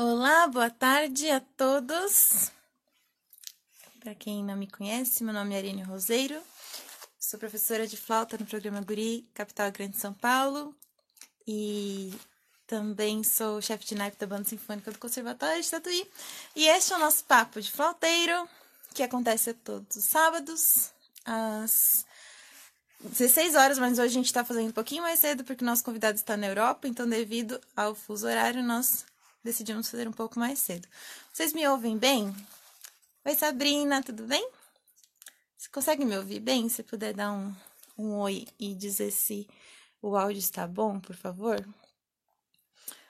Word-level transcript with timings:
Olá, 0.00 0.46
boa 0.46 0.70
tarde 0.70 1.28
a 1.28 1.40
todos. 1.40 2.52
Para 3.98 4.14
quem 4.14 4.44
não 4.44 4.56
me 4.56 4.70
conhece, 4.70 5.24
meu 5.24 5.34
nome 5.34 5.56
é 5.56 5.58
Arine 5.58 5.82
Roseiro, 5.82 6.40
sou 7.18 7.36
professora 7.36 7.84
de 7.84 7.96
flauta 7.96 8.38
no 8.38 8.46
programa 8.46 8.80
Guri, 8.80 9.28
capital 9.34 9.72
Grande 9.72 9.96
São 9.96 10.14
Paulo, 10.14 10.72
e 11.44 12.14
também 12.64 13.24
sou 13.24 13.60
chefe 13.60 13.86
de 13.86 13.96
naipe 13.96 14.16
da 14.18 14.26
Banda 14.28 14.44
Sinfônica 14.44 14.92
do 14.92 15.00
Conservatório 15.00 15.60
de 15.60 15.68
Tatuí. 15.68 16.08
E 16.54 16.68
este 16.68 16.92
é 16.92 16.96
o 16.96 17.00
nosso 17.00 17.24
papo 17.24 17.60
de 17.60 17.72
flauteiro, 17.72 18.48
que 18.94 19.02
acontece 19.02 19.52
todos 19.52 19.96
os 19.96 20.04
sábados, 20.04 20.92
às 21.24 22.06
16 23.00 23.56
horas, 23.56 23.80
mas 23.80 23.98
hoje 23.98 24.10
a 24.10 24.14
gente 24.14 24.26
está 24.26 24.44
fazendo 24.44 24.68
um 24.68 24.72
pouquinho 24.72 25.02
mais 25.02 25.18
cedo 25.18 25.42
porque 25.42 25.64
o 25.64 25.66
nosso 25.66 25.82
convidado 25.82 26.16
está 26.16 26.36
na 26.36 26.46
Europa, 26.46 26.86
então, 26.86 27.08
devido 27.08 27.60
ao 27.76 27.96
fuso 27.96 28.28
horário, 28.28 28.62
nós 28.62 29.04
decidimos 29.42 29.90
fazer 29.90 30.08
um 30.08 30.12
pouco 30.12 30.38
mais 30.38 30.58
cedo. 30.58 30.88
Vocês 31.32 31.52
me 31.52 31.66
ouvem 31.68 31.96
bem? 31.96 32.34
Oi, 33.24 33.34
Sabrina, 33.34 34.02
tudo 34.02 34.24
bem? 34.24 34.48
Você 35.56 35.68
consegue 35.70 36.04
me 36.04 36.16
ouvir 36.16 36.40
bem? 36.40 36.68
Se 36.68 36.82
puder 36.82 37.14
dar 37.14 37.32
um, 37.32 37.54
um 37.96 38.16
oi 38.16 38.46
e 38.58 38.74
dizer 38.74 39.10
se 39.10 39.48
o 40.00 40.16
áudio 40.16 40.38
está 40.38 40.66
bom, 40.66 41.00
por 41.00 41.16
favor. 41.16 41.66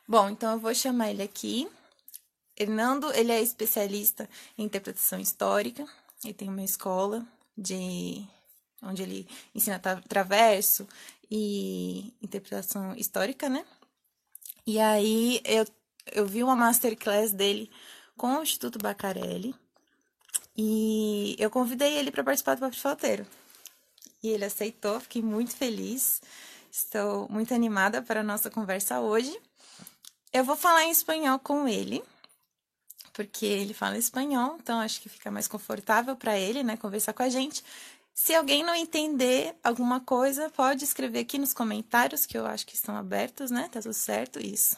Bom, 0.06 0.30
então 0.30 0.52
eu 0.52 0.58
vou 0.58 0.74
chamar 0.74 1.10
ele 1.10 1.22
aqui. 1.22 1.68
Hernando, 2.56 3.12
ele 3.12 3.30
é 3.30 3.40
especialista 3.42 4.28
em 4.56 4.64
interpretação 4.64 5.20
histórica. 5.20 5.86
Ele 6.24 6.34
tem 6.34 6.48
uma 6.48 6.64
escola 6.64 7.24
de 7.56 8.26
onde 8.82 9.02
ele 9.02 9.28
ensina 9.54 9.78
traverso 9.78 10.88
e 11.30 12.12
interpretação 12.22 12.94
histórica, 12.96 13.48
né? 13.48 13.64
E 14.66 14.78
aí 14.80 15.40
eu, 15.44 15.66
eu 16.12 16.26
vi 16.26 16.42
uma 16.42 16.56
masterclass 16.56 17.32
dele 17.32 17.70
com 18.16 18.36
o 18.36 18.42
Instituto 18.42 18.78
Bacarelli 18.78 19.54
e 20.56 21.36
eu 21.38 21.50
convidei 21.50 21.96
ele 21.96 22.10
para 22.10 22.24
participar 22.24 22.54
do 22.54 22.60
Papo 22.60 22.74
de 22.74 22.80
Falteiro. 22.80 23.26
E 24.22 24.28
ele 24.28 24.44
aceitou, 24.44 24.98
fiquei 25.00 25.22
muito 25.22 25.54
feliz. 25.54 26.20
Estou 26.70 27.28
muito 27.30 27.54
animada 27.54 28.02
para 28.02 28.20
a 28.20 28.24
nossa 28.24 28.50
conversa 28.50 29.00
hoje. 29.00 29.36
Eu 30.32 30.44
vou 30.44 30.56
falar 30.56 30.84
em 30.84 30.90
espanhol 30.90 31.38
com 31.38 31.66
ele, 31.66 32.02
porque 33.12 33.46
ele 33.46 33.72
fala 33.72 33.96
espanhol, 33.96 34.58
então 34.60 34.78
acho 34.80 35.00
que 35.00 35.08
fica 35.08 35.30
mais 35.30 35.48
confortável 35.48 36.14
para 36.14 36.38
ele, 36.38 36.62
né, 36.62 36.76
conversar 36.76 37.12
com 37.12 37.22
a 37.22 37.28
gente. 37.28 37.64
Se 38.12 38.34
alguém 38.34 38.64
não 38.64 38.74
entender 38.74 39.54
alguma 39.62 40.00
coisa, 40.00 40.50
pode 40.50 40.84
escrever 40.84 41.20
aqui 41.20 41.38
nos 41.38 41.54
comentários, 41.54 42.26
que 42.26 42.36
eu 42.36 42.44
acho 42.46 42.66
que 42.66 42.74
estão 42.74 42.96
abertos, 42.96 43.50
né? 43.50 43.68
Tá 43.72 43.80
tudo 43.80 43.94
certo? 43.94 44.44
Isso. 44.44 44.76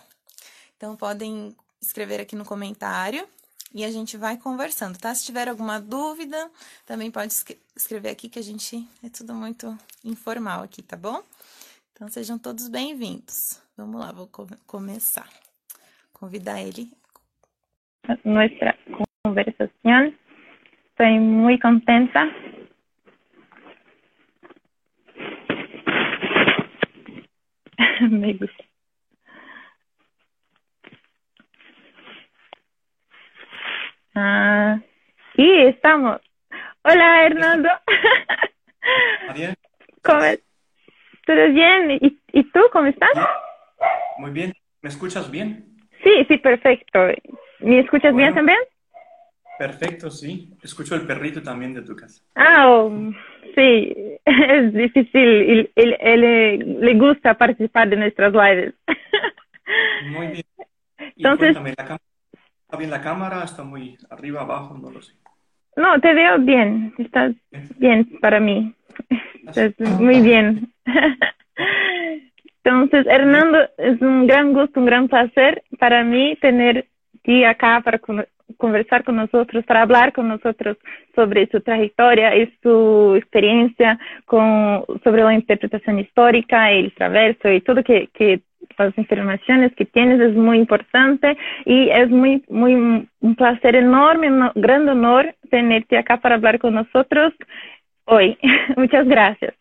Então, 0.80 0.96
podem 0.96 1.54
escrever 1.78 2.22
aqui 2.22 2.34
no 2.34 2.42
comentário 2.42 3.28
e 3.74 3.84
a 3.84 3.90
gente 3.90 4.16
vai 4.16 4.38
conversando, 4.38 4.98
tá? 4.98 5.14
Se 5.14 5.26
tiver 5.26 5.46
alguma 5.46 5.78
dúvida, 5.78 6.50
também 6.86 7.10
pode 7.10 7.34
escrever 7.76 8.08
aqui, 8.08 8.30
que 8.30 8.38
a 8.38 8.42
gente 8.42 8.88
é 9.04 9.10
tudo 9.10 9.34
muito 9.34 9.76
informal 10.02 10.62
aqui, 10.62 10.80
tá 10.80 10.96
bom? 10.96 11.22
Então, 11.92 12.08
sejam 12.08 12.38
todos 12.38 12.66
bem-vindos. 12.68 13.62
Vamos 13.76 14.00
lá, 14.00 14.10
vou 14.10 14.26
começar. 14.66 15.28
Convidar 16.14 16.62
ele. 16.62 16.90
Nuestra 18.24 18.74
conversación. 19.22 20.18
Estoy 20.92 21.20
muy 21.20 21.58
contenta 21.58 22.24
Me 28.10 28.32
gusta. 28.32 28.69
Ah, 34.22 34.78
sí, 35.34 35.50
estamos. 35.62 36.20
Hola, 36.82 37.24
Hernando. 37.24 37.68
Bien. 39.34 39.54
¿Cómo? 40.04 40.20
¿Todo 41.26 41.48
bien? 41.52 41.90
¿Y, 41.92 42.18
¿Y 42.32 42.44
tú 42.52 42.60
cómo 42.70 42.86
estás? 42.86 43.10
Muy 44.18 44.30
bien. 44.30 44.52
¿Me 44.82 44.90
escuchas 44.90 45.30
bien? 45.30 45.64
Sí, 46.04 46.24
sí, 46.28 46.36
perfecto. 46.36 46.98
¿Me 47.60 47.80
escuchas 47.80 48.14
bien 48.14 48.34
también? 48.34 48.58
Perfecto, 49.58 50.10
sí. 50.10 50.52
Escucho 50.62 50.94
el 50.96 51.06
perrito 51.06 51.42
también 51.42 51.72
de 51.72 51.82
tu 51.82 51.96
casa. 51.96 52.22
Ah, 52.34 52.68
oh, 52.68 52.90
sí, 53.54 53.94
es 54.26 54.74
difícil. 54.74 55.70
Él, 55.76 55.96
le, 56.20 56.56
le 56.58 56.94
gusta 56.94 57.34
participar 57.38 57.88
de 57.88 57.96
nuestras 57.96 58.32
lives. 58.34 58.74
Muy 60.10 60.26
bien. 60.28 60.44
Y 61.16 61.22
Entonces- 61.24 61.52
cuéntame, 61.56 61.70
¿la 61.70 61.84
cámara, 61.84 62.02
¿está 62.70 62.78
bien 62.78 62.90
la 62.92 63.00
cámara? 63.00 63.42
¿Está 63.42 63.64
muy 63.64 63.98
arriba, 64.10 64.42
abajo? 64.42 64.78
No 64.80 64.92
lo 64.92 65.02
sé. 65.02 65.12
No, 65.76 66.00
te 66.00 66.14
veo 66.14 66.38
bien. 66.38 66.94
Estás 66.98 67.34
bien 67.78 68.08
para 68.20 68.38
mí. 68.38 68.72
Estás 69.44 69.72
muy 69.80 70.20
bien. 70.20 70.72
Entonces, 72.62 73.06
Hernando, 73.08 73.58
es 73.76 74.00
un 74.00 74.28
gran 74.28 74.52
gusto, 74.52 74.78
un 74.78 74.86
gran 74.86 75.08
placer 75.08 75.64
para 75.80 76.04
mí 76.04 76.36
tener 76.40 76.86
ti 77.24 77.42
acá 77.42 77.80
para 77.84 77.98
con- 77.98 78.24
conversar 78.56 79.02
con 79.02 79.16
nosotros, 79.16 79.64
para 79.64 79.82
hablar 79.82 80.12
con 80.12 80.28
nosotros 80.28 80.76
sobre 81.16 81.48
su 81.48 81.60
trayectoria 81.62 82.36
y 82.36 82.52
su 82.62 83.14
experiencia 83.16 83.98
con, 84.26 84.84
sobre 85.02 85.24
la 85.24 85.34
interpretación 85.34 85.98
histórica, 85.98 86.70
el 86.70 86.92
traverso 86.94 87.50
y 87.50 87.62
todo 87.62 87.82
que, 87.82 88.08
que 88.14 88.42
las 88.78 88.96
informaciones 88.96 89.74
que 89.74 89.84
tienes 89.84 90.20
es 90.20 90.34
muy 90.34 90.58
importante 90.58 91.36
y 91.64 91.90
es 91.90 92.10
muy, 92.10 92.44
muy 92.48 93.08
un 93.20 93.36
placer 93.36 93.76
enorme, 93.76 94.30
un 94.30 94.50
gran 94.54 94.88
honor 94.88 95.34
tenerte 95.50 95.98
acá 95.98 96.20
para 96.20 96.36
hablar 96.36 96.58
con 96.58 96.74
nosotros 96.74 97.32
hoy. 98.04 98.38
Muchas 98.76 99.06
gracias. 99.06 99.54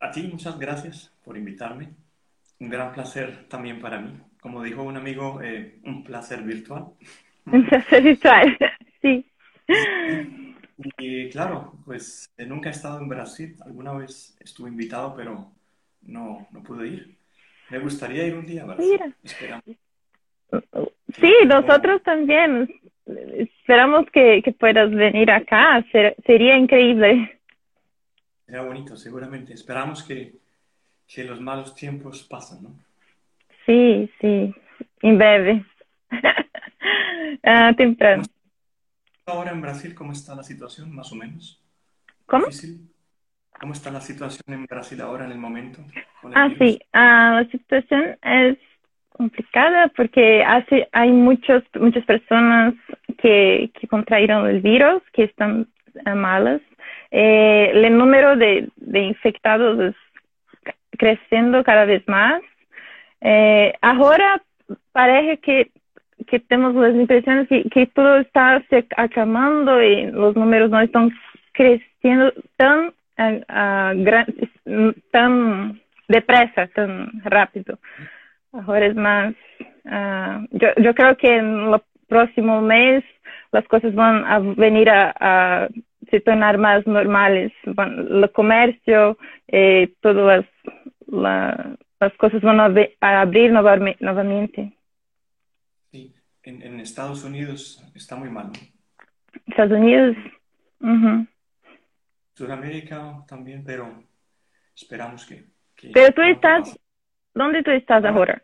A 0.00 0.10
ti, 0.10 0.22
muchas 0.22 0.58
gracias 0.58 1.14
por 1.22 1.36
invitarme. 1.36 1.90
Un 2.58 2.70
gran 2.70 2.92
placer 2.92 3.46
también 3.48 3.80
para 3.80 4.00
mí. 4.00 4.18
Como 4.40 4.62
dijo 4.62 4.82
un 4.82 4.96
amigo, 4.96 5.42
eh, 5.42 5.78
un 5.84 6.02
placer 6.02 6.42
virtual. 6.42 6.86
Un 7.46 7.66
placer 7.66 8.02
virtual. 8.02 8.56
Sí. 9.02 9.24
Y 10.98 11.30
claro, 11.30 11.72
pues 11.86 12.28
eh, 12.36 12.44
nunca 12.44 12.68
he 12.68 12.72
estado 12.72 13.00
en 13.00 13.08
Brasil. 13.08 13.56
Alguna 13.64 13.94
vez 13.94 14.36
estuve 14.40 14.68
invitado, 14.68 15.14
pero 15.16 15.50
no, 16.02 16.46
no 16.50 16.62
pude 16.62 16.88
ir. 16.88 17.19
Me 17.70 17.78
gustaría 17.78 18.26
ir 18.26 18.34
un 18.34 18.46
día 18.46 18.64
Brasil. 18.64 18.86
Mira. 18.90 19.12
Esperamos. 19.22 19.64
Sí, 21.20 21.32
nosotros 21.46 22.02
también. 22.02 22.68
Esperamos 23.06 24.06
que, 24.12 24.42
que 24.44 24.52
puedas 24.52 24.90
venir 24.90 25.30
acá. 25.30 25.84
Ser- 25.92 26.16
sería 26.26 26.56
increíble. 26.56 27.40
Sería 28.46 28.62
bonito, 28.62 28.96
seguramente. 28.96 29.52
Esperamos 29.54 30.02
que, 30.02 30.34
que 31.06 31.24
los 31.24 31.40
malos 31.40 31.74
tiempos 31.74 32.22
pasen, 32.24 32.62
¿no? 32.62 32.70
Sí, 33.66 34.10
sí. 34.20 34.54
En 35.02 35.18
breve. 35.18 35.64
Ah, 37.42 37.72
temprano. 37.76 38.24
Ahora 39.24 39.52
en 39.52 39.60
Brasil, 39.60 39.94
¿cómo 39.94 40.12
está 40.12 40.34
la 40.34 40.42
situación, 40.42 40.92
más 40.94 41.12
o 41.12 41.14
menos? 41.14 41.62
¿Cómo? 42.26 42.46
¿Difícil? 42.46 42.88
¿Cómo 43.60 43.72
está 43.74 43.90
la 43.90 44.00
situación 44.00 44.42
en 44.48 44.64
Brasil 44.66 45.00
ahora 45.00 45.26
en 45.26 45.32
el 45.32 45.38
momento? 45.38 45.80
el 46.24 46.32
Ah, 46.34 46.48
virus? 46.48 46.58
sí. 46.58 46.80
Ah, 46.92 47.42
la 47.42 47.50
situación 47.50 48.16
es 48.22 48.56
complicada 49.10 49.88
porque 49.88 50.42
hace, 50.42 50.88
hay 50.92 51.10
muchos, 51.10 51.62
muchas 51.78 52.04
personas 52.06 52.74
que, 53.18 53.70
que 53.78 53.86
el 54.48 54.60
virus, 54.60 55.02
que 55.12 55.24
están 55.24 55.66
eh, 56.06 56.14
malas. 56.14 56.62
Eh, 57.10 57.70
el 57.74 57.98
número 57.98 58.36
de, 58.36 58.68
de 58.76 59.00
infectados 59.00 59.78
es 59.80 59.94
creciendo 60.96 61.62
cada 61.64 61.84
vez 61.84 62.06
más. 62.08 62.42
Eh, 63.20 63.74
ahora 63.82 64.42
parece 64.92 65.38
que, 65.38 65.70
que 66.26 66.40
tenemos 66.40 66.74
las 66.74 66.94
impresiones 66.94 67.48
que, 67.48 67.64
que 67.64 67.86
todo 67.86 68.18
está 68.18 68.62
se 68.70 68.86
acabando 68.96 69.82
y 69.82 70.06
los 70.10 70.34
números 70.36 70.70
no 70.70 70.80
están 70.80 71.10
creciendo 71.52 72.32
tan, 72.56 72.92
ah, 73.48 73.92
gran- 73.96 74.34
tan 75.10 75.80
depresa, 76.08 76.66
tan 76.68 77.20
rápido. 77.24 77.78
Ahora 78.52 78.86
es 78.86 78.96
más, 78.96 79.34
ah, 79.86 80.44
yo, 80.50 80.68
yo 80.78 80.94
creo 80.94 81.16
que 81.16 81.36
en 81.36 81.72
el 81.72 81.80
próximo 82.08 82.60
mes 82.60 83.04
las 83.52 83.66
cosas 83.68 83.94
van 83.94 84.24
a 84.24 84.38
venir 84.38 84.90
a, 84.90 85.14
a 85.20 85.68
se 86.10 86.20
tornar 86.20 86.58
más 86.58 86.84
normales. 86.86 87.52
Van- 87.64 87.98
el 88.10 88.30
comercio, 88.32 89.16
eh, 89.48 89.92
todas 90.00 90.26
las, 90.26 90.46
la- 91.06 91.76
las 92.00 92.12
cosas 92.14 92.40
van 92.42 92.58
a, 92.60 92.66
a 93.00 93.20
abrir 93.20 93.52
nuevame- 93.52 93.96
nuevamente. 94.00 94.72
Sí, 95.92 96.12
en, 96.42 96.62
en 96.62 96.80
Estados 96.80 97.24
Unidos 97.24 97.84
está 97.94 98.16
muy 98.16 98.30
mal. 98.30 98.50
Estados 99.46 99.72
Unidos, 99.72 100.16
ujú. 100.80 101.26
Sudamérica 102.40 103.22
también, 103.28 103.62
pero 103.64 104.02
esperamos 104.74 105.26
que, 105.26 105.44
que 105.76 105.88
pero 105.92 106.12
tú 106.14 106.22
estás. 106.22 106.78
¿dónde 107.34 107.62
tú 107.62 107.70
estás 107.70 108.02
Ahora- 108.04 108.16
ahora? 108.18 108.42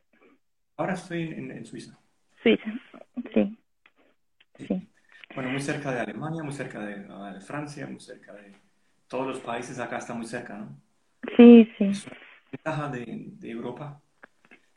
Ahora 0.76 0.93
estoy 0.94 1.22
en, 1.22 1.50
en 1.50 1.64
Suiza. 1.64 1.98
Suiza, 2.43 2.70
sí. 3.32 3.56
Sí. 4.58 4.88
Bueno, 5.34 5.50
muy 5.50 5.60
cerca 5.60 5.93
de 5.93 6.00
Alemania, 6.00 6.43
muy 6.43 6.52
cerca 6.52 6.81
de, 6.81 7.06
ah, 7.10 7.32
de 7.32 7.40
Francia, 7.40 7.87
muy 7.87 8.00
cerca 8.00 8.32
de 8.34 8.52
todos 9.08 9.26
los 9.26 9.40
países 9.40 9.78
acá 9.78 9.96
está 9.99 10.12
muy 10.14 10.26
cerca, 10.26 10.58
¿no? 10.58 10.76
Sí, 11.37 11.72
sí. 11.78 11.84
Es 11.84 12.06
una 12.06 12.16
ventaja 12.52 12.88
de, 12.90 13.04
de 13.32 13.50
Europa. 13.50 14.00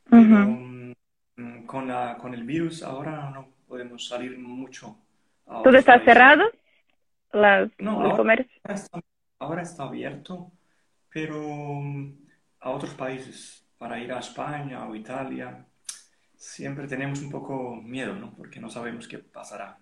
Pero 0.10 0.26
mm, 0.28 1.66
con 1.66 1.88
la, 1.88 2.18
con 2.18 2.34
el 2.34 2.44
virus 2.44 2.84
ahora 2.84 3.30
no 3.32 3.50
podemos 3.68 4.08
salir 4.08 4.38
mucho 4.40 4.98
¿Todo 5.46 5.78
está 5.78 6.00
cerrado? 6.06 6.44
Las, 7.34 7.70
No, 7.80 7.92
el 8.04 8.12
ahora, 8.12 8.18
comercio. 8.18 8.62
ahora 8.64 8.76
está, 8.76 9.00
ahora 9.40 9.62
está 9.64 9.84
abierto, 9.84 10.52
pero 11.10 11.40
mm, 11.42 12.14
a 12.62 12.70
otros 12.72 12.94
países, 12.96 13.66
para 13.78 14.00
ir 14.00 14.12
a 14.12 14.20
España 14.20 14.88
o 14.88 14.96
Italia, 14.96 15.66
siempre 16.36 16.88
tenemos 16.88 17.22
un 17.22 17.32
poco 17.32 17.76
miedo, 17.78 18.14
¿no? 18.16 18.36
Porque 18.36 18.60
no 18.60 18.70
sabemos 18.70 19.08
qué 19.08 19.20
pasará. 19.20 19.80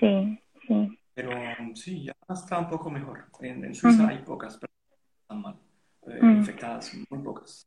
Sí, 0.00 0.38
sí. 0.66 0.98
Pero 1.14 1.30
mm, 1.32 1.74
sí, 1.76 2.04
ya 2.04 2.14
está 2.28 2.58
un 2.58 2.68
poco 2.68 2.90
mejor. 2.90 3.26
En, 3.40 3.64
en 3.64 3.74
Suiza 3.74 4.08
hay 4.08 4.18
pocas 4.18 4.54
personas 4.58 4.74
están 5.22 5.42
mal, 5.42 5.56
eh, 6.08 6.20
Mm. 6.22 6.38
infectadas, 6.38 6.94
muy 7.10 7.22
pocas. 7.22 7.66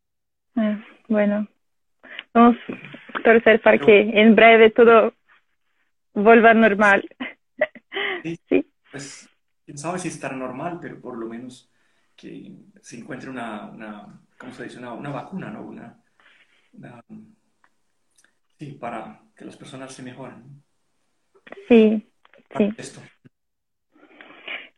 Ah, 0.56 0.80
bueno, 1.08 1.48
vamos 2.34 2.58
a 3.14 3.24
torcer 3.24 3.62
para 3.62 3.78
Pero 3.78 3.86
que 3.86 4.22
en 4.22 4.36
breve 4.36 4.72
todo 4.72 5.14
vuelva 6.14 6.54
normal. 6.54 7.08
sí, 8.24 8.38
Sí, 8.50 8.66
pues 8.92 9.30
quién 9.66 9.78
sabe 9.78 10.00
si 10.00 10.08
estará 10.10 10.36
normal, 10.36 10.80
pero 10.82 11.00
por 11.02 11.18
lo 11.18 11.28
menos 11.28 11.72
que 12.16 12.52
se 12.82 12.98
encuentre 12.98 13.30
una, 13.30 13.66
una 13.72 14.22
¿cómo 14.38 14.54
se 14.54 14.64
dice? 14.66 14.80
Una, 14.80 14.94
una 14.94 15.10
vacuna, 15.12 15.50
¿no? 15.52 15.62
Una, 15.64 15.98
una- 16.74 17.04
sí, 18.60 18.74
para 18.74 19.22
que 19.36 19.46
las 19.46 19.56
personas 19.58 19.94
se 19.94 20.04
mejoren. 20.04 20.64
sí, 21.68 22.08
sí. 22.58 22.74
esto. 22.78 23.02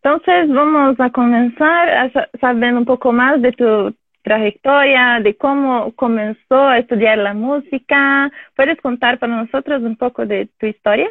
Entonces 0.01 0.49
vamos 0.53 0.99
a 0.99 1.09
comenzar 1.11 1.89
a 1.89 2.11
sa- 2.11 2.29
saber 2.39 2.73
un 2.73 2.85
poco 2.85 3.11
más 3.11 3.41
de 3.41 3.51
tu 3.51 3.95
trayectoria, 4.23 5.19
de 5.21 5.35
cómo 5.37 5.91
comenzó 5.95 6.55
a 6.67 6.79
estudiar 6.79 7.17
la 7.17 7.33
música. 7.33 8.31
¿Puedes 8.55 8.79
contar 8.81 9.19
para 9.19 9.35
nosotros 9.43 9.81
un 9.83 9.97
poco 9.97 10.25
de 10.25 10.47
tu 10.57 10.65
historia? 10.67 11.09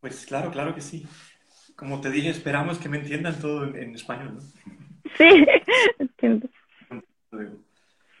Pues 0.00 0.24
claro, 0.26 0.50
claro 0.50 0.74
que 0.74 0.80
sí. 0.80 1.06
Como 1.76 2.00
te 2.00 2.10
dije, 2.10 2.30
esperamos 2.30 2.78
que 2.78 2.88
me 2.88 2.98
entiendan 2.98 3.38
todo 3.38 3.64
en, 3.64 3.76
en 3.76 3.94
español, 3.94 4.36
¿no? 4.36 4.40
Sí, 5.16 5.46
entiendo. 5.98 6.48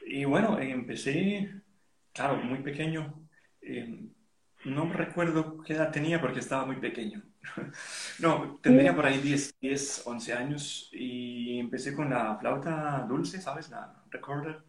Y 0.06 0.24
bueno, 0.24 0.58
eh, 0.58 0.70
empecé, 0.70 1.50
claro, 2.12 2.36
muy 2.36 2.60
pequeño. 2.60 3.28
Eh, 3.60 4.08
no 4.64 4.92
recuerdo 4.92 5.58
qué 5.62 5.74
edad 5.74 5.90
tenía 5.90 6.20
porque 6.20 6.40
estaba 6.40 6.66
muy 6.66 6.76
pequeño. 6.76 7.22
No, 8.18 8.58
tendría 8.62 8.94
por 8.94 9.06
ahí 9.06 9.20
10, 9.20 9.56
10, 9.60 10.06
11 10.06 10.32
años 10.32 10.88
y 10.92 11.58
empecé 11.60 11.94
con 11.94 12.10
la 12.10 12.36
flauta 12.38 13.04
dulce, 13.08 13.40
¿sabes? 13.40 13.68
La 13.70 14.02
recorder. 14.10 14.62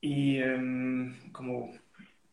Y 0.00 0.38
em, 0.38 1.30
como 1.30 1.72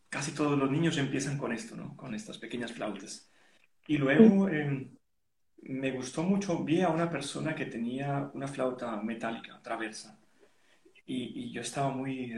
casi 0.10 0.31
todos 0.34 0.57
los 0.57 0.72
niños 0.72 0.98
empiezan 0.98 1.38
con 1.38 1.52
esto, 1.52 1.75
¿no? 1.75 1.96
Con 1.96 2.16
estas 2.16 2.38
pequeñas 2.38 2.72
flautas. 2.72 3.30
Y 3.88 3.98
luego 3.98 4.48
em, 4.50 4.96
me 5.65 5.91
gustó 5.91 6.23
mucho, 6.23 6.63
vi 6.63 6.81
a 6.81 6.89
una 6.89 7.09
persona 7.09 7.56
que 7.56 7.65
tenía 7.65 8.29
una 8.33 8.47
flauta 8.47 8.97
metálica, 9.01 9.59
traversa. 9.63 10.19
Y, 11.06 11.45
y 11.45 11.51
yo 11.51 11.62
estaba 11.62 11.89
muy, 11.89 12.33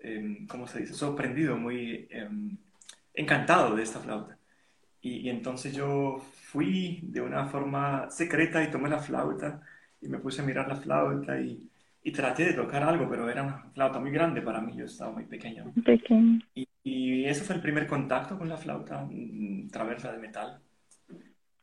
em, 0.00 0.46
¿cómo 0.46 0.66
se 0.66 0.80
dice? 0.80 0.94
Sorprendido, 0.94 1.56
muy 1.56 2.06
em, 2.10 2.56
encantado 3.14 3.74
de 3.76 3.82
esta 3.82 4.00
flauta. 4.00 4.38
Y, 5.02 5.18
y 5.20 5.30
entonces 5.30 5.74
yo 5.74 6.18
fui 6.18 7.00
de 7.02 7.20
una 7.20 7.46
forma 7.46 8.10
secreta 8.10 8.62
y 8.62 8.70
tomé 8.70 8.88
la 8.88 8.98
flauta 9.00 9.62
y 10.00 10.08
me 10.08 10.18
puse 10.18 10.42
a 10.42 10.44
mirar 10.44 10.68
la 10.68 10.76
flauta 10.76 11.40
y, 11.40 11.68
y 12.02 12.12
traté 12.12 12.44
de 12.44 12.54
tocar 12.54 12.82
algo, 12.82 13.08
pero 13.08 13.28
era 13.30 13.42
una 13.42 13.70
flauta 13.74 13.98
muy 14.00 14.10
grande 14.10 14.42
para 14.42 14.60
mí, 14.60 14.74
yo 14.76 14.84
estaba 14.86 15.12
muy 15.12 15.24
pequeño. 15.24 15.72
Pequeño. 15.84 16.40
Y, 16.54 16.68
y 16.82 17.24
ese 17.26 17.44
fue 17.44 17.56
el 17.56 17.62
primer 17.62 17.86
contacto 17.86 18.38
con 18.38 18.48
la 18.48 18.56
flauta 18.56 19.06
mm, 19.10 19.68
traversa 19.68 20.12
de 20.12 20.18
metal. 20.18 20.60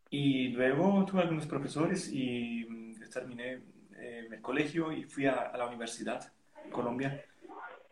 Y 0.09 0.49
luego 0.49 1.05
tuve 1.05 1.21
algunos 1.21 1.47
profesores 1.47 2.09
y 2.13 2.65
mm, 2.69 3.09
terminé 3.11 3.61
eh, 3.97 4.27
el 4.31 4.41
colegio 4.41 4.91
y 4.91 5.03
fui 5.03 5.25
a, 5.25 5.33
a 5.53 5.57
la 5.57 5.67
universidad 5.67 6.31
en 6.63 6.71
Colombia 6.71 7.25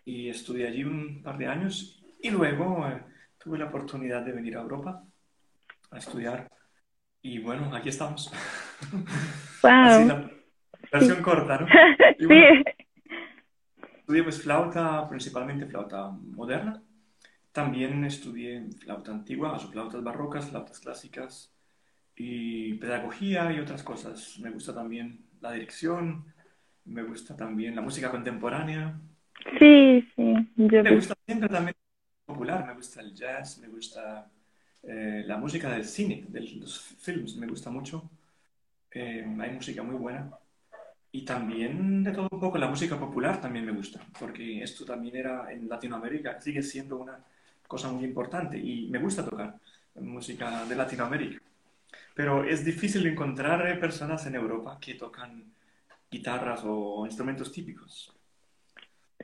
y 0.06 0.30
estudié 0.30 0.68
allí 0.68 0.84
un 0.84 1.22
par 1.24 1.38
de 1.38 1.48
años 1.48 2.04
y 2.22 2.30
luego 2.30 2.88
eh, 2.88 3.04
tuve 3.38 3.58
la 3.58 3.66
oportunidad 3.66 4.24
de 4.24 4.32
venir 4.34 4.58
a 4.58 4.62
Europa 4.62 5.04
a 5.92 5.98
estudiar 5.98 6.50
y 7.22 7.40
bueno, 7.40 7.74
aquí 7.76 7.90
estamos. 7.90 8.32
Así 9.82 10.04
Wow. 10.04 10.08
la 10.08 10.32
versión 10.92 11.22
corta, 11.24 11.58
¿no? 11.60 11.68
Y 12.18 12.26
bueno, 12.26 12.46
Sí. 12.46 12.64
estudié 14.00 14.24
pues 14.24 14.42
flauta, 14.42 15.08
principalmente 15.10 15.66
flauta 15.66 16.10
moderna. 16.12 16.84
También 17.52 18.04
estudié 18.06 18.70
flauta 18.80 19.12
antigua, 19.12 19.54
o 19.54 19.60
flautas 19.60 20.04
barrocas, 20.04 20.50
flautas 20.50 20.80
clásicas 20.80 21.55
y 22.16 22.74
pedagogía 22.76 23.52
y 23.52 23.60
otras 23.60 23.84
cosas. 23.84 24.40
Me 24.40 24.50
gusta 24.50 24.74
también 24.74 25.20
la 25.42 25.52
dirección, 25.52 26.26
me 26.86 27.04
gusta 27.04 27.36
también 27.36 27.76
la 27.76 27.82
música 27.82 28.10
contemporánea. 28.10 29.00
Sí, 29.60 30.08
sí, 30.16 30.34
yo 30.56 30.84
Me 30.84 30.96
gusta 30.96 31.16
siempre 31.26 31.50
también 31.50 31.76
popular, 32.26 32.66
me 32.66 32.74
gusta 32.74 33.02
el 33.02 33.14
jazz, 33.14 33.60
me 33.60 33.68
gusta 33.68 34.30
eh, 34.84 35.24
la 35.26 35.38
música 35.38 35.70
del 35.70 35.86
cine, 35.86 36.26
de 36.28 36.42
los 36.42 36.80
films, 37.00 37.36
me 37.38 37.48
gusta 37.48 37.70
mucho. 37.70 38.10
Eh, 38.92 39.26
hay 39.40 39.52
música 39.52 39.84
muy 39.84 39.96
buena. 39.96 40.32
Y 41.12 41.24
también 41.24 42.04
de 42.04 42.12
todo 42.12 42.28
un 42.30 42.40
poco 42.40 42.58
la 42.58 42.68
música 42.68 43.00
popular 43.00 43.40
también 43.40 43.66
me 43.66 43.72
gusta, 43.72 44.02
porque 44.20 44.62
esto 44.62 44.84
también 44.84 45.16
era 45.16 45.52
en 45.52 45.70
Latinoamérica, 45.70 46.42
sigue 46.42 46.62
siendo 46.62 46.98
una 46.98 47.18
cosa 47.68 47.90
muy 47.90 48.04
importante 48.04 48.58
y 48.58 48.88
me 48.90 49.00
gusta 49.00 49.24
tocar 49.24 49.56
música 49.96 50.66
de 50.66 50.76
Latinoamérica. 50.76 51.42
Pero 52.16 52.46
es 52.46 52.64
difícil 52.64 53.06
encontrar 53.06 53.68
eh, 53.68 53.76
personas 53.76 54.26
en 54.26 54.36
Europa 54.36 54.78
que 54.80 54.96
tocan 54.96 55.54
guitarras 56.10 56.62
o 56.64 57.06
instrumentos 57.06 57.52
típicos 57.52 58.16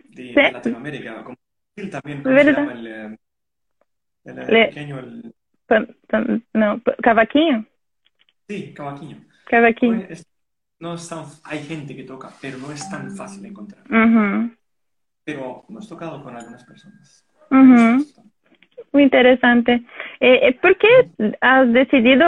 de, 0.09 0.33
Latinoamérica. 0.51 1.23
Como 1.23 1.37
Brasil 1.75 1.89
también, 1.89 2.21
¿cómo 2.21 2.37
se 2.37 2.51
llama 2.51 2.73
el, 2.73 2.87
eh, 2.87 3.17
el, 4.25 4.39
eh, 4.39 4.45
Le, 4.49 4.67
pequeño, 4.67 4.99
el, 4.99 5.33
no, 6.53 6.81
cavaquinho, 7.01 7.65
sí, 8.47 8.73
cavaquinho? 8.73 9.25
cavaquinho. 9.45 10.07
Pues, 10.07 10.19
es- 10.19 10.27
no 10.79 10.95
es 10.95 11.07
tan- 11.07 11.25
hay 11.43 11.63
gente 11.63 11.95
que 11.95 12.03
toca, 12.03 12.29
pero 12.41 12.57
no 12.57 12.71
es 12.71 12.89
tan 12.89 13.15
fácil 13.15 13.45
encontrar. 13.45 13.83
Pero 15.23 15.63
hemos 15.69 15.87
tocado 15.87 16.21
con 16.23 16.35
algunas 16.35 16.65
personas. 16.65 17.25
Muy 18.91 19.03
interesante. 19.03 19.73
Eh, 20.19 20.39
eh, 20.47 20.59
¿por 20.61 20.77
qué 20.77 20.87
has 21.39 21.71
decidido 21.71 22.25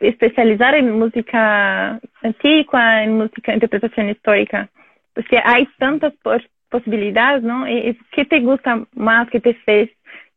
especializar 0.00 0.74
en 0.76 0.92
música 0.98 2.00
antigua, 2.22 3.02
en 3.02 3.18
música, 3.18 3.52
interpretación 3.52 4.10
histórica? 4.10 4.70
Porque 5.12 5.40
hay 5.44 5.66
tantas 5.78 6.12
pos- 6.22 6.48
posibilidades, 6.68 7.42
¿no? 7.42 7.66
Eh, 7.66 7.90
eh, 7.90 7.98
¿Qué 8.12 8.24
te 8.24 8.40
gusta 8.40 8.84
más 8.94 9.28
que 9.28 9.40
te 9.40 9.54
fez 9.54 9.90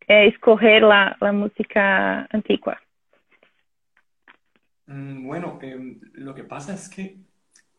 eh, 0.07 0.27
escoger 0.27 0.81
la, 0.81 1.15
la 1.22 1.31
música 1.31 2.27
antigua? 2.31 2.79
Mm, 4.88 5.27
Bueno, 5.27 5.60
em, 5.62 6.00
lo 6.13 6.34
que 6.34 6.43
pasa 6.43 6.74
es 6.74 6.89
que 6.89 7.17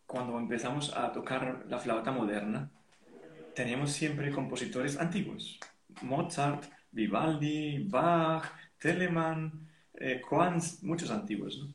cuando 0.07 0.39
empezamos 0.39 0.97
a 0.97 1.13
tocar 1.13 1.65
la 1.69 1.79
flauta 1.79 2.13
moderna, 2.13 2.71
teníamos 3.55 3.93
siempre 3.93 4.31
compositores 4.31 4.99
antiguos. 5.01 5.59
Mozart, 6.03 6.65
Vivaldi, 6.93 7.85
Bach, 7.89 8.45
Telemann, 8.79 9.69
eh, 9.95 10.21
muchos 10.83 11.11
antiguos, 11.11 11.59
¿no? 11.59 11.75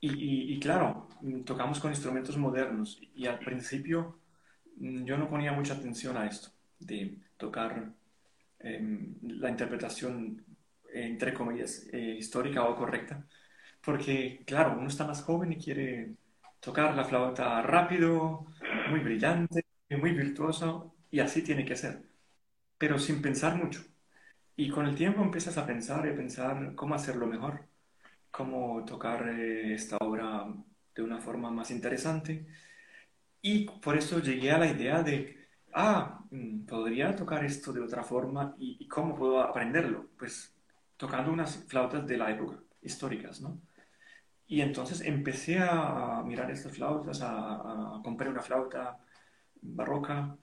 Y 0.00 0.58
claro, 0.60 1.08
mm, 1.22 1.42
tocamos 1.44 1.80
con 1.80 1.90
instrumentos 1.92 2.36
modernos 2.36 3.00
y 3.14 3.26
al 3.26 3.38
principio 3.38 4.18
mm, 4.76 5.04
yo 5.04 5.16
no 5.18 5.28
ponía 5.30 5.52
mucha 5.52 5.74
atención 5.74 6.16
a 6.16 6.26
esto, 6.26 6.50
de 6.80 7.18
tocar 7.36 7.92
em, 8.60 9.16
la 9.22 9.50
interpretación, 9.50 10.44
entre 10.94 11.34
comillas, 11.34 11.86
eh, 11.92 12.16
histórica 12.18 12.64
o 12.64 12.76
correcta, 12.76 13.26
porque 13.82 14.42
claro, 14.46 14.78
uno 14.78 14.88
está 14.88 15.06
más 15.06 15.22
joven 15.22 15.52
y 15.52 15.58
quiere 15.58 16.14
tocar 16.60 16.94
la 16.96 17.04
flauta 17.04 17.62
rápido, 17.62 18.46
muy 18.90 19.00
brillante, 19.00 19.64
muy 19.90 20.12
virtuoso, 20.12 20.94
y 21.10 21.20
así 21.20 21.42
tiene 21.42 21.64
que 21.64 21.76
ser, 21.76 22.02
pero 22.78 22.98
sin 22.98 23.22
pensar 23.22 23.56
mucho. 23.56 23.82
Y 24.56 24.68
con 24.70 24.86
el 24.86 24.94
tiempo 24.94 25.22
empiezas 25.22 25.56
a 25.58 25.66
pensar 25.66 26.06
y 26.06 26.10
a 26.10 26.16
pensar 26.16 26.74
cómo 26.74 26.94
hacerlo 26.94 27.26
mejor, 27.26 27.66
cómo 28.30 28.84
tocar 28.84 29.28
eh, 29.28 29.74
esta 29.74 29.96
obra 30.00 30.46
de 30.94 31.02
una 31.02 31.18
forma 31.20 31.50
más 31.50 31.70
interesante. 31.70 32.46
Y 33.40 33.66
por 33.80 33.96
eso 33.96 34.20
llegué 34.20 34.52
a 34.52 34.58
la 34.58 34.68
idea 34.68 35.02
de 35.02 35.42
ah, 35.74 36.24
mm, 36.30 36.66
podría 36.66 37.14
tocar 37.16 37.44
esto 37.44 37.72
de 37.72 37.80
otra 37.80 38.02
forma 38.04 38.54
y, 38.58 38.86
cómo 38.88 39.16
puedo 39.16 39.40
aprenderlo. 39.40 40.10
Pues 40.18 40.54
tocando 40.96 41.32
unas 41.32 41.64
flautas 41.66 42.06
de 42.06 42.16
la 42.18 42.30
época, 42.30 42.60
históricas, 42.82 43.40
¿no? 43.40 43.60
Y 44.46 44.60
entonces 44.60 45.00
empecé 45.02 45.58
a 45.60 46.22
mirar 46.24 46.50
estas 46.50 46.72
flautas, 46.72 47.22
a, 47.22 47.96
a 47.98 48.02
comprar 48.04 48.30
una 48.30 48.42
flauta 48.42 48.98
barroca 49.62 50.36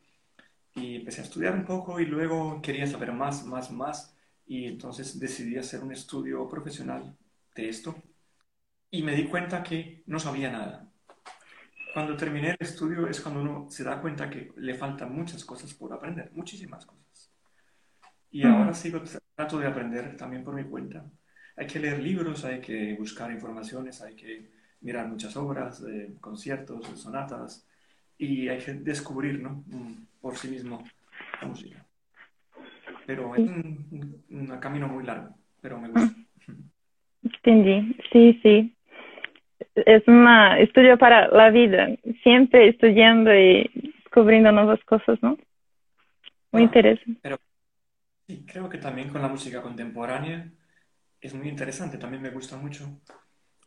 y 0.80 0.96
empecé 0.96 1.22
a 1.22 1.24
estudiar 1.26 1.56
un 1.56 1.66
poco 1.66 2.00
y 2.00 2.06
luego 2.06 2.62
quería 2.62 2.88
saber 2.88 3.12
más, 3.12 3.46
más, 3.46 3.72
más 3.72 4.16
y 4.46 4.66
entonces 4.66 5.20
decidí 5.20 5.58
hacer 5.58 5.84
un 5.84 5.92
estudio 5.92 6.48
profesional 6.48 7.16
de 7.56 7.70
esto 7.70 7.96
y 8.90 9.04
me 9.04 9.16
di 9.16 9.26
cuenta 9.26 9.62
que 9.62 10.04
no 10.08 10.20
sabía 10.20 10.52
nada. 10.52 10.92
Cuando 11.94 12.16
terminé 12.16 12.52
el 12.52 12.58
estudio 12.60 13.08
es 13.08 13.20
cuando 13.20 13.42
uno 13.42 13.68
se 13.70 13.84
da 13.84 14.02
cuenta 14.02 14.30
que 14.30 14.52
le 14.58 14.74
faltan 14.76 15.14
muchas 15.14 15.44
cosas 15.44 15.74
por 15.74 15.94
aprender, 15.94 16.32
muchísimas 16.34 16.86
cosas. 16.86 17.32
Y 18.32 18.46
ahora 18.46 18.74
sigo, 18.74 19.02
trato 19.36 19.58
de 19.58 19.68
aprender 19.68 20.16
también 20.16 20.44
por 20.44 20.54
mi 20.54 20.64
cuenta. 20.64 21.04
Hay 21.56 21.68
que 21.68 21.80
leer 21.80 22.00
libros, 22.00 22.46
hay 22.46 22.62
que 22.62 22.96
buscar 22.96 23.32
informaciones, 23.32 24.02
hay 24.02 24.16
que 24.16 24.52
mirar 24.82 25.08
muchas 25.08 25.36
obras, 25.36 25.84
conciertos, 26.22 26.86
sonatas, 27.00 27.68
y 28.20 28.50
hay 28.50 28.60
que 28.60 28.74
descubrir 28.74 29.40
¿no? 29.42 29.64
Mm, 29.68 30.09
por 30.22 30.36
sí 30.38 30.50
mismo 30.50 30.84
la 31.42 31.48
música. 31.48 31.86
Pero 33.06 33.36
es 33.36 33.42
un, 33.42 34.24
un 34.30 34.48
camino 34.60 34.88
muy 34.88 35.04
largo, 35.04 35.36
pero 35.62 35.80
me 35.80 35.90
gusta. 35.90 36.16
Entendí, 37.24 37.96
sí, 38.12 38.40
sí 38.44 38.76
es 39.76 40.08
un 40.08 40.28
estudio 40.60 40.98
para 40.98 41.28
la 41.30 41.50
vida, 41.50 41.90
siempre 42.24 42.70
estudiando 42.70 43.34
y 43.34 43.70
descubriendo 44.04 44.52
nuevas 44.52 44.84
cosas, 44.86 45.22
¿no? 45.22 45.38
Muy 46.52 46.64
interesante. 46.64 47.20
Pero 47.22 47.40
sí, 48.28 48.46
creo 48.46 48.70
que 48.70 48.78
también 48.78 49.10
con 49.10 49.22
la 49.22 49.28
música 49.28 49.62
contemporánea 49.62 50.50
es 51.22 51.34
muy 51.34 51.50
interesante, 51.50 51.98
también 51.98 52.22
me 52.22 52.30
gusta 52.30 52.58
mucho, 52.58 53.02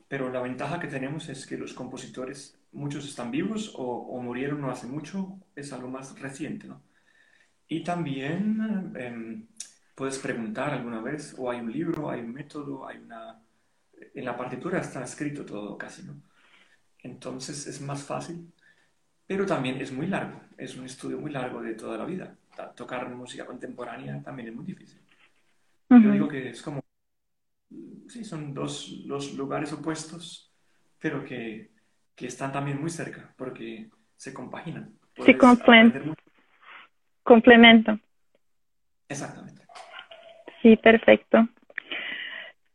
pero 0.08 0.30
la 0.30 0.40
ventaja 0.40 0.80
que 0.80 0.88
tenemos 0.88 1.28
es 1.28 1.46
que 1.46 1.58
los 1.58 1.74
compositores, 1.74 2.58
muchos 2.72 3.06
están 3.06 3.30
vivos 3.30 3.72
o, 3.76 4.20
murieron 4.20 4.60
no 4.60 4.70
hace 4.70 4.86
mucho, 4.86 5.38
es 5.54 5.72
algo 5.72 5.88
más 5.88 6.18
reciente, 6.18 6.66
¿no? 6.66 6.82
Y 7.68 7.82
también 7.84 8.92
em, 8.96 9.46
puedes 9.94 10.18
preguntar 10.18 10.74
alguna 10.74 11.00
vez, 11.00 11.34
o 11.38 11.50
hay 11.50 11.60
un 11.60 11.72
libro, 11.72 12.10
hay 12.10 12.20
un 12.20 12.32
método, 12.32 12.86
hay 12.86 12.98
una 12.98 13.40
en 14.14 14.24
la 14.24 14.36
partitura 14.36 14.80
está 14.80 15.02
escrito 15.04 15.44
todo 15.44 15.76
casi, 15.78 16.02
¿no? 16.02 16.14
Entonces 16.98 17.66
es 17.66 17.80
más 17.80 18.02
fácil, 18.02 18.52
pero 19.26 19.46
también 19.46 19.80
es 19.80 19.92
muy 19.92 20.06
largo, 20.06 20.40
es 20.56 20.76
un 20.76 20.86
estudio 20.86 21.18
muy 21.18 21.30
largo 21.30 21.62
de 21.62 21.74
toda 21.74 21.98
la 21.98 22.04
vida. 22.04 22.36
Tocar 22.76 23.08
música 23.10 23.46
contemporánea 23.46 24.22
también 24.22 24.48
es 24.48 24.54
muy 24.54 24.64
difícil. 24.64 25.00
Yo 25.88 26.10
digo 26.10 26.28
que 26.28 26.50
es 26.50 26.62
como, 26.62 26.80
sí, 28.08 28.24
son 28.24 28.54
dos 28.54 29.02
los 29.04 29.34
lugares 29.34 29.72
opuestos, 29.72 30.52
pero 30.98 31.24
que, 31.24 31.71
que, 32.16 32.26
están 32.26 32.52
también 32.52 32.80
muy 32.80 32.90
cerca, 32.90 33.32
porque 33.36 33.88
se 34.16 34.32
compaginan. 34.32 34.92
Se 35.24 35.36
complementan. 37.24 38.00
Exactamente. 39.08 39.62
Sí, 40.62 40.76
perfecto. 40.76 41.48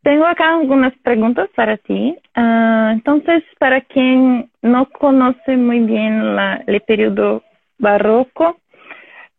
Tengo 0.04 0.26
acá 0.26 0.56
algunas 0.56 0.94
preguntas 1.00 1.50
para 1.56 1.78
ti. 1.78 2.18
Ah, 2.36 2.92
entonces, 2.94 3.44
para 3.60 3.82
quien 3.82 4.50
no 4.62 4.90
conoce 4.90 5.58
muy 5.58 5.80
bien 5.80 6.36
la, 6.36 6.64
el 6.68 6.80
periodo 6.82 7.44
barroco, 7.78 8.58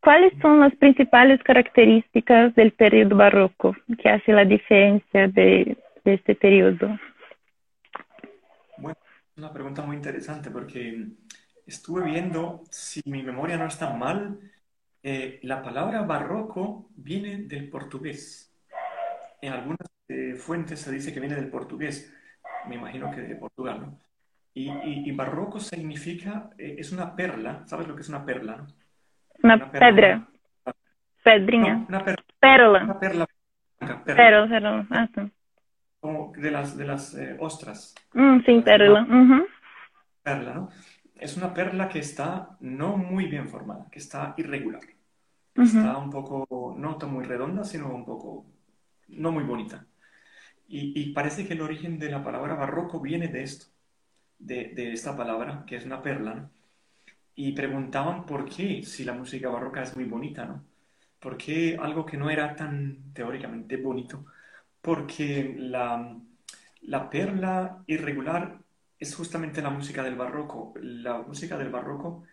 ¿cuáles 0.00 0.32
son 0.42 0.60
las 0.60 0.74
principales 0.76 1.42
características 1.42 2.54
del 2.54 2.72
periodo 2.72 3.16
barroco 3.16 3.76
que 3.98 4.08
hace 4.08 4.32
la 4.32 4.44
diferencia 4.44 5.28
de, 5.28 5.76
este 6.04 6.34
periodo? 6.34 6.98
Una 9.38 9.52
pregunta 9.52 9.82
muy 9.82 9.94
interesante 9.94 10.50
porque 10.50 11.06
estuve 11.64 12.04
viendo, 12.04 12.64
si 12.70 13.00
mi 13.06 13.22
memoria 13.22 13.56
no 13.56 13.66
está 13.66 13.94
mal, 13.94 14.40
eh, 15.00 15.38
la 15.44 15.62
palabra 15.62 16.02
barroco 16.02 16.90
viene 16.96 17.36
del 17.44 17.68
portugués. 17.70 18.52
En 19.40 19.52
algunas 19.52 19.78
fuentes 20.38 20.80
se 20.80 20.90
dice 20.90 21.14
que 21.14 21.20
viene 21.20 21.36
del 21.36 21.50
portugués, 21.50 22.12
me 22.66 22.74
imagino 22.74 23.12
que 23.12 23.20
de 23.20 23.36
Portugal, 23.36 23.80
¿no? 23.80 23.98
Y, 24.54 25.12
barroco 25.12 25.60
significa, 25.60 26.50
eh, 26.58 26.74
es 26.78 26.90
una 26.90 27.14
perla, 27.14 27.62
¿sabes 27.66 27.86
lo 27.86 27.94
que 27.94 28.02
es 28.02 28.08
una 28.08 28.24
perla? 28.24 28.66
Una, 29.40 29.70
pedra. 29.70 30.26
Pedrinha. 31.22 31.86
una 31.88 32.04
perla. 32.04 32.24
Perla. 32.40 32.82
Una 32.82 32.98
perla. 32.98 33.26
Perla, 34.04 34.88
ah, 34.90 35.30
Como 36.00 36.32
de 36.36 36.50
las, 36.50 36.76
de 36.76 36.84
las 36.84 37.14
eh, 37.14 37.36
ostras. 37.40 37.94
Mm, 38.14 38.40
sí, 38.44 38.60
perla. 38.60 39.06
Perla, 40.22 40.54
¿no? 40.54 40.68
Es 41.16 41.36
una 41.36 41.52
perla 41.52 41.88
que 41.88 41.98
está 41.98 42.56
no 42.60 42.96
muy 42.96 43.26
bien 43.26 43.48
formada, 43.48 43.88
que 43.90 43.98
está 43.98 44.34
irregular. 44.36 44.82
Está 45.56 45.96
un 45.96 46.10
poco, 46.10 46.76
no 46.78 46.96
muy 47.08 47.24
redonda, 47.24 47.64
sino 47.64 47.92
un 47.92 48.04
poco 48.04 48.46
no 49.08 49.32
muy 49.32 49.42
bonita. 49.42 49.84
Y, 50.68 51.12
parece 51.12 51.46
que 51.46 51.54
el 51.54 51.62
origen 51.62 51.98
de 51.98 52.10
la 52.10 52.22
palabra 52.22 52.54
barroco 52.54 53.00
viene 53.00 53.28
de 53.28 53.42
esto, 53.42 53.66
de, 54.38 54.92
esta 54.92 55.16
palabra, 55.16 55.64
que 55.66 55.76
es 55.76 55.84
una 55.84 56.02
perla, 56.02 56.50
Y 57.34 57.52
preguntaban 57.52 58.26
por 58.26 58.48
qué, 58.48 58.82
si 58.82 59.04
la 59.04 59.14
música 59.14 59.48
barroca 59.48 59.82
es 59.82 59.96
muy 59.96 60.04
bonita, 60.04 60.44
¿no? 60.44 60.64
¿Por 61.20 61.36
qué 61.36 61.76
algo 61.80 62.04
que 62.06 62.16
no 62.16 62.30
era 62.30 62.54
tan 62.56 63.12
teóricamente 63.12 63.76
bonito? 63.76 64.26
Porque 64.80 65.54
la, 65.58 66.18
la 66.82 67.10
perla 67.10 67.82
irregular 67.86 68.58
es 68.98 69.14
justamente 69.14 69.62
la 69.62 69.70
música 69.70 70.02
del 70.02 70.16
barroco. 70.16 70.74
La 70.80 71.18
música 71.18 71.56
del 71.58 71.70
barroco 71.70 72.24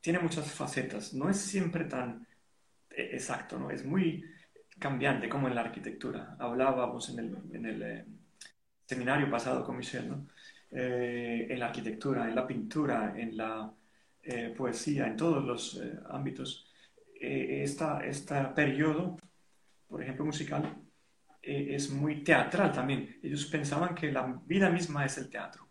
tiene 0.00 0.18
muchas 0.18 0.50
facetas, 0.52 1.14
no 1.14 1.28
es 1.30 1.38
siempre 1.38 1.84
tan 1.84 2.26
eh, 2.90 3.10
exacto, 3.12 3.58
¿no? 3.58 3.70
Es 3.70 3.84
muy, 3.84 4.24
cambiante, 4.82 5.28
como 5.28 5.48
en 5.48 5.54
la 5.54 5.62
arquitectura. 5.62 6.36
Hablábamos 6.38 7.08
en 7.10 7.18
el, 7.20 7.38
en 7.52 7.66
el 7.66 7.82
eh, 7.82 8.04
seminario 8.84 9.30
pasado 9.30 9.64
con 9.64 9.76
Michelle, 9.76 10.08
¿no? 10.08 10.26
Eh, 10.70 11.46
en 11.50 11.58
la 11.60 11.66
arquitectura, 11.66 12.28
en 12.28 12.34
la 12.34 12.46
pintura, 12.46 13.14
en 13.16 13.36
la 13.36 13.72
eh, 14.22 14.52
poesía, 14.56 15.06
en 15.06 15.16
todos 15.16 15.44
los 15.44 15.80
ámbitos. 16.08 16.68
este 17.20 18.34
periodo, 18.56 19.16
por 19.88 20.02
ejemplo, 20.02 20.24
musical, 20.24 20.76
es 21.42 21.90
muy 21.90 22.22
teatral 22.22 22.72
también. 22.72 23.18
Ellos 23.22 23.46
pensaban 23.46 23.94
que 23.94 24.12
la 24.12 24.40
vida 24.46 24.70
misma 24.70 25.04
es 25.04 25.18
el 25.18 25.28
teatro. 25.28 25.68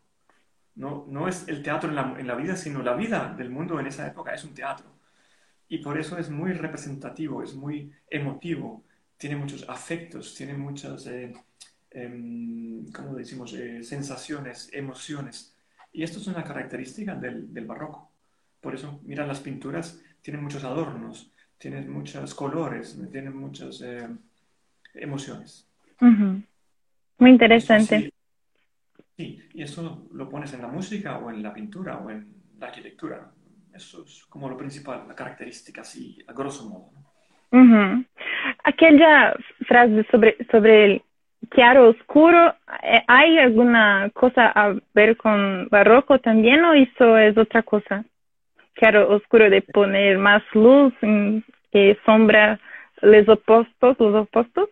No, 0.75 1.05
no 1.07 1.27
es 1.27 1.47
el 1.47 1.61
teatro 1.63 1.89
en 1.89 1.95
la, 1.95 2.15
en 2.17 2.27
la 2.27 2.35
vida, 2.35 2.55
sino 2.55 2.81
la 2.81 2.95
vida 2.95 3.33
del 3.37 3.49
mundo 3.49 3.79
en 3.79 3.87
esa 3.87 4.07
época 4.07 4.33
es 4.33 4.43
un 4.43 4.53
teatro. 4.53 4.91
Y 5.71 5.77
por 5.77 5.97
eso 5.97 6.17
es 6.17 6.29
muy 6.29 6.51
representativo, 6.51 7.41
es 7.41 7.53
muy 7.55 7.93
emotivo, 8.09 8.83
tiene 9.15 9.37
muchos 9.37 9.69
afectos, 9.69 10.35
tiene 10.35 10.53
muchas, 10.53 11.07
eh, 11.07 11.31
em, 11.91 12.85
decimos?, 13.15 13.53
eh, 13.53 13.81
sensaciones, 13.83 14.69
emociones. 14.73 15.55
Y 15.93 16.03
esto 16.03 16.19
es 16.19 16.27
una 16.27 16.43
característica 16.43 17.15
del, 17.15 17.65
barroco. 17.65 18.11
Por 18.59 18.75
eso, 18.75 18.99
mira, 19.03 19.25
las 19.25 19.39
pinturas 19.39 20.01
tienen 20.21 20.43
muchos 20.43 20.63
adornos, 20.63 21.31
tienen 21.57 21.89
muchos 21.89 22.35
colores, 22.35 22.99
tienen 23.11 23.37
muchas 23.37 23.81
eh, 23.81 24.09
emociones. 24.93 25.67
Muy 25.99 27.29
interesante. 27.29 28.11
sí, 29.15 29.39
y 29.53 29.61
eso 29.61 30.07
lo 30.11 30.29
pones 30.29 30.53
en 30.53 30.61
la 30.61 30.67
música 30.67 31.19
o 31.19 31.29
en 31.29 31.43
la 31.43 31.53
pintura 31.53 31.97
o 31.97 32.09
en 32.09 32.33
la 32.59 32.67
arquitectura. 32.67 33.31
Eso 33.73 34.03
es 34.03 34.25
como 34.25 34.49
lo 34.49 34.57
principal, 34.57 35.05
la 35.07 35.15
característica, 35.15 35.81
así, 35.81 36.17
a 36.27 36.33
grosso 36.33 36.67
modo. 36.69 36.89
Uhum. 37.51 38.05
Aquela 38.63 39.35
frase 39.67 40.05
sobre, 40.09 40.37
sobre 40.49 40.85
el 40.85 41.01
claro 41.49 41.89
oscuro, 41.89 42.53
eh, 42.83 43.03
¿hay 43.07 43.37
alguna 43.37 44.09
cosa 44.13 44.51
a 44.53 44.75
ver 44.93 45.17
con 45.17 45.67
barroco 45.69 46.19
también 46.19 46.63
o 46.63 46.73
eso 46.73 47.17
es 47.17 47.37
otra 47.37 47.63
cosa? 47.63 48.05
Claro 48.73 49.13
oscuro 49.13 49.49
de 49.49 49.61
poner 49.61 50.17
más 50.17 50.43
luz 50.53 50.93
y 51.01 51.97
sombra, 52.05 52.59
los 53.01 53.27
opuestos, 53.27 53.99
los 53.99 54.15
opuestos. 54.15 54.69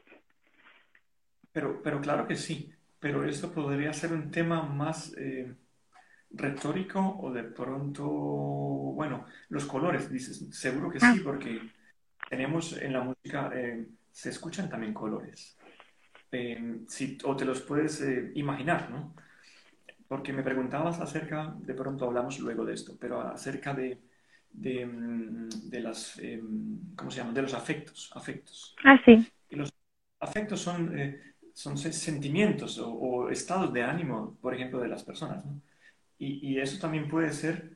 Pero, 1.59 1.81
pero 1.83 1.99
claro 1.99 2.25
que 2.25 2.37
sí, 2.37 2.71
pero 3.01 3.25
eso 3.25 3.51
podría 3.51 3.91
ser 3.91 4.13
un 4.13 4.31
tema 4.31 4.61
más 4.63 5.13
eh, 5.17 5.53
retórico 6.31 7.17
o 7.19 7.33
de 7.33 7.43
pronto, 7.43 8.05
bueno, 8.07 9.25
los 9.49 9.65
colores, 9.65 10.09
dices, 10.09 10.47
seguro 10.51 10.89
que 10.89 11.01
sí, 11.01 11.05
ah. 11.05 11.15
porque 11.21 11.59
tenemos 12.29 12.77
en 12.81 12.93
la 12.93 13.01
música, 13.01 13.51
eh, 13.53 13.89
se 14.09 14.29
escuchan 14.29 14.69
también 14.69 14.93
colores. 14.93 15.57
Eh, 16.31 16.85
si, 16.87 17.17
o 17.25 17.35
te 17.35 17.43
los 17.43 17.59
puedes 17.59 17.99
eh, 18.03 18.31
imaginar, 18.35 18.89
¿no? 18.89 19.13
Porque 20.07 20.31
me 20.31 20.43
preguntabas 20.43 21.01
acerca, 21.01 21.53
de 21.57 21.73
pronto 21.73 22.05
hablamos 22.05 22.39
luego 22.39 22.63
de 22.63 22.75
esto, 22.75 22.95
pero 22.97 23.19
acerca 23.19 23.73
de 23.73 23.99
de, 24.51 24.85
mm, 24.85 25.49
de 25.69 25.79
las, 25.81 26.17
em, 26.19 26.95
¿cómo 26.95 27.11
se 27.11 27.17
llama? 27.17 27.33
De 27.33 27.41
los 27.41 27.53
afectos. 27.53 28.09
afectos. 28.15 28.75
Ah, 28.85 28.97
sí. 29.03 29.29
Y 29.49 29.57
los 29.57 29.73
afectos 30.21 30.61
son, 30.61 30.95
son 31.59 31.77
sentimientos 31.77 32.79
o, 32.81 33.29
estados 33.29 33.73
de 33.73 33.83
ánimo, 33.83 34.37
por 34.41 34.55
ejemplo, 34.55 34.79
de 34.79 34.87
las 34.87 35.03
personas. 35.03 35.45
¿no? 35.45 35.59
Y, 36.17 36.47
y, 36.47 36.57
eso 36.57 36.79
también 36.79 37.09
puede 37.09 37.33
ser 37.33 37.75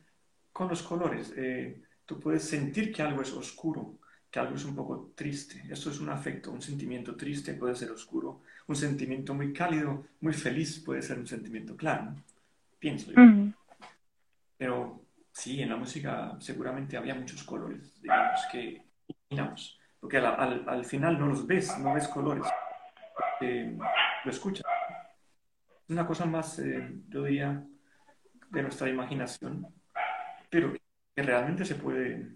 con 0.54 0.70
los 0.70 0.82
colores. 0.82 1.34
Eh, 1.36 1.82
tú 2.06 2.18
puedes 2.18 2.46
sentir 2.46 2.94
que 2.94 3.02
algo 3.02 3.22
es 3.22 3.34
oscuro, 3.34 4.00
que 4.32 4.40
algo 4.40 4.56
es 4.56 4.64
un 4.64 4.74
poco 4.74 5.12
triste. 5.16 5.66
Eso 5.70 5.90
es 5.92 6.00
un 6.00 6.10
afecto, 6.10 6.50
un 6.50 6.62
sentimiento 6.62 7.18
triste 7.18 7.56
puede 7.56 7.76
ser 7.76 7.92
oscuro. 7.92 8.44
Un 8.68 8.78
sentimiento 8.78 9.34
muy 9.34 9.52
cálido, 9.52 10.06
muy 10.22 10.32
feliz 10.32 10.80
puede 10.80 11.02
ser 11.02 11.20
un 11.20 11.28
sentimiento 11.28 11.76
claro. 11.76 12.16
Pienso 12.80 13.12
yo. 13.12 13.22
Pero 14.58 15.02
sí, 15.34 15.62
en 15.62 15.68
la 15.68 15.76
música 15.76 16.38
seguramente 16.40 16.96
había 16.96 17.16
muchos 17.16 17.44
colores, 17.44 18.02
digamos, 18.02 18.40
que 18.50 18.82
imaginamos. 19.30 19.78
Porque 20.00 20.20
al, 20.20 20.64
al, 20.70 20.86
final 20.86 21.20
no 21.20 21.28
los 21.28 21.46
ves, 21.46 21.78
no 21.80 21.94
ves 21.94 22.08
colores, 22.08 22.46
lo 24.24 24.32
escuchas. 24.32 24.64
Es 25.84 25.90
una 25.90 26.06
cosa 26.06 26.26
más, 26.26 26.60
eh, 26.60 26.92
yo 27.10 27.24
diría, 27.24 27.64
de 28.50 28.62
nuestra 28.62 28.90
imaginación, 28.90 29.68
pero 30.50 30.74
que 30.74 31.24
realmente 31.24 31.66
se 31.66 31.76
puede 31.76 32.28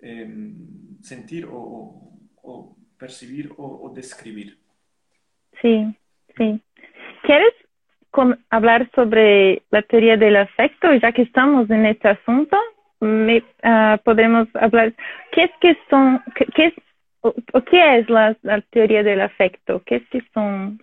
em, 0.00 1.00
sentir 1.00 1.46
o, 1.50 2.08
percibir 2.98 3.52
o, 3.56 3.64
o, 3.82 3.90
describir. 3.92 4.58
Sí, 5.60 5.94
sí. 6.36 6.60
¿Quieres 7.22 7.52
hablar 8.50 8.90
sobre 8.94 9.62
la 9.70 9.82
teoría 9.82 10.16
del 10.16 10.36
afecto, 10.36 10.92
ya 10.94 11.12
que 11.12 11.22
estamos 11.22 11.68
en 11.70 11.86
este 11.86 12.08
asunto, 12.08 12.56
me, 13.00 13.38
uh, 13.38 13.98
podemos 14.04 14.48
hablar, 14.54 14.94
¿qué 15.32 15.44
es 15.44 15.50
que 15.60 15.76
son, 15.90 16.22
qué, 16.54 16.66
es, 16.66 16.74
o, 17.22 17.34
qué 17.70 17.98
es 17.98 18.08
la, 18.08 18.36
teoría 18.70 19.02
del 19.02 19.20
afecto? 19.20 19.82
¿Qué 19.84 20.04
que 20.08 20.22
son? 20.32 20.82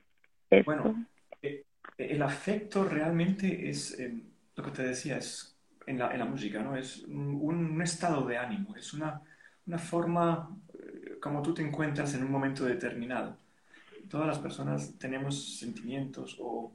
Bueno, 0.66 1.06
eh, 1.42 1.64
el 1.98 2.22
afecto 2.22 2.84
realmente 2.84 3.70
es, 3.70 4.00
eh, 4.00 4.14
lo 4.56 4.64
que 4.64 4.72
te 4.72 4.84
decía, 4.84 5.18
es 5.18 5.58
en 5.86 6.00
la, 6.00 6.12
en 6.12 6.20
la 6.20 6.26
música, 6.26 6.62
¿no? 6.62 6.76
Es 6.76 7.04
un, 7.04 7.38
un, 7.42 7.82
estado 7.82 8.26
de 8.26 8.38
ánimo, 8.38 8.76
es 8.76 8.94
una, 8.94 9.22
una 9.68 9.78
forma 9.78 10.58
eh, 10.74 11.18
como 11.22 11.42
tú 11.42 11.54
te 11.54 11.62
encuentras 11.62 12.14
en 12.16 12.24
un 12.24 12.32
momento 12.32 12.66
determinado. 12.66 13.38
Todas 14.10 14.28
las 14.28 14.40
personas 14.40 14.98
tenemos 14.98 15.60
sentimientos 15.60 16.38
o 16.40 16.74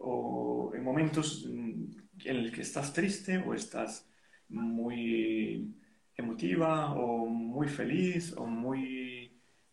o 0.00 0.72
en 0.74 0.82
momentos 0.82 1.44
en 1.46 1.96
el 2.24 2.52
que 2.52 2.62
estás 2.62 2.92
triste 2.92 3.38
o 3.38 3.54
estás 3.54 4.08
muy 4.48 5.74
emotiva 6.16 6.94
o 6.94 7.26
muy 7.26 7.68
feliz 7.68 8.34
o 8.36 8.46
muy 8.46 8.97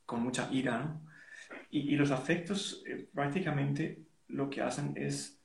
con 0.05 0.21
mucha 0.21 0.49
ira. 0.51 0.99
Y, 1.69 1.95
los 1.95 2.11
afectos 2.11 2.83
eh, 2.85 3.07
prácticamente 3.13 4.03
lo 4.27 4.49
que 4.49 4.61
hacen 4.61 4.93
es 4.95 5.39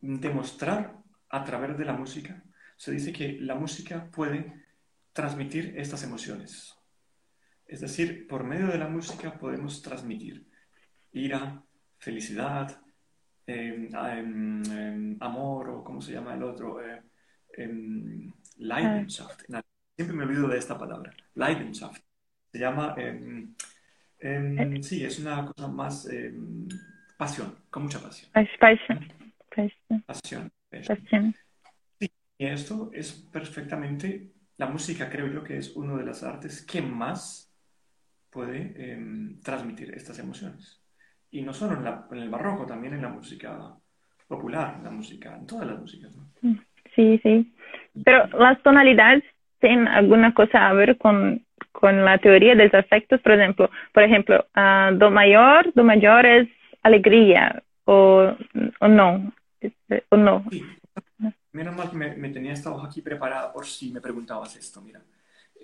demostrar 0.00 0.96
a 1.28 1.44
través 1.44 1.76
de 1.76 1.84
la 1.84 1.92
música. 1.92 2.42
Se 2.76 2.92
dice 2.92 3.12
que 3.12 3.38
la 3.40 3.54
música 3.54 4.10
puede 4.10 4.64
transmitir 5.12 5.74
estas 5.76 6.02
emociones. 6.02 6.74
Es 7.66 7.80
decir, 7.80 8.26
por 8.28 8.44
medio 8.44 8.68
de 8.68 8.78
la 8.78 8.88
música 8.88 9.38
podemos 9.38 9.82
transmitir 9.82 10.46
ira, 11.12 11.62
felicidad, 11.98 12.80
em, 13.46 13.88
em, 13.94 15.16
amor 15.20 15.70
o 15.70 15.84
cómo 15.84 16.00
se 16.00 16.12
llama 16.12 16.34
el 16.34 16.42
otro, 16.42 16.80
eh, 16.84 17.02
Leidenschaft. 18.58 19.44
Siempre 19.96 20.16
me 20.16 20.24
olvido 20.24 20.48
de 20.48 20.58
esta 20.58 20.76
palabra, 20.78 21.12
Leidenschaft. 21.34 22.05
Se 22.56 22.62
llama, 22.62 22.94
eh. 22.96 24.80
sí, 24.80 25.04
es 25.04 25.18
una 25.18 25.44
cosa 25.44 25.68
más 25.68 26.08
pasión, 27.18 27.54
con 27.68 27.82
mucha 27.82 28.00
pasión. 28.00 28.30
Pasión. 28.32 29.06
Pasión. 30.06 30.50
Pasión. 30.70 31.34
Sí, 32.00 32.10
y 32.38 32.46
esto 32.46 32.90
es 32.94 33.12
perfectamente, 33.30 34.32
la 34.56 34.68
música 34.68 35.10
creo 35.10 35.26
yo 35.26 35.44
que 35.44 35.58
es 35.58 35.76
una 35.76 35.98
de 35.98 36.04
las 36.06 36.22
artes 36.22 36.64
que 36.64 36.80
más 36.80 37.54
puede 38.30 38.96
transmitir 39.42 39.92
estas 39.94 40.18
emociones. 40.18 40.82
Y 41.30 41.42
no 41.42 41.52
solo 41.52 41.78
en, 42.10 42.18
el 42.18 42.30
barroco, 42.30 42.64
también 42.64 42.94
en 42.94 43.02
la 43.02 43.10
música 43.10 43.76
popular, 44.26 44.76
en 44.78 44.84
la 44.84 44.90
música, 44.90 45.36
en 45.36 45.46
todas 45.46 45.66
las 45.66 45.78
músicas. 45.78 46.16
Mm, 46.40 46.54
sí, 46.94 47.20
sí. 47.22 47.54
Pero 48.02 48.26
las 48.38 48.62
tonalidades 48.62 49.24
tienen 49.60 49.88
alguna 49.88 50.32
cosa 50.32 50.68
a 50.68 50.72
ver 50.72 50.96
con, 50.96 51.45
con 51.80 52.04
la 52.04 52.18
teoría 52.18 52.54
de 52.54 52.64
los 52.64 52.74
afectos, 52.74 53.20
por 53.20 53.32
ejemplo, 53.32 53.70
por 53.92 54.02
ejemplo, 54.02 54.46
uh, 54.56 54.96
do 54.96 55.10
mayor, 55.10 55.72
do 55.74 55.84
mayor 55.84 56.24
es 56.24 56.48
alegría 56.82 57.62
o, 57.84 58.32
o 58.80 58.88
no, 58.88 59.32
este, 59.60 60.04
o 60.08 60.16
no. 60.16 60.44
Sí. 60.50 60.64
Menos 61.52 61.76
mal 61.76 61.90
que 61.90 61.96
me, 61.96 62.14
me, 62.16 62.30
tenía 62.30 62.52
esta 62.52 62.70
hoja 62.70 62.86
aquí 62.86 63.02
preparada 63.02 63.52
por 63.52 63.66
si 63.66 63.92
me 63.92 64.00
preguntabas 64.00 64.56
esto, 64.56 64.80
mira. 64.80 65.00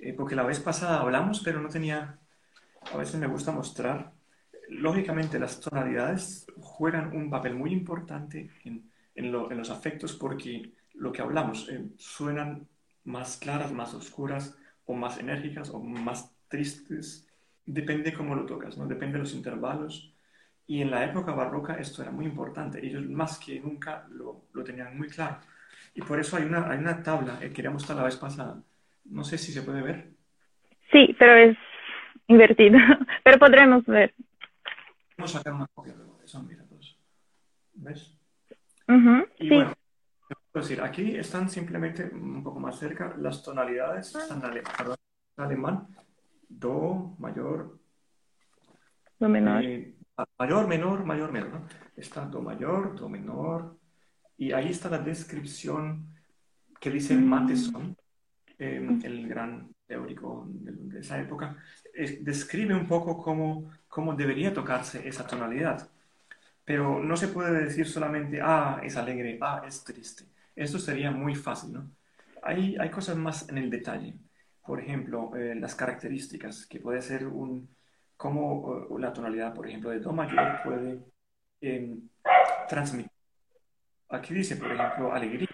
Eh, 0.01 0.12
porque 0.14 0.35
la 0.35 0.42
vez 0.42 0.61
pasada 0.61 1.01
hablamos, 1.01 1.40
pero 1.40 1.61
no 1.61 1.68
tenía, 1.68 2.18
a 2.92 2.96
veces 2.96 3.16
me 3.16 3.27
gusta 3.27 3.53
mostrar 3.53 4.12
lógicamente 4.68 5.38
las 5.38 5.61
tonalidades 5.61 6.46
juegan 6.61 7.14
un 7.14 7.31
papel 7.31 7.55
muy 7.55 7.72
importante 7.72 8.51
en, 8.64 8.90
en, 9.14 9.33
los 9.33 9.70
afectos 9.70 10.14
porque 10.14 10.72
lo 10.94 11.12
que 11.12 11.22
hablamos 11.22 11.68
eh, 11.68 11.85
suenan 11.96 12.68
más 13.05 13.37
claras, 13.37 13.72
más 13.72 13.94
oscuras 13.94 14.57
o 14.92 14.94
más 14.94 15.18
enérgicas 15.18 15.70
o 15.70 15.81
más 15.81 16.35
tristes. 16.48 17.28
Depende 17.64 18.12
cómo 18.12 18.35
lo 18.35 18.44
tocas, 18.46 18.76
¿no? 18.76 18.87
Depende 18.87 19.14
de 19.14 19.20
los 19.20 19.35
intervalos. 19.35 20.12
Y 20.66 20.81
en 20.83 20.90
la 20.90 21.05
época 21.05 21.33
barroca 21.33 21.74
esto 21.74 22.02
era 22.02 22.11
muy 22.11 22.26
importante. 22.26 22.85
Ellos 22.85 23.05
más 23.09 23.38
que 23.38 23.59
nunca 23.61 24.07
lo, 24.11 24.42
lo 24.52 24.64
tenían 24.64 24.96
muy 24.96 25.09
claro. 25.09 25.38
Y 25.94 26.02
por 26.02 26.18
eso 26.20 26.37
hay 26.37 26.44
una, 26.44 26.70
hay 26.70 26.78
una 26.78 27.02
tabla 27.02 27.38
que 27.38 27.52
quería 27.52 27.70
mostrar 27.70 27.98
la 27.98 28.05
vez 28.05 28.16
pasada. 28.16 28.62
No 29.05 29.24
sé 29.24 29.38
si 29.38 29.52
se 29.52 29.62
puede 29.62 29.83
ver. 29.83 30.11
Sí, 30.90 31.14
pero 31.18 31.37
es 31.37 31.57
invertido. 32.28 32.78
pero 33.24 33.38
podremos 33.38 33.85
ver. 33.87 34.14
Vamos 35.16 35.35
a 35.35 35.38
sacar 35.38 35.55
una 35.55 35.66
copia 35.74 35.94
de 35.94 36.05
eso, 36.24 36.42
mira, 36.42 36.64
pues. 36.68 36.96
¿Ves? 37.74 38.18
y 39.38 39.48
bueno, 39.48 39.72
decir, 40.61 40.81
aquí 40.83 41.17
están 41.17 41.49
simplemente 41.49 42.11
un 42.12 42.43
poco 42.43 42.61
más 42.61 42.79
cerca 42.79 43.15
las 43.19 43.43
tonalidades, 43.43 44.15
están 44.15 44.43
en 44.45 45.45
alemán, 45.45 45.88
do, 46.49 47.15
mayor, 47.19 47.79
do 49.19 49.29
menor. 49.29 49.65
Eh, 49.65 49.95
mayor, 50.38 50.69
menor, 50.69 51.05
mayor, 51.05 51.33
menor, 51.33 51.51
¿no? 51.51 51.67
Está 51.97 52.27
do 52.27 52.43
mayor, 52.43 52.95
do 52.95 53.09
menor, 53.09 53.79
y 54.37 54.53
ahí 54.53 54.69
está 54.69 54.91
la 54.91 54.99
descripción 54.99 56.12
que 56.79 56.91
dice 56.91 57.15
mm. 57.15 57.25
Matheson, 57.25 57.97
eh, 58.59 59.01
el 59.05 59.29
gran 59.29 59.73
teórico 59.87 60.47
de, 60.49 61.01
esa 61.01 61.19
época, 61.21 61.57
describe 62.21 62.75
un 62.75 62.87
poco 62.87 63.23
cómo, 63.23 63.71
cómo 63.88 64.15
debería 64.15 64.53
tocarse 64.53 65.07
esa 65.07 65.27
tonalidad. 65.27 65.88
Pero 66.65 67.03
no 67.03 67.17
se 67.17 67.29
puede 67.29 67.65
decir 67.65 67.87
solamente, 67.87 68.41
ah, 68.41 68.81
es 68.83 68.97
alegre, 68.97 69.38
ah, 69.41 69.62
es 69.67 69.83
triste. 69.85 70.32
Esto 70.55 70.79
sería 70.79 71.11
muy 71.11 71.35
fácil, 71.35 71.73
¿no? 71.73 71.91
Hay, 72.43 72.77
hay 72.79 72.91
cosas 72.91 73.17
más 73.17 73.49
en 73.49 73.59
el 73.59 73.71
detalle. 73.71 74.19
Por 74.65 74.81
ejemplo, 74.81 75.35
eh, 75.37 75.55
las 75.55 75.75
características, 75.75 76.67
que 76.67 76.81
puede 76.81 77.03
ser 77.03 77.27
un, 77.27 77.75
cómo 78.17 78.87
uh, 78.88 78.99
la 78.99 79.12
tonalidad, 79.12 79.55
por 79.55 79.69
ejemplo, 79.69 79.91
de 79.91 80.01
Do 80.01 80.12
mayor 80.12 80.62
puede 80.65 81.01
em, 81.61 82.09
transmitir. 82.69 83.11
Aquí 84.09 84.35
dice, 84.35 84.57
por 84.57 84.71
ejemplo, 84.71 85.12
alegría, 85.12 85.49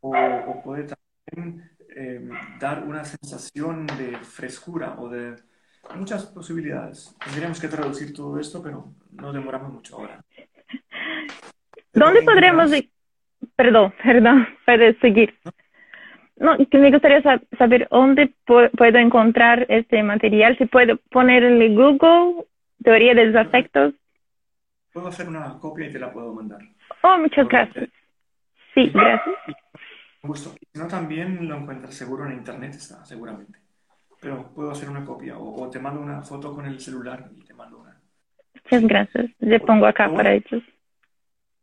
o, 0.00 0.10
o 0.10 0.62
puede 0.62 0.84
también 0.84 1.68
Em, 2.00 2.30
dar 2.60 2.84
una 2.84 3.04
sensación 3.04 3.84
de 3.86 4.16
frescura 4.18 4.94
o 5.00 5.08
de 5.08 5.34
muchas 5.96 6.26
posibilidades. 6.26 7.12
Tendríamos 7.24 7.58
que 7.58 7.66
traducir 7.66 8.12
todo 8.12 8.38
esto, 8.38 8.62
pero 8.62 8.94
no 9.10 9.32
demoramos 9.32 9.72
mucho 9.72 9.96
ahora. 9.96 10.24
¿Dónde 11.92 12.22
podremos... 12.22 12.70
Perdón, 13.58 13.92
perdón, 14.04 14.46
puedes 14.64 14.96
seguir. 14.98 15.34
No, 16.36 16.56
me 16.56 16.92
gustaría 16.92 17.20
saber 17.58 17.88
dónde 17.90 18.32
puedo 18.46 18.98
encontrar 18.98 19.66
este 19.68 20.00
material. 20.04 20.56
Si 20.56 20.66
puedo 20.66 20.96
poner 21.10 21.42
en 21.42 21.74
Google 21.74 22.44
teoría 22.84 23.14
de 23.14 23.26
los 23.26 23.34
afectos. 23.34 23.94
Puedo 24.92 25.08
hacer 25.08 25.28
una 25.28 25.58
copia 25.58 25.88
y 25.88 25.92
te 25.92 25.98
la 25.98 26.12
puedo 26.12 26.32
mandar. 26.32 26.60
Oh, 27.02 27.18
muchas 27.18 27.48
gracias. 27.48 27.90
Sí, 28.72 28.92
gracias. 28.94 29.34
Gusto. 30.22 30.50
Si 30.72 30.78
no, 30.78 30.86
también 30.86 31.48
lo 31.48 31.56
encuentras 31.56 31.92
seguro 31.94 32.26
en 32.26 32.34
internet, 32.34 32.74
está, 32.74 33.04
seguramente. 33.04 33.58
Pero 34.20 34.52
puedo 34.54 34.70
hacer 34.70 34.88
una 34.88 35.04
copia 35.04 35.36
o, 35.36 35.68
te 35.68 35.80
mando 35.80 36.00
una 36.00 36.22
foto 36.22 36.54
con 36.54 36.66
el 36.66 36.78
celular 36.78 37.28
y 37.36 37.44
te 37.44 37.54
mando 37.54 37.78
una. 37.78 38.00
Muchas 38.54 38.82
gracias. 38.84 39.30
Le 39.40 39.58
pongo 39.58 39.86
acá 39.86 40.08
para 40.14 40.34
ellos. 40.34 40.62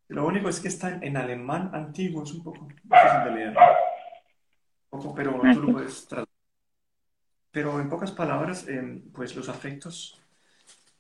Lo 0.08 0.26
único 0.28 0.50
es 0.50 0.60
que 0.60 0.68
está 0.68 1.00
en 1.02 1.18
alemán 1.18 1.72
antiguo, 1.74 2.24
es 2.24 2.32
un 2.34 2.44
poco 2.44 2.68
difícil 2.68 3.24
de 3.26 3.32
leer. 3.32 3.56
Un 4.92 5.02
poco, 5.02 5.16
pero 5.16 5.32
tú 5.54 5.62
lo 5.62 5.74
puedes 5.74 6.08
traducir. 6.08 6.34
Pero 7.52 7.80
en 7.80 7.90
pocas 7.90 8.12
palabras, 8.12 8.68
em, 8.68 9.02
pues 9.12 9.36
los 9.36 9.50
afectos, 9.50 10.22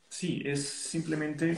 sí, 0.09 0.41
es 0.45 0.67
simplemente 0.67 1.57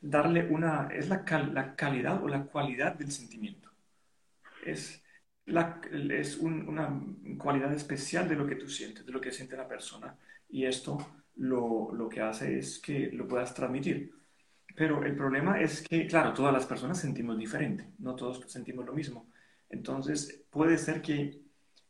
darle 0.00 0.46
una, 0.48 0.88
es 0.92 1.08
la, 1.08 1.24
cal- 1.24 1.54
la 1.54 1.74
calidad 1.74 2.22
o 2.22 2.28
la 2.28 2.44
cualidad 2.44 2.94
del 2.94 3.10
sentimiento. 3.12 3.70
Es, 4.64 5.02
la, 5.46 5.80
es 6.10 6.36
un- 6.36 6.68
una 6.68 7.00
cualidad 7.38 7.72
especial 7.72 8.28
de 8.28 8.36
lo 8.36 8.46
que 8.46 8.56
tú 8.56 8.68
sientes, 8.68 9.06
de 9.06 9.12
lo 9.12 9.20
que 9.20 9.32
siente 9.32 9.56
la 9.56 9.68
persona. 9.68 10.16
Y 10.50 10.66
esto 10.66 10.98
lo, 11.36 11.92
lo 11.94 12.08
que 12.08 12.20
hace 12.20 12.58
es 12.58 12.78
que 12.80 13.10
lo 13.12 13.26
puedas 13.28 13.54
transmitir. 13.54 14.12
Pero 14.78 15.02
el 15.02 15.16
problema 15.16 15.60
es 15.60 15.82
que, 15.82 16.06
claro, 16.06 16.32
todas 16.32 16.52
las 16.52 16.64
personas 16.64 17.00
sentimos 17.00 17.36
diferente, 17.36 17.88
no 17.98 18.14
todos 18.14 18.44
sentimos 18.46 18.86
lo 18.86 18.92
mismo. 18.92 19.26
Entonces, 19.68 20.44
puede 20.50 20.78
ser 20.78 21.02
que 21.02 21.40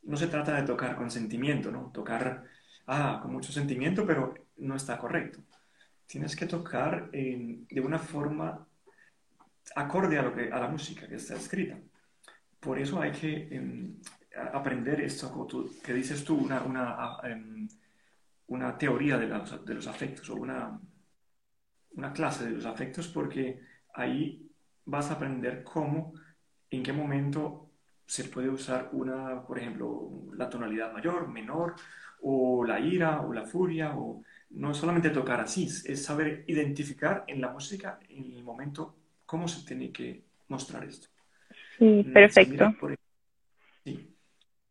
no 0.03 0.17
se 0.17 0.25
trata 0.25 0.55
de 0.55 0.63
tocar 0.65 0.95
con 0.95 1.11
sentimiento, 1.11 1.69
¿no? 1.69 1.91
Tocar, 1.93 2.45
ah, 2.87 3.19
con 3.21 3.31
mucho 3.31 3.51
sentimiento, 3.51 4.07
pero 4.07 4.33
no 4.57 4.75
está 4.75 4.97
correcto. 4.97 5.39
Tienes 6.07 6.35
que 6.35 6.47
tocar 6.47 7.11
eh, 7.13 7.59
de 7.69 7.79
una 7.81 7.99
forma 7.99 8.65
acorde 9.75 10.17
a, 10.17 10.23
lo 10.23 10.33
que, 10.33 10.51
a 10.51 10.59
la 10.59 10.67
música 10.67 11.07
que 11.07 11.15
está 11.17 11.35
escrita. 11.35 11.77
Por 12.59 12.79
eso 12.79 12.99
hay 12.99 13.11
que 13.11 13.99
a- 14.35 14.57
aprender 14.57 14.99
esto 15.01 15.47
que, 15.83 15.93
dices 15.93 16.23
tú, 16.23 16.37
una, 16.37 16.63
una, 16.63 17.17
em, 17.23 17.67
una 18.47 18.75
teoría 18.79 19.19
de 19.19 19.27
los, 19.27 19.63
de 19.63 19.75
los 19.75 19.85
afectos 19.85 20.27
o 20.31 20.35
una, 20.37 20.79
una 21.95 22.13
clase 22.13 22.45
de 22.45 22.51
los 22.51 22.65
afectos, 22.65 23.07
porque 23.07 23.61
ahí 23.93 24.49
vas 24.85 25.09
a 25.11 25.15
aprender 25.15 25.63
cómo, 25.63 26.13
en 26.69 26.83
qué 26.83 26.93
momento 26.93 27.69
se 28.05 28.25
puede 28.25 28.49
usar 28.49 28.89
una, 28.93 29.43
por 29.45 29.59
ejemplo, 29.59 30.09
la 30.33 30.49
tonalidad 30.49 30.91
mayor, 30.93 31.27
menor, 31.27 31.75
o 32.21 32.65
la 32.65 32.79
ira, 32.79 33.21
o 33.21 33.33
la 33.33 33.45
furia, 33.45 33.95
o 33.97 34.23
no 34.51 34.73
solamente 34.73 35.09
tocar 35.11 35.39
así, 35.41 35.65
es 35.85 36.03
saber 36.03 36.43
identificar 36.47 37.23
en 37.27 37.41
la 37.41 37.49
música, 37.49 37.99
en 38.09 38.33
el 38.33 38.43
momento, 38.43 38.95
cómo 39.25 39.47
se 39.47 39.65
tiene 39.65 39.91
que 39.91 40.23
mostrar 40.47 40.83
esto. 40.85 41.07
Sí, 41.77 42.03
Mm, 42.03 42.29
Si 42.29 42.45
perfecto. 42.45 42.47
miras, 42.47 42.75
por, 42.75 42.95
sí, 43.83 44.15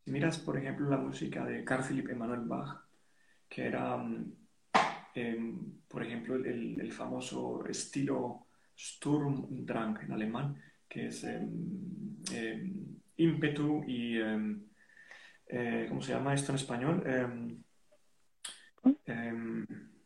si 0.04 0.10
miras, 0.12 0.38
por 0.38 0.58
ejemplo, 0.58 0.88
la 0.90 0.98
música 0.98 1.44
de 1.46 1.64
Carl 1.64 1.84
Philipp 1.84 2.10
Emanuel 2.10 2.42
Bach, 2.42 2.84
que 3.48 3.66
era, 3.66 3.98
em, 5.14 5.77
por 5.88 6.04
ejemplo, 6.04 6.36
el, 6.36 6.80
el 6.80 6.92
famoso 6.92 7.64
estilo 7.66 8.46
Sturm 8.78 9.44
und 9.44 9.66
Drang 9.66 9.98
en 10.02 10.12
alemán, 10.12 10.54
que 10.88 11.06
es 11.06 11.24
em, 11.24 12.98
ímpetu 13.16 13.82
y, 13.86 14.18
em, 14.18 14.62
eh, 15.48 15.86
¿cómo 15.88 16.00
se 16.00 16.12
llama 16.12 16.34
esto 16.34 16.52
en 16.52 16.56
español? 16.56 17.02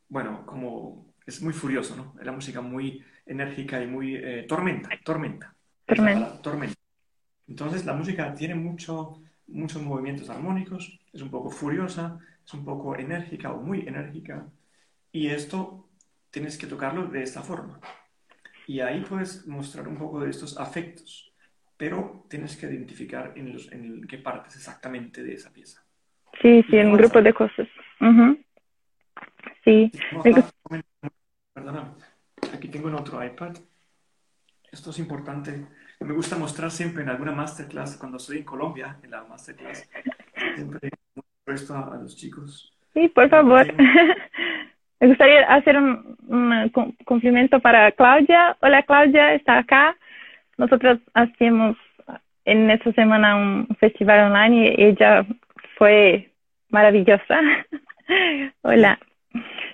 Bueno, 0.09 0.45
como 0.47 1.15
es 1.27 1.43
muy 1.43 1.53
furioso, 1.53 1.97
¿no? 1.97 2.15
Es 2.19 2.27
la 2.27 2.33
música 2.33 2.61
muy 2.61 3.03
enérgica 3.27 3.83
y 3.83 3.87
muy 3.87 4.17
eh, 4.17 4.45
tormenta, 4.49 4.91
tormenta. 5.05 5.55
Tormenta. 5.87 6.43
tormenta. 6.43 6.75
Entonces 7.49 7.85
la 7.85 7.93
música 7.93 8.35
tiene 8.35 8.55
mucho, 8.55 9.23
muchos 9.49 9.83
movimientos 9.83 10.31
armónicos, 10.31 10.99
es 11.13 11.23
un 11.23 11.31
poco 11.31 11.51
furiosa, 11.51 12.19
es 12.45 12.55
un 12.55 12.65
poco 12.65 12.97
enérgica 12.97 13.53
o 13.53 13.61
muy 13.61 13.87
enérgica, 13.87 14.47
y 15.13 15.29
esto 15.29 15.89
tienes 16.31 16.57
que 16.59 16.67
tocarlo 16.67 17.07
de 17.07 17.23
esta 17.23 17.43
forma. 17.43 17.81
Y 18.67 18.81
ahí 18.81 19.05
puedes 19.09 19.47
mostrar 19.47 19.87
un 19.89 19.97
poco 19.97 20.21
de 20.21 20.31
estos 20.31 20.59
afectos, 20.59 21.33
pero 21.77 22.25
tienes 22.31 22.57
que 22.57 22.67
identificar 22.67 23.33
en, 23.37 23.53
los, 23.53 23.71
en 23.73 24.07
qué 24.07 24.19
partes 24.19 24.57
exactamente 24.57 25.23
de 25.23 25.35
esa 25.35 25.53
pieza. 25.53 25.85
Sí, 26.41 26.63
sí, 26.71 26.77
Y 26.77 26.81
un 26.81 26.97
grupo 26.97 27.21
de 27.21 27.35
cosas. 27.35 27.69
Ujú. 28.01 28.39
Sí, 29.65 29.91
Vamos 30.13 30.27
me 30.27 30.33
a- 30.33 30.35
gus- 30.35 30.83
Perdona, 31.55 31.95
aquí 32.55 32.69
tengo 32.69 32.89
en 32.89 32.95
otro 32.95 33.23
iPad. 33.23 33.55
Esto 34.71 34.91
es 34.91 34.99
importante. 34.99 35.67
Me 36.01 36.15
gusta 36.15 36.37
mostrar 36.39 36.71
siempre 36.71 37.03
en 37.03 37.11
alguna 37.11 37.33
masterclass, 37.33 37.97
cuando 37.99 38.17
estoy 38.17 38.39
en 38.39 38.45
Colombia, 38.45 38.99
en 39.03 39.11
la 39.11 39.23
masterclass, 39.25 39.89
siempre 40.55 40.89
muestro 41.15 41.55
esto 41.55 41.75
a, 41.77 41.95
a 41.95 41.99
los 41.99 42.17
chicos. 42.17 42.75
sí, 42.95 43.09
por 43.09 43.29
favor. 43.29 43.67
Me 45.03 45.09
gustaría 45.09 45.41
hacer 45.53 45.77
un, 45.77 46.17
un 46.29 46.69
com- 46.69 46.93
cumplimiento 47.05 47.59
para 47.59 47.91
Claudia. 47.91 48.57
Hola, 48.61 48.85
Claudia, 48.85 49.35
está 49.35 49.59
acá. 49.59 49.97
Nosotros 50.57 51.01
hacemos 51.13 51.77
en 52.45 52.71
esta 52.71 52.93
semana 52.93 53.35
un 53.35 53.67
festival 53.81 54.31
online 54.31 54.75
y 54.79 54.85
ella 54.85 55.27
fue 55.77 56.31
maravillosa. 56.71 57.41
Hola. 58.63 58.97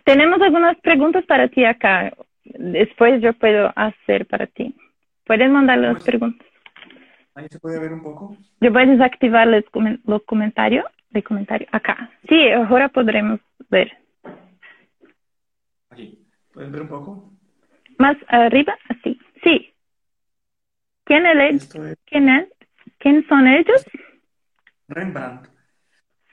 Tenemos 0.05 0.41
algunas 0.41 0.79
preguntas 0.79 1.27
para 1.27 1.47
ti 1.49 1.63
acá. 1.67 2.11
Después 2.45 3.21
yo 3.21 3.35
puedo 3.35 3.71
hacer 3.77 4.25
para 4.25 4.47
ti. 4.47 4.75
Pueden 5.27 5.53
mandar 5.53 5.77
las 5.77 5.97
Pues- 5.97 6.05
preguntas. 6.07 6.47
Ahí 7.35 7.49
se 7.51 7.61
puede 7.61 7.79
ver 7.79 7.93
un 7.93 8.03
poco. 8.03 8.35
Yo 8.63 8.73
voy 8.73 8.83
a 8.85 8.87
desactivar 8.87 9.47
los, 9.47 9.63
los 10.07 10.23
comentarios. 10.25 10.87
De 11.11 11.23
comentario 11.23 11.67
acá. 11.73 12.11
Sí, 12.31 12.51
ahora 12.51 12.89
podremos 12.89 13.41
ver. 13.71 13.93
¿Pueden 16.53 16.73
ver 16.73 16.83
un 16.83 16.89
poco? 16.89 17.33
Más 17.99 18.17
arriba, 18.29 18.77
así. 18.89 19.19
Sí. 19.43 19.75
¿Quién 21.05 21.27
es 21.27 21.69
¿Quién 22.07 22.29
es? 22.29 22.49
¿Quién 22.99 23.27
son 23.29 23.47
ellos? 23.47 23.85
Rembrandt. 24.89 25.49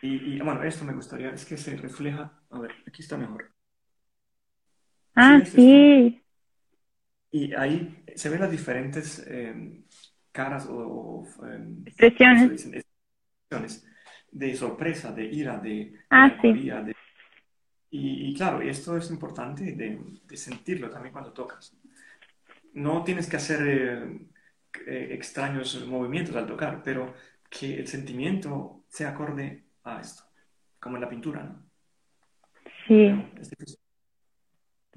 Y, 0.01 0.35
y, 0.35 0.39
bueno, 0.39 0.63
esto 0.63 0.85
me 0.85 0.93
gustaría, 0.93 1.31
es 1.31 1.45
que 1.45 1.57
se 1.57 1.75
refleja. 1.77 2.39
A 2.49 2.59
ver, 2.59 2.71
aquí 2.87 3.01
está 3.01 3.17
mejor. 3.17 3.51
Ah, 5.15 5.39
esto? 5.41 5.57
sí. 5.57 6.21
Y 7.31 7.53
ahí 7.53 8.03
se 8.15 8.29
ven 8.29 8.41
las 8.41 8.51
diferentes 8.51 9.25
eh, 9.27 9.83
caras 10.31 10.67
o, 10.67 10.75
o, 10.75 11.45
em, 11.47 11.83
Expresiones. 11.85 12.51
Expresiones 12.51 13.85
de 14.31 14.55
sorpresa, 14.55 15.11
de 15.11 15.25
ira, 15.25 15.57
de 15.57 15.93
Ah, 16.09 16.29
sí. 16.41 16.47
melancolía. 16.47 16.81
de- 16.81 16.94
Y, 17.91 18.29
y 18.29 18.33
claro, 18.35 18.61
esto 18.61 18.97
es 18.97 19.09
importante 19.09 19.73
de, 19.73 19.99
de 20.27 20.37
sentirlo 20.37 20.89
también 20.89 21.13
cuando 21.13 21.31
tocas. 21.31 21.77
No 22.73 23.03
tienes 23.03 23.29
que 23.29 23.37
hacer 23.37 23.59
eh, 23.67 24.19
eh, 24.87 25.07
extraños 25.11 25.85
movimientos 25.87 26.35
al 26.35 26.47
tocar, 26.47 26.81
pero 26.83 27.13
que 27.49 27.75
el 27.79 27.87
sentimiento 27.87 28.81
sea 28.89 29.09
acorde 29.09 29.63
a 29.83 30.01
esto, 30.01 30.23
como 30.79 30.97
en 30.97 31.01
la 31.01 31.09
pintura, 31.09 31.43
¿no? 31.43 31.63
Sí. 32.87 33.15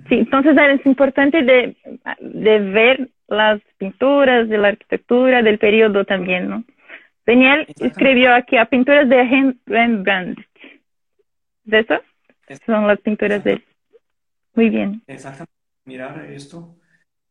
Sí, 0.09 0.15
entonces 0.15 0.57
es 0.57 0.87
importante 0.87 1.43
de, 1.43 1.77
de 2.21 2.59
ver 2.61 3.11
las 3.29 3.61
pinturas, 3.79 4.49
de 4.49 4.59
la 4.59 4.69
arquitectura, 4.69 5.43
del 5.43 5.59
periodo 5.59 6.05
también, 6.05 6.49
¿no? 6.49 6.65
Daniel 7.27 7.67
escribió 7.81 8.35
aquí 8.35 8.57
a 8.57 8.65
pinturas 8.65 9.09
de 9.09 9.17
Rem- 9.23 9.59
Rembrandt. 9.67 10.39
¿Es 11.67 11.73
eso? 11.85 12.01
Son 12.65 12.87
las 12.87 13.01
pinturas 13.01 13.43
de 13.45 13.53
él. 13.55 13.65
Muy 14.55 14.71
bien. 14.71 15.03
Exactamente, 15.07 15.53
mirar 15.85 16.25
esto 16.31 16.77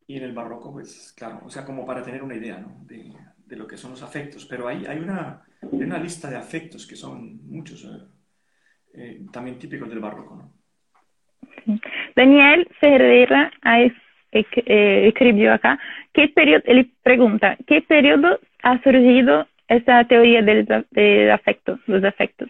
y 0.08 0.18
en 0.18 0.24
el 0.24 0.34
barroco, 0.34 0.72
pues 0.72 1.14
claro, 1.18 1.42
o 1.46 1.50
sea, 1.50 1.66
como 1.66 1.86
para 1.86 2.02
tener 2.02 2.24
una 2.24 2.36
idea, 2.36 2.58
¿no? 2.60 2.78
de, 2.86 3.14
de 3.48 3.56
lo 3.56 3.68
que 3.68 3.78
son 3.78 3.92
los 3.92 4.04
afectos, 4.04 4.46
pero 4.46 4.68
hay, 4.68 4.86
hay 4.86 5.00
una, 5.00 5.42
hay 5.62 5.84
una 5.84 5.98
lista 5.98 6.30
de 6.30 6.38
afectos 6.38 6.86
que 6.86 6.96
son 6.96 7.46
muchos, 7.48 7.84
eh, 7.84 8.06
eh, 8.94 9.22
también 9.32 9.58
típicos 9.58 9.90
del 9.90 10.00
barroco, 10.00 10.36
¿no? 10.36 10.54
Daniel 12.16 12.68
Ferreira 12.80 13.52
eh, 13.64 15.08
escribió 15.08 15.54
acá, 15.54 15.80
¿qué 16.14 16.30
periodo, 16.30 16.64
él 16.66 16.92
pregunta, 17.04 17.58
¿qué 17.68 17.82
periodo 17.82 18.40
ha 18.64 18.82
surgido 18.84 19.48
esa 19.68 20.04
teoría 20.06 20.42
del, 20.42 20.66
de 20.92 21.32
afectos, 21.32 21.80
los 21.88 22.04
afectos? 22.04 22.50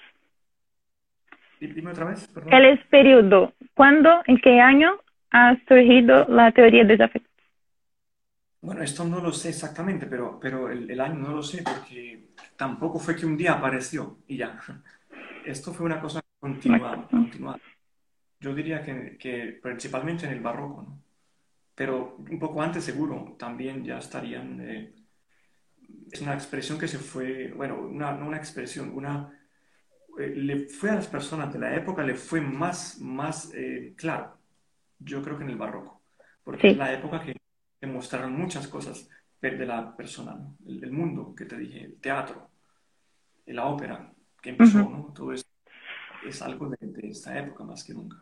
Di- 1.60 1.74
Dime 1.74 1.92
otra 1.92 2.06
vez, 2.06 2.28
perdón. 2.28 2.58
¿Cuál 2.58 2.66
es 2.66 2.80
periodo? 2.88 3.54
¿Cuándo, 3.76 4.10
en 4.26 4.38
qué 4.40 4.60
año 4.60 4.92
ha 5.32 5.56
surgido 5.68 6.26
la 6.30 6.52
teoría 6.52 6.84
de 6.84 6.98
los 6.98 7.06
afectos? 7.06 7.32
Bueno, 8.62 8.82
esto 8.84 9.06
no 9.06 9.20
lo 9.22 9.32
sé 9.32 9.50
exactamente, 9.50 10.08
pero, 10.08 10.40
pero 10.40 10.70
el, 10.72 10.90
el 10.90 11.00
año 11.00 11.16
no 11.20 11.32
lo 11.36 11.44
sé 11.44 11.64
porque 11.64 12.32
tampoco 12.58 13.00
fue 13.00 13.16
que 13.16 13.26
un 13.26 13.38
día 13.38 13.54
apareció 13.54 14.20
y 14.28 14.38
ya. 14.38 14.60
Esto 15.44 15.74
fue 15.74 15.86
una 15.86 16.02
cosa 16.02 16.22
continuada, 16.40 17.10
continuada. 17.14 17.60
Yo 18.40 18.56
diría 18.56 18.84
que, 18.84 19.18
que 19.20 19.60
principalmente 19.62 20.26
en 20.28 20.34
el 20.34 20.42
barroco, 20.42 20.84
¿no? 20.84 21.04
Pero 21.76 22.18
un 22.18 22.40
poco 22.40 22.62
antes 22.62 22.86
seguro 22.86 23.36
también 23.40 23.84
ya 23.86 24.00
estarían... 24.00 24.62
eh, 24.62 24.96
es 26.12 26.22
una 26.22 26.34
expresión 26.34 26.78
que 26.80 26.88
se 26.88 27.00
fue, 27.00 27.52
bueno, 27.56 27.80
una, 27.80 28.12
no 28.14 28.28
una 28.28 28.38
expresión, 28.38 28.92
una... 28.94 29.37
eh, 30.18 30.34
le 30.36 30.68
fue 30.68 30.90
a 30.90 30.96
las 30.96 31.08
personas 31.08 31.52
de 31.54 31.60
la 31.60 31.76
época, 31.76 32.04
le 32.04 32.16
fue 32.16 32.42
más, 32.42 33.00
más 33.00 33.52
eh, 33.54 33.94
claro, 33.96 34.38
yo 35.00 35.22
creo 35.22 35.38
que 35.38 35.44
en 35.44 35.52
el 35.52 35.58
barroco, 35.58 36.02
porque 36.44 36.62
Sí. 36.62 36.68
es 36.70 36.78
la 36.78 36.94
época 36.94 37.22
que, 37.22 37.36
que 37.80 37.88
mostraron 37.88 38.34
muchas 38.34 38.68
cosas 38.68 39.10
de 39.42 39.66
la 39.66 39.96
persona, 39.96 40.34
¿no? 40.34 40.58
el, 40.66 40.84
el 40.84 40.92
mundo 40.92 41.34
que 41.36 41.46
te 41.46 41.58
dije, 41.58 41.84
el 41.86 42.00
teatro, 42.02 42.50
la 43.46 43.66
ópera 43.66 44.12
que 44.42 44.50
empezó, 44.50 44.80
¿no? 44.80 45.14
Todo 45.14 45.34
eso 45.34 45.46
es 46.26 46.42
algo 46.42 46.70
de, 46.70 47.10
esta 47.10 47.38
época 47.38 47.64
más 47.64 47.84
que 47.84 47.94
nunca. 47.94 48.18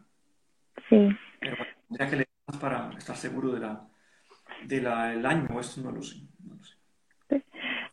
Sí. 0.89 1.09
Pero 1.39 1.57
ya 1.89 2.09
que 2.09 2.15
le 2.17 2.27
das 2.47 2.57
para 2.57 2.91
estar 2.97 3.15
seguro 3.15 3.51
de 3.53 3.59
la 3.59 3.87
del 4.65 5.25
año, 5.25 5.59
esto 5.59 5.81
no 5.81 5.91
lo 5.91 6.01
sé. 6.01 6.21
No 6.43 6.55
lo 6.55 6.63
sé. 6.63 6.75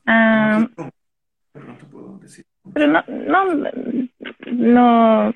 Ah, 0.06 0.66
pero 1.52 1.66
no 1.66 1.76
te 1.76 1.84
puedo 1.84 2.18
decir. 2.18 2.46
Pero 2.74 2.86
no, 2.86 3.04
no, 3.08 3.44
no, 4.46 5.34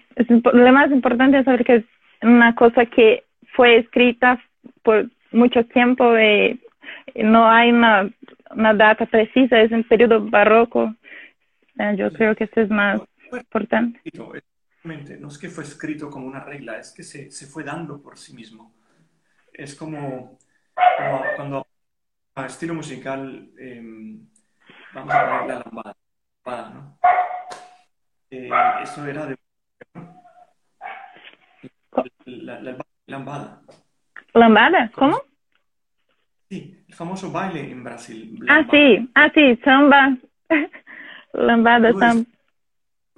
lo 0.53 0.73
más 0.73 0.91
importante 0.91 1.39
es 1.39 1.45
saber 1.45 1.65
que 1.65 1.75
es 1.77 1.85
una 2.23 2.55
cosa 2.55 2.87
que 2.87 3.25
fue 3.55 3.79
escrita 3.79 4.41
por 4.83 5.11
mucho 5.33 5.65
tiempo 5.65 6.17
y 6.19 6.61
no 7.17 7.49
hay 7.49 7.71
una, 7.71 8.09
una 8.51 8.75
data 8.75 9.07
precisa, 9.07 9.61
es 9.61 9.73
un 9.73 9.85
periodo 9.85 10.25
barroco. 10.29 10.95
Eh, 11.79 11.95
yo 11.97 12.13
creo 12.13 12.35
que 12.35 12.45
eso 12.45 12.61
es 12.61 12.71
más 12.71 13.01
importante. 13.33 14.01
No 14.85 15.29
es 15.29 15.39
que 15.39 15.49
fue 15.49 15.65
escrito 15.65 16.09
como 16.09 16.27
una 16.27 16.41
regla, 16.41 16.79
es 16.79 16.93
que 16.93 17.03
se, 17.03 17.31
se 17.31 17.47
fue 17.47 17.65
dando 17.65 18.01
por 18.01 18.17
sí 18.17 18.35
mismo. 18.35 18.73
Es 19.53 19.75
como, 19.75 20.39
como 20.75 21.23
cuando 21.35 21.67
a 22.37 22.47
estilo 22.47 22.75
musical, 22.75 23.51
eh, 23.59 23.83
vamos 24.95 25.15
a 25.15 25.41
poner 25.41 25.47
la 25.49 25.65
lambada, 25.65 26.71
¿no? 26.71 26.99
Eh, 28.31 28.51
eso 28.83 29.07
era 29.07 29.27
de 29.27 29.37
la, 32.25 32.61
la, 32.61 32.77
lambada. 33.07 33.63
¿Lambada? 34.35 34.91
¿Cómo? 34.95 35.21
Sí, 36.49 36.85
el 36.89 36.95
famoso 36.95 37.31
baile 37.31 37.71
en 37.71 37.83
Brasil. 37.83 38.45
Ah, 38.49 38.67
sí, 38.71 39.09
ah, 39.15 39.31
sí, 39.35 39.57
samba. 39.65 40.17
lambada, 41.33 41.93
samba. 41.93 42.29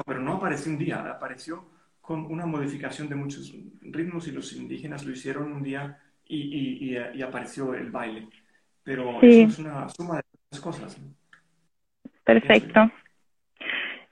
Pero 0.07 0.21
no 0.21 0.35
apareció 0.35 0.73
un 0.73 0.79
día, 0.79 1.11
apareció 1.11 1.71
con 2.01 2.25
una 2.27 2.47
modificación 2.47 3.09
de 3.09 3.17
muchos 3.17 3.53
ritmos 3.81 4.29
y 4.29 4.33
los 4.33 4.53
indígenas 4.55 5.05
lo 5.05 5.13
hicieron 5.13 5.53
un 5.53 5.63
día 5.63 5.99
y, 6.25 6.91
y, 6.91 6.97
y, 7.15 7.23
apareció 7.23 7.75
el 7.75 7.91
baile. 7.91 8.29
Pero 8.83 9.21
eso 9.21 9.49
es 9.49 9.59
una 9.59 9.89
suma 9.89 10.17
de 10.17 10.23
muchas 10.51 10.61
cosas. 10.65 11.01
Perfecto. 12.25 12.91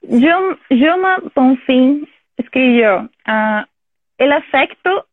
Yo, 0.08 0.56
Joma 0.70 1.18
Bonfim 1.34 2.06
escribió, 2.36 3.10
uh, 3.26 3.64
el 4.18 4.32
afecto 4.32 5.08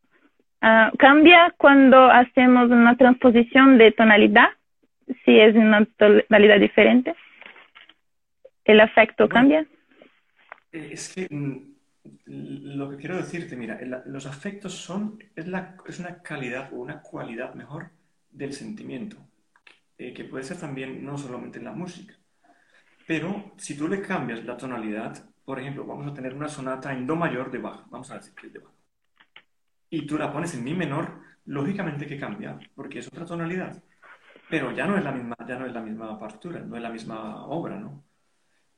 uh, 0.62 0.96
cambia 0.98 1.52
cuando 1.56 2.10
hacemos 2.10 2.70
una 2.70 2.96
transposición 2.96 3.78
de 3.78 3.92
tonalidad, 3.92 4.48
si 5.24 5.38
es 5.38 5.54
una 5.56 5.84
tonalidad 5.96 6.60
diferente. 6.60 7.14
¿El 8.64 8.80
afecto 8.80 9.28
cambia? 9.28 9.66
Eh, 10.72 10.90
es 10.92 11.12
que 11.12 11.26
mm, 11.28 11.74
lo 12.76 12.90
que 12.90 12.96
quiero 12.96 13.16
decirte, 13.16 13.56
mira, 13.56 13.80
los 14.06 14.26
afectos 14.26 14.74
son, 14.74 15.18
es, 15.34 15.46
la, 15.46 15.76
es 15.86 15.98
una 15.98 16.22
calidad 16.22 16.72
o 16.72 16.76
una 16.76 17.00
cualidad 17.00 17.54
mejor 17.54 17.90
del 18.30 18.52
sentimiento, 18.52 19.16
eh, 19.98 20.12
que 20.12 20.24
puede 20.24 20.44
ser 20.44 20.58
también 20.58 21.04
no 21.04 21.18
solamente 21.18 21.58
en 21.58 21.64
la 21.64 21.72
música. 21.72 22.14
Pero 23.06 23.52
si 23.56 23.76
tú 23.76 23.88
le 23.88 24.00
cambias 24.00 24.44
la 24.44 24.56
tonalidad, 24.56 25.24
por 25.44 25.60
ejemplo, 25.60 25.84
vamos 25.84 26.10
a 26.10 26.14
tener 26.14 26.34
una 26.34 26.48
sonata 26.48 26.92
en 26.92 27.06
Do 27.06 27.16
mayor 27.16 27.50
de 27.50 27.58
Bach, 27.58 27.84
vamos 27.90 28.10
a 28.10 28.16
decir 28.16 28.34
que 28.34 28.46
es 28.46 28.52
de 28.52 28.58
Bach, 28.60 28.72
y 29.90 30.06
tú 30.06 30.16
la 30.18 30.32
pones 30.32 30.54
en 30.54 30.64
Mi 30.64 30.74
menor, 30.74 31.20
lógicamente 31.46 32.06
que 32.06 32.18
cambia, 32.18 32.58
porque 32.74 32.98
es 33.00 33.08
otra 33.08 33.24
tonalidad. 33.24 33.82
Pero 34.48 34.72
ya 34.72 34.86
no 34.86 34.96
es 34.96 35.04
la 35.04 35.12
misma, 35.12 35.36
ya 35.46 35.58
no 35.58 35.66
es 35.66 35.72
la 35.72 35.82
misma 35.82 36.18
partitura, 36.18 36.60
no 36.60 36.76
es 36.76 36.82
la 36.82 36.90
misma 36.90 37.46
obra, 37.46 37.78
¿no? 37.78 38.04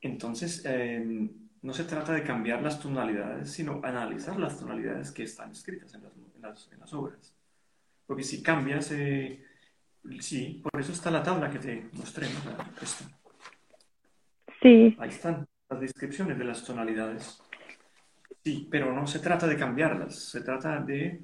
Entonces, 0.01 0.63
em, 0.65 1.29
no 1.61 1.73
se 1.73 1.85
trata 1.85 2.13
de 2.13 2.23
cambiar 2.23 2.61
las 2.61 2.79
tonalidades, 2.79 3.51
sino 3.51 3.81
analizar 3.83 4.39
las 4.39 4.59
tonalidades 4.59 5.11
que 5.11 5.23
están 5.23 5.51
escritas 5.51 5.93
en 5.95 6.03
las, 6.41 6.69
en 6.71 6.79
las, 6.79 6.93
obras. 6.93 7.35
Porque 8.05 8.23
si 8.23 8.41
cambias, 8.43 8.91
eh, 8.91 9.43
sí, 10.19 10.61
por 10.63 10.79
eso 10.79 10.91
está 10.91 11.11
la 11.11 11.23
tabla 11.23 11.49
que 11.49 11.59
te 11.59 11.89
mostré, 11.93 12.27
¿no? 12.29 12.55
Sí. 14.67 14.97
Ahí 14.99 15.09
están 15.09 15.47
las 15.69 15.79
descripciones 15.79 16.37
de 16.37 16.43
las 16.43 16.63
tonalidades. 16.65 17.41
Sí, 18.43 18.67
pero 18.69 18.93
no 18.93 19.07
se 19.07 19.19
trata 19.19 19.47
de 19.47 19.57
cambiarlas, 19.57 20.29
se 20.29 20.41
trata 20.41 20.81
de, 20.81 21.21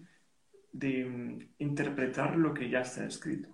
de 0.72 1.06
mm, 1.06 1.40
interpretar 1.60 2.38
lo 2.38 2.54
que 2.54 2.70
ya 2.70 2.80
está 2.80 3.06
escrito. 3.06 3.50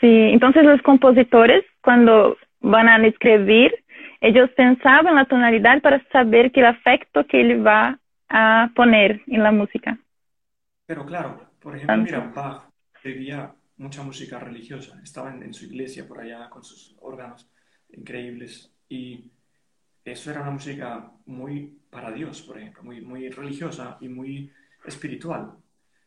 Sí, 0.00 0.06
entonces 0.32 0.64
los 0.64 0.80
compositores 0.82 1.64
cuando 1.82 2.36
van 2.60 2.88
a 2.88 3.04
escribir, 3.04 3.72
ellos 4.20 4.48
pensaban 4.56 5.16
la 5.16 5.24
tonalidad 5.24 5.82
para 5.82 6.00
saber 6.10 6.52
qué 6.52 6.64
afecto 6.64 7.26
que 7.26 7.40
él 7.40 7.66
va 7.66 7.98
a 8.28 8.70
poner 8.76 9.22
en 9.26 9.42
la 9.42 9.50
música. 9.50 9.98
Pero 10.86 11.04
claro, 11.04 11.50
por 11.60 11.76
ejemplo, 11.76 11.96
mira, 11.96 12.32
Bach 12.32 12.68
escribía 12.94 13.52
mucha 13.76 14.04
música 14.04 14.38
religiosa, 14.38 15.00
estaba 15.02 15.34
en, 15.34 15.52
su 15.52 15.64
iglesia 15.64 16.06
por 16.06 16.20
allá 16.20 16.48
con 16.48 16.62
sus 16.62 16.96
órganos 17.00 17.50
increíbles 17.90 18.71
y 18.92 19.32
eso 20.04 20.30
era 20.30 20.42
una 20.42 20.50
música 20.50 21.10
muy 21.24 21.80
para 21.88 22.10
Dios, 22.10 22.42
por 22.42 22.58
ejemplo, 22.58 22.82
muy, 22.82 23.00
muy 23.00 23.30
religiosa 23.30 23.96
y 24.02 24.08
muy 24.08 24.52
espiritual. 24.84 25.56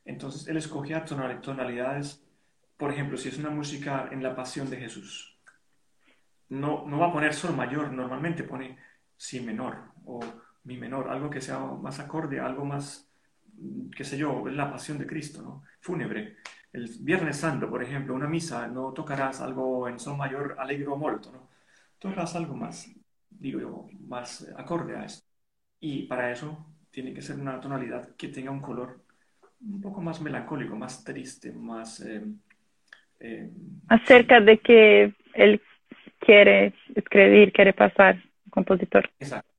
Entonces 0.06 0.48
él 0.48 0.58
escogía 0.58 1.04
tonalidades, 1.04 2.24
por 2.78 2.91
ejemplo, 2.91 3.17
si 3.17 3.30
es 3.30 3.39
una 3.39 3.50
música 3.50 4.10
en 4.12 4.21
la 4.21 4.36
pasión 4.36 4.69
de 4.69 4.78
Jesús, 4.78 5.36
no, 6.50 6.86
no 6.86 7.00
va 7.00 7.08
a 7.08 7.12
poner 7.12 7.34
sol 7.34 7.56
mayor, 7.56 7.91
normalmente 7.91 8.43
pone 8.43 8.78
si 9.17 9.39
menor 9.39 9.78
o 10.06 10.19
mi 10.65 10.78
menor, 10.78 11.10
algo 11.10 11.32
que 11.32 11.41
sea 11.41 11.58
más 11.58 12.00
acorde, 12.00 12.39
algo 12.39 12.65
más, 12.65 13.10
qué 13.95 14.04
sé 14.04 14.15
yo, 14.15 14.48
la 14.48 14.69
pasión 14.69 15.00
de 15.00 15.08
Cristo, 15.08 15.41
¿no? 15.41 15.63
Fúnebre. 15.80 16.38
El 16.71 16.88
Viernes 17.00 17.38
Santo, 17.38 17.67
por 17.67 17.82
ejemplo, 17.82 18.13
una 18.13 18.28
misa, 18.28 18.67
no 18.67 18.91
tocarás 18.91 19.41
algo 19.41 19.88
en 19.89 19.98
sol 19.98 20.17
mayor 20.17 20.56
alegro 20.60 20.95
molto, 20.98 21.32
¿no? 21.32 21.44
Tocarás 21.99 22.36
algo 22.36 22.55
más, 22.55 22.89
digo 23.29 23.60
yo, 23.60 23.88
más 24.08 24.47
acorde 24.58 24.95
a 24.95 25.05
esto. 25.05 25.25
Y 25.79 26.03
para 26.03 26.31
eso 26.31 26.65
tiene 26.91 27.13
que 27.13 27.21
ser 27.21 27.38
una 27.39 27.60
tonalidad 27.60 28.15
que 28.15 28.29
tenga 28.29 28.51
un 28.51 28.62
color 28.62 29.01
un 29.62 29.81
poco 29.81 30.01
más 30.01 30.21
melancólico, 30.21 30.75
más 30.75 31.03
triste, 31.03 31.51
más... 31.51 32.01
Eh, 32.01 32.23
eh, 33.19 33.51
Acerca 33.88 34.41
de 34.41 34.58
que 34.60 35.13
él 35.34 35.62
quiere 36.19 36.73
escribir, 36.95 37.51
quiere 37.51 37.73
pasar, 37.73 38.21
compositor. 38.49 39.10
Exacto. 39.19 39.55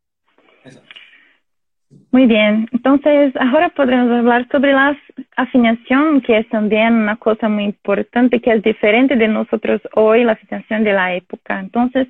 Muy 2.12 2.26
bien, 2.26 2.68
entonces 2.72 3.34
ahora 3.36 3.68
podremos 3.70 4.10
hablar 4.10 4.48
sobre 4.50 4.72
la 4.72 4.96
afinación, 5.36 6.22
que 6.22 6.38
es 6.38 6.48
también 6.48 6.94
una 6.94 7.16
cosa 7.16 7.48
muy 7.48 7.64
importante, 7.64 8.40
que 8.40 8.52
es 8.52 8.62
diferente 8.62 9.16
de 9.16 9.28
nosotros 9.28 9.82
hoy, 9.94 10.24
la 10.24 10.32
afinación 10.32 10.84
de 10.84 10.92
la 10.92 11.14
época. 11.14 11.60
Entonces, 11.60 12.08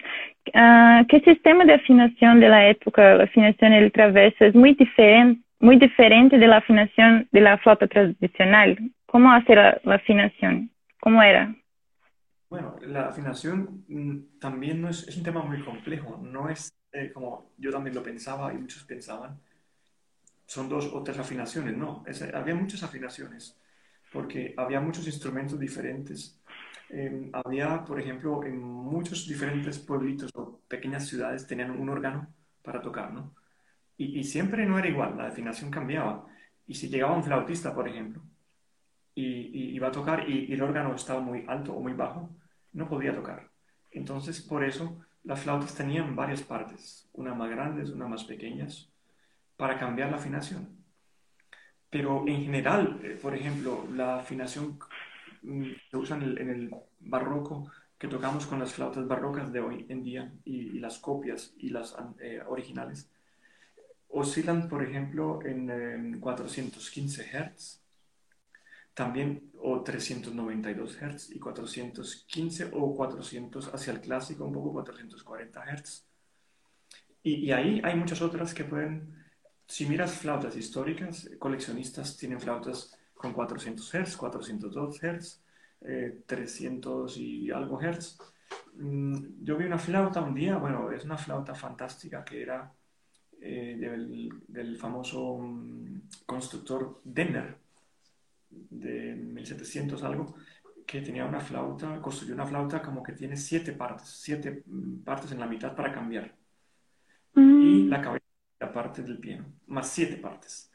uh, 0.54 1.04
¿qué 1.08 1.20
sistema 1.24 1.64
de 1.64 1.74
afinación 1.74 2.40
de 2.40 2.48
la 2.48 2.68
época, 2.68 3.16
la 3.16 3.24
afinación 3.24 3.72
del 3.72 3.90
traverso, 3.90 4.44
es 4.44 4.54
muy 4.54 4.74
diferente, 4.74 5.42
muy 5.58 5.76
diferente 5.76 6.38
de 6.38 6.46
la 6.46 6.58
afinación 6.58 7.26
de 7.32 7.40
la 7.40 7.58
flauta 7.58 7.88
tradicional? 7.88 8.78
¿Cómo 9.06 9.32
hace 9.32 9.54
la, 9.54 9.80
afinación? 9.86 10.70
¿Cómo 11.00 11.22
era? 11.22 11.54
Bueno, 12.48 12.76
la 12.82 13.08
afinación 13.08 13.84
mm, 13.88 14.38
también 14.40 14.80
no 14.80 14.88
es, 14.88 15.08
es 15.08 15.16
un 15.16 15.24
tema 15.24 15.42
muy 15.42 15.60
complejo, 15.62 16.20
no 16.22 16.48
es 16.48 16.72
eh, 16.92 17.10
como 17.12 17.50
yo 17.58 17.72
también 17.72 17.96
lo 17.96 18.02
pensaba 18.02 18.54
y 18.54 18.58
muchos 18.58 18.84
pensaban 18.84 19.40
son 20.46 20.68
dos 20.68 20.90
o 20.92 21.02
tres 21.02 21.18
afinaciones, 21.18 21.76
no, 21.76 22.04
había 22.32 22.54
muchas 22.54 22.82
afinaciones, 22.82 23.58
porque 24.12 24.54
había 24.56 24.80
muchos 24.80 25.06
instrumentos 25.06 25.58
diferentes. 25.58 26.40
Em, 26.88 27.30
había, 27.32 27.84
por 27.84 28.00
ejemplo, 28.00 28.44
en 28.44 28.62
muchos 28.62 29.26
diferentes 29.26 29.78
pueblitos 29.78 30.30
o 30.34 30.60
pequeñas 30.68 31.06
ciudades 31.08 31.46
tenían 31.46 31.72
un 31.72 31.88
órgano 31.88 32.32
para 32.62 32.80
tocar, 32.80 33.12
¿no? 33.12 33.34
Y, 33.98 34.24
siempre 34.24 34.66
no 34.66 34.78
era 34.78 34.88
igual, 34.88 35.16
la 35.16 35.28
afinación 35.28 35.70
cambiaba. 35.70 36.26
Y 36.66 36.74
si 36.74 36.88
llegaba 36.88 37.16
un 37.16 37.24
flautista, 37.24 37.74
por 37.74 37.88
ejemplo, 37.88 38.22
y, 39.14 39.74
iba 39.74 39.88
a 39.88 39.92
tocar 39.92 40.28
y, 40.28 40.52
el 40.52 40.62
órgano 40.62 40.94
estaba 40.94 41.20
muy 41.20 41.44
alto 41.48 41.72
o 41.74 41.80
muy 41.80 41.94
bajo, 41.94 42.30
no 42.72 42.88
podía 42.88 43.14
tocar. 43.14 43.50
Entonces, 43.90 44.42
por 44.42 44.64
eso, 44.64 45.00
las 45.24 45.40
flautas 45.40 45.74
tenían 45.74 46.14
varias 46.14 46.42
partes, 46.42 47.08
una 47.14 47.34
más 47.34 47.50
grandes, 47.50 47.90
una 47.90 48.06
más 48.06 48.24
pequeñas, 48.24 48.90
para 49.56 49.78
cambiar 49.78 50.10
la 50.10 50.16
afinación. 50.16 50.76
Pero 51.90 52.24
en 52.26 52.42
general, 52.44 53.00
eh, 53.02 53.18
por 53.20 53.34
ejemplo, 53.34 53.86
la 53.94 54.16
afinación 54.16 54.78
que 55.90 55.96
usan 55.96 56.22
en 56.22 56.50
el, 56.50 56.74
barroco, 56.98 57.70
que 57.98 58.08
tocamos 58.08 58.46
con 58.46 58.58
las 58.58 58.74
flautas 58.74 59.06
barrocas 59.06 59.52
de 59.52 59.60
hoy 59.60 59.86
en 59.88 60.02
día 60.02 60.32
y, 60.44 60.78
las 60.80 60.98
copias 60.98 61.54
y 61.58 61.70
las 61.70 61.94
eh, 62.20 62.42
originales, 62.46 63.08
oscilan, 64.08 64.68
por 64.68 64.82
ejemplo, 64.82 65.40
en, 65.44 66.20
415 66.20 67.22
Hz, 67.22 67.82
también 68.94 69.50
o 69.60 69.82
392 69.82 70.96
Hz 70.96 71.30
y 71.30 71.38
415 71.38 72.70
o 72.72 72.96
400 72.96 73.74
hacia 73.74 73.92
el 73.92 74.00
clásico, 74.00 74.44
un 74.44 74.52
poco 74.52 74.72
440 74.72 75.64
Hz 75.76 76.06
Y, 77.22 77.50
ahí 77.52 77.80
hay 77.84 77.94
muchas 77.94 78.22
otras 78.22 78.54
que 78.54 78.64
pueden, 78.64 79.25
si 79.66 79.86
miras 79.86 80.14
flautas 80.14 80.56
históricas, 80.56 81.30
coleccionistas 81.38 82.16
tienen 82.16 82.40
flautas 82.40 82.96
con 83.14 83.32
400 83.32 83.94
Hz, 83.94 84.16
402 84.16 85.00
Hz, 85.00 85.40
300 86.26 87.16
y 87.16 87.50
algo 87.50 87.80
Hz. 87.80 88.18
Mm, 88.74 89.44
yo 89.44 89.56
vi 89.56 89.64
una 89.64 89.78
flauta 89.78 90.20
un 90.20 90.34
día, 90.34 90.56
bueno, 90.58 90.90
es 90.90 91.04
una 91.04 91.16
flauta 91.16 91.54
fantástica 91.54 92.24
que 92.24 92.42
era 92.42 92.72
eh, 93.40 93.76
del, 94.48 94.76
famoso 94.76 95.38
mm, 95.38 96.00
constructor 96.26 97.00
Denner, 97.04 97.56
de 98.50 99.14
1700 99.14 100.02
algo, 100.02 100.36
que 100.86 101.00
tenía 101.00 101.24
una 101.24 101.40
flauta, 101.40 102.00
construyó 102.00 102.34
una 102.34 102.46
flauta 102.46 102.82
como 102.82 103.02
que 103.02 103.12
tiene 103.12 103.36
siete 103.36 103.72
partes, 103.72 104.08
siete 104.08 104.62
mm, 104.66 105.02
partes 105.04 105.32
en 105.32 105.40
la 105.40 105.46
mitad 105.46 105.74
para 105.74 105.92
cambiar. 105.92 106.34
Y 107.34 107.40
mm. 107.40 107.88
la 107.88 108.00
cabeza, 108.00 108.25
parte 108.76 109.02
del 109.02 109.18
piano, 109.18 109.46
más 109.68 109.88
siete 109.88 110.16
partes. 110.18 110.70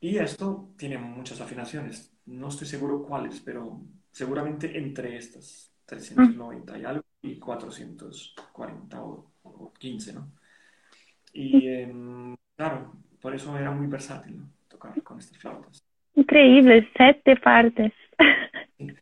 Y 0.00 0.18
esto 0.18 0.70
tiene 0.76 0.98
muchas 0.98 1.40
afinaciones. 1.40 2.16
No 2.26 2.46
estoy 2.46 2.68
seguro 2.68 3.02
cuáles, 3.02 3.40
pero 3.40 3.80
seguramente 4.12 4.78
entre 4.78 5.16
estas, 5.16 5.74
390 5.84 6.78
y 6.78 6.84
algo 6.84 7.04
y 7.22 7.38
440 7.40 9.02
o, 9.02 9.72
15, 9.76 10.12
¿no? 10.12 10.30
Y 11.32 11.66
em, 11.66 12.36
claro, 12.56 12.92
por 13.20 13.34
eso 13.34 13.58
era 13.58 13.72
muy 13.72 13.88
versátil 13.88 14.40
tocar 14.68 15.02
con 15.02 15.18
estas 15.18 15.36
flautas. 15.38 15.84
Increíble, 16.14 16.88
siete 16.96 17.34
partes. 17.36 17.92
En 18.78 18.96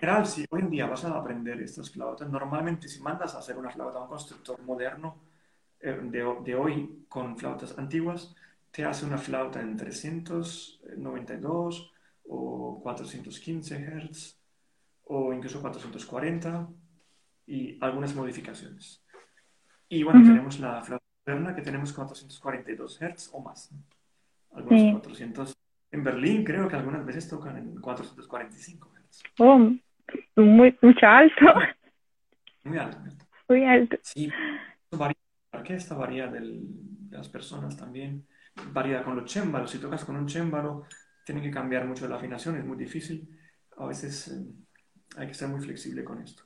general, 0.00 0.26
si 0.26 0.44
hoy 0.50 0.60
en 0.60 0.70
día 0.70 0.86
vas 0.86 1.04
a 1.06 1.16
aprender 1.16 1.60
estas 1.62 1.90
flautas, 1.90 2.28
normalmente 2.28 2.86
si 2.86 3.00
mandas 3.00 3.34
a 3.34 3.38
hacer 3.38 3.56
una 3.56 3.70
flauta 3.70 3.98
a 3.98 4.02
un 4.02 4.08
constructor 4.08 4.62
moderno 4.62 5.16
eh, 5.16 5.37
de, 5.80 6.36
de, 6.44 6.54
hoy 6.54 7.04
con 7.08 7.36
flautas 7.36 7.76
antiguas, 7.78 8.36
te 8.70 8.84
hace 8.84 9.06
una 9.06 9.18
flauta 9.18 9.60
en 9.60 9.76
392 9.76 11.92
o 12.28 12.80
415 12.82 13.76
Hz 13.76 14.38
o 15.04 15.32
incluso 15.32 15.60
440 15.60 16.68
y 17.46 17.78
algunas 17.80 18.14
modificaciones. 18.14 19.02
Y 19.88 20.02
bueno, 20.02 20.22
tenemos 20.22 20.60
la 20.60 20.82
flauta 20.82 21.04
moderna 21.26 21.54
que 21.54 21.62
tenemos 21.62 21.92
442 21.92 23.00
Hz 23.00 23.30
o 23.32 23.40
más. 23.40 23.70
Algunos 24.52 25.00
400 25.00 25.54
en 25.90 26.04
Berlín 26.04 26.44
creo 26.44 26.68
que 26.68 26.76
algunas 26.76 27.04
veces 27.06 27.28
tocan 27.28 27.56
en 27.56 27.80
445 27.80 28.92
Hz. 29.10 29.22
Oh, 29.38 29.58
muy, 30.36 30.76
mucho 30.82 31.06
alto. 31.06 31.46
Muy 32.64 32.78
alto. 32.78 32.98
Muy 33.48 33.64
alto. 33.64 33.96
Sí, 34.02 34.30
orquesta 35.68 35.94
varía 35.94 36.28
de 36.28 36.62
las 37.10 37.28
personas 37.28 37.76
también. 37.76 38.26
Varía 38.72 39.04
con 39.04 39.16
los 39.16 39.26
chémbalos. 39.26 39.70
Si 39.70 39.78
tocas 39.78 40.04
con 40.04 40.16
un 40.16 40.26
chémbalo, 40.26 40.84
tiene 41.24 41.42
que 41.42 41.50
cambiar 41.50 41.86
mucho 41.86 42.08
la 42.08 42.16
afinación, 42.16 42.56
es 42.56 42.64
muy 42.64 42.78
difícil. 42.78 43.28
A 43.76 43.86
veces 43.86 44.28
eh, 44.28 44.46
hay 45.18 45.26
que 45.26 45.34
ser 45.34 45.48
muy 45.48 45.60
flexible 45.60 46.02
con 46.04 46.22
esto. 46.22 46.42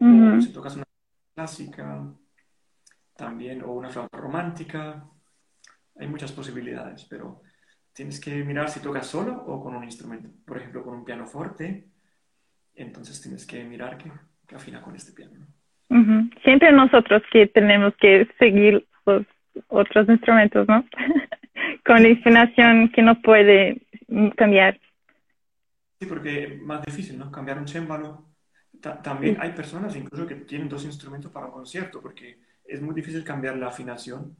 o 0.00 0.40
si 0.40 0.52
tocas 0.52 0.76
una 0.76 0.86
clásica, 1.34 2.10
también, 3.14 3.62
o 3.62 3.72
una 3.72 3.90
flauta 3.90 4.16
romántica, 4.16 5.06
hay 5.98 6.08
muchas 6.08 6.32
posibilidades, 6.32 7.04
pero 7.04 7.42
tienes 7.92 8.18
que 8.18 8.42
mirar 8.42 8.70
si 8.70 8.80
tocas 8.80 9.06
solo 9.06 9.44
o 9.46 9.62
con 9.62 9.74
un 9.76 9.84
instrumento. 9.84 10.30
Por 10.46 10.56
ejemplo, 10.56 10.82
con 10.82 10.94
un 10.94 11.04
piano 11.04 11.26
fuerte, 11.26 11.90
entonces 12.74 13.20
tienes 13.20 13.44
que 13.44 13.62
mirar 13.64 13.98
que, 13.98 14.10
afina 14.56 14.80
con 14.80 14.96
este 14.96 15.12
piano. 15.12 15.46
Siempre 16.44 16.70
nosotros 16.70 17.22
que 17.32 17.48
tenemos 17.48 17.94
que 17.96 18.28
seguir 18.38 18.86
los 19.06 19.26
otros 19.68 20.08
instrumentos, 20.08 20.68
¿no? 20.68 20.84
con 21.84 22.02
la 22.02 22.10
afinación 22.10 22.90
que 22.90 23.02
no 23.02 23.20
puede 23.20 23.82
cambiar. 24.36 24.78
Sí, 25.98 26.06
porque 26.06 26.44
es 26.44 26.62
más 26.62 26.82
difícil, 26.82 27.18
¿no? 27.18 27.30
Cambiar 27.30 27.58
un 27.58 27.64
chémbalo. 27.64 28.24
también 29.02 29.36
hay 29.40 29.50
personas 29.50 29.96
incluso 29.96 30.26
que 30.26 30.36
tienen 30.36 30.68
dos 30.68 30.84
instrumentos 30.84 31.30
para 31.32 31.46
un 31.46 31.52
concierto, 31.52 32.00
porque 32.00 32.38
es 32.64 32.80
muy 32.80 32.94
difícil 32.94 33.24
cambiar 33.24 33.56
la 33.56 33.68
afinación 33.68 34.36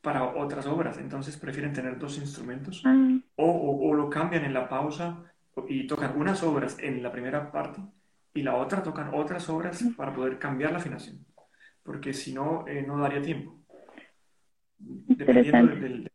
para 0.00 0.24
otras 0.24 0.66
obras, 0.66 0.96
entonces 0.98 1.36
prefieren 1.36 1.72
tener 1.72 1.98
dos 1.98 2.16
instrumentos 2.18 2.82
ah. 2.86 3.18
o, 3.36 3.92
lo 3.94 4.08
cambian 4.08 4.44
en 4.44 4.54
la 4.54 4.68
pausa 4.68 5.22
y 5.68 5.86
tocan 5.86 6.16
unas 6.16 6.42
obras 6.42 6.78
en 6.78 7.02
la 7.02 7.12
primera 7.12 7.50
parte 7.50 7.82
y 8.34 8.42
la 8.42 8.56
otra 8.56 8.82
tocan 8.82 9.10
otras 9.14 9.48
obras 9.48 9.84
para 9.96 10.14
poder 10.14 10.38
cambiar 10.38 10.72
la 10.72 10.78
afinación, 10.78 11.24
porque 11.82 12.12
si 12.12 12.32
no, 12.32 12.66
eh, 12.66 12.82
no 12.86 12.98
daría 12.98 13.22
tiempo. 13.22 13.58
Dependiendo 14.78 15.74
del, 15.74 16.10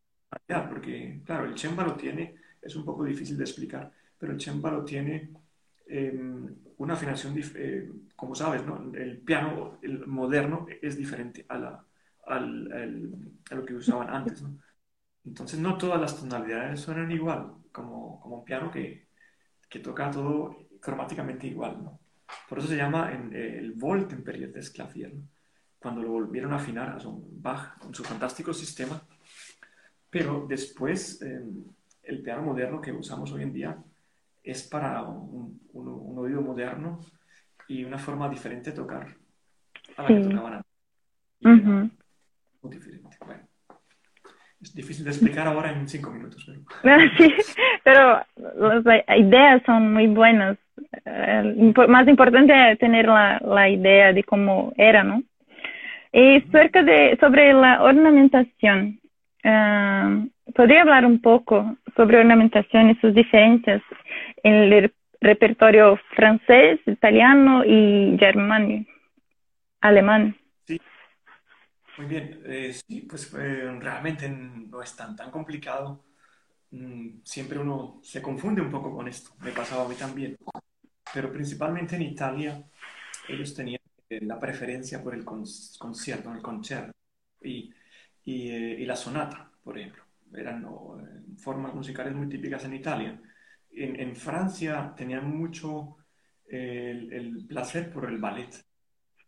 porque 0.70 1.22
claro, 1.26 1.46
el 1.46 1.56
chémbalo 1.56 1.96
tiene, 1.96 2.36
es 2.62 2.76
un 2.76 2.86
poco 2.86 3.04
difícil 3.04 3.38
de 3.38 3.44
explicar, 3.44 3.92
pero 4.18 4.32
el 4.32 4.38
chémbalo 4.38 4.86
tiene 4.86 5.32
em, 5.88 6.56
una 6.78 6.94
afinación, 6.94 7.36
eh, 7.56 7.90
como 8.16 8.36
sabes, 8.36 8.66
¿no? 8.66 8.92
el 8.94 9.20
piano 9.20 9.80
el 9.82 10.08
moderno 10.08 10.66
es 10.82 10.98
diferente 10.98 11.46
a 11.50 11.58
la 11.58 11.86
al, 12.26 13.34
a 13.50 13.56
lo 13.56 13.66
que 13.66 13.76
usaban 13.76 14.10
antes. 14.10 14.42
¿no? 14.42 14.58
Entonces 15.26 15.60
no 15.60 15.78
todas 15.78 16.00
las 16.00 16.20
tonalidades 16.20 16.82
suenan 16.82 17.12
igual, 17.12 17.54
como, 17.72 18.20
como 18.20 18.38
un 18.38 18.46
piano 18.46 18.72
que, 18.72 19.08
que 19.70 19.80
toca 19.80 20.12
todo 20.12 20.56
cromáticamente 20.80 21.48
igual. 21.48 21.84
¿no? 21.84 22.00
Por 22.48 22.60
eso 22.60 22.68
se 22.68 22.78
llama 22.78 23.12
en, 23.12 23.34
eh, 23.34 23.58
el 23.58 23.74
Voltemperrier 23.74 24.52
des 24.52 24.70
Clavier, 24.70 25.14
cuando 25.80 26.02
lo 26.02 26.10
volvieron 26.10 26.54
a 26.54 26.58
afinar 26.58 26.90
a 26.90 27.00
son 27.00 27.24
Bach 27.42 27.78
con 27.80 27.94
su 27.94 28.04
fantástico 28.04 28.54
sistema. 28.54 29.02
Pero 30.10 30.46
después 30.48 31.22
em, 31.22 31.64
el 32.04 32.22
piano 32.22 32.44
moderno 32.44 32.80
que 32.80 32.92
usamos 32.92 33.32
hoy 33.32 33.44
en 33.44 33.54
día 33.54 33.78
es 34.44 34.64
para 34.64 35.02
un, 35.04 35.60
un, 35.74 36.18
oído 36.18 36.42
moderno 36.42 37.00
y 37.68 37.84
una 37.84 37.98
forma 37.98 38.30
diferente 38.30 38.72
de 38.72 38.76
tocar 38.76 39.16
a 39.98 40.04
la 40.04 40.08
que 40.08 40.20
tocaban 40.20 40.54
antes 40.54 41.92
diferente. 42.70 43.18
Bueno, 43.26 43.44
es 44.62 44.74
difícil 44.74 45.04
de 45.04 45.12
explicar 45.12 45.48
ahora 45.48 45.72
en 45.72 45.88
cinco 45.88 46.12
minutos. 46.12 46.50
Pero... 46.82 47.02
sí, 47.18 47.36
pero 47.84 48.26
las 48.36 48.86
ideas 49.18 49.62
son 49.66 49.94
muy 49.94 50.08
buenas. 50.08 50.58
Eh, 51.06 51.74
más 51.88 52.08
importante 52.08 52.72
es 52.72 52.80
tener 52.80 53.08
la, 53.08 53.70
idea 53.70 54.14
de 54.14 54.24
cómo 54.24 54.74
era, 54.78 55.04
¿no? 55.04 55.24
Y 56.12 56.42
cerca 56.52 56.84
de, 56.84 57.18
sobre 57.20 57.54
la 57.54 57.82
ornamentación, 57.84 59.00
uh, 59.44 60.52
¿podría 60.54 60.82
hablar 60.82 61.06
un 61.06 61.20
poco 61.22 61.76
sobre 61.96 62.20
ornamentación 62.20 62.92
y 62.92 62.96
sus 62.96 63.16
diferencias 63.16 63.82
en 64.44 64.54
el 64.54 64.94
repertorio 65.22 66.00
francés, 66.16 66.80
italiano 66.86 67.66
y 67.66 68.18
alemán? 69.82 70.36
Muy 71.98 72.08
bien, 72.08 72.42
eh, 72.46 72.74
sí, 72.74 73.06
pues 73.08 73.32
eh, 73.36 73.78
realmente 73.80 74.28
no 74.28 74.82
es 74.82 74.96
tan, 74.96 75.16
tan 75.16 75.30
complicado. 75.30 76.04
Mm, 76.74 77.22
siempre 77.24 77.60
uno 77.60 78.00
se 78.02 78.20
confunde 78.20 78.60
un 78.60 78.72
poco 78.72 78.96
con 78.96 79.08
esto, 79.08 79.30
me 79.42 79.52
pasaba 79.52 79.86
a 79.86 79.88
mí 79.88 79.94
también. 79.94 80.36
Pero 81.14 81.32
principalmente 81.32 81.96
en 81.96 82.02
Italia, 82.02 82.64
ellos 83.28 83.54
tenían 83.54 83.80
eh, 84.10 84.20
la 84.26 84.40
preferencia 84.40 85.04
por 85.04 85.14
el 85.14 85.24
concierto, 85.24 86.34
el 86.34 86.42
concerto 86.42 86.92
y, 87.44 87.72
y, 88.26 88.86
la 88.86 88.96
sonata, 88.96 89.52
por 89.64 89.78
ejemplo. 89.78 90.04
Eran 90.34 90.66
formas 91.38 91.76
musicales 91.76 92.16
muy 92.16 92.28
típicas 92.28 92.66
en 92.66 92.74
Italia. 92.74 93.22
En, 93.70 94.00
en 94.00 94.16
Francia 94.16 94.96
tenían 94.98 95.30
mucho 95.30 95.98
el, 96.48 97.14
el, 97.14 97.46
placer 97.46 97.92
por 97.92 98.06
el 98.06 98.18
ballet 98.18 98.66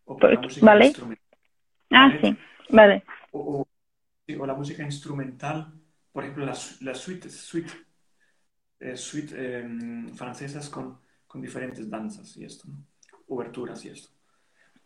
o 0.06 0.18
por 0.18 0.34
la 0.34 0.42
música 0.42 0.84
instrumental. 0.84 1.40
Ah, 1.92 2.12
sí. 2.20 2.36
Vale. 2.70 3.04
O, 3.32 3.68
o, 4.40 4.46
la 4.48 4.56
música 4.56 4.82
instrumental, 4.82 5.72
por 6.16 6.24
ejemplo, 6.24 6.46
las, 6.46 6.82
las 6.82 7.00
suites, 7.00 7.36
suite, 7.36 7.74
eh, 8.80 8.96
suite 8.96 9.36
em, 9.36 10.08
francesas 10.16 10.70
con, 10.70 11.02
con, 11.28 11.42
diferentes 11.42 11.90
danzas 11.90 12.38
y 12.38 12.46
esto, 12.46 12.70
¿no? 12.70 12.86
oberturas 13.28 13.84
y 13.84 13.90
esto. 13.90 14.16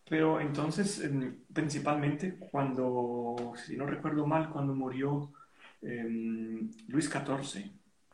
Pero 0.10 0.42
entonces, 0.42 1.00
em, 1.02 1.44
principalmente 1.54 2.36
cuando, 2.40 3.54
si 3.64 3.78
no 3.78 3.86
recuerdo 3.86 4.26
mal, 4.26 4.50
cuando 4.50 4.74
murió 4.74 5.32
em, 5.84 6.72
Luis 6.88 7.08
XIV 7.08 7.74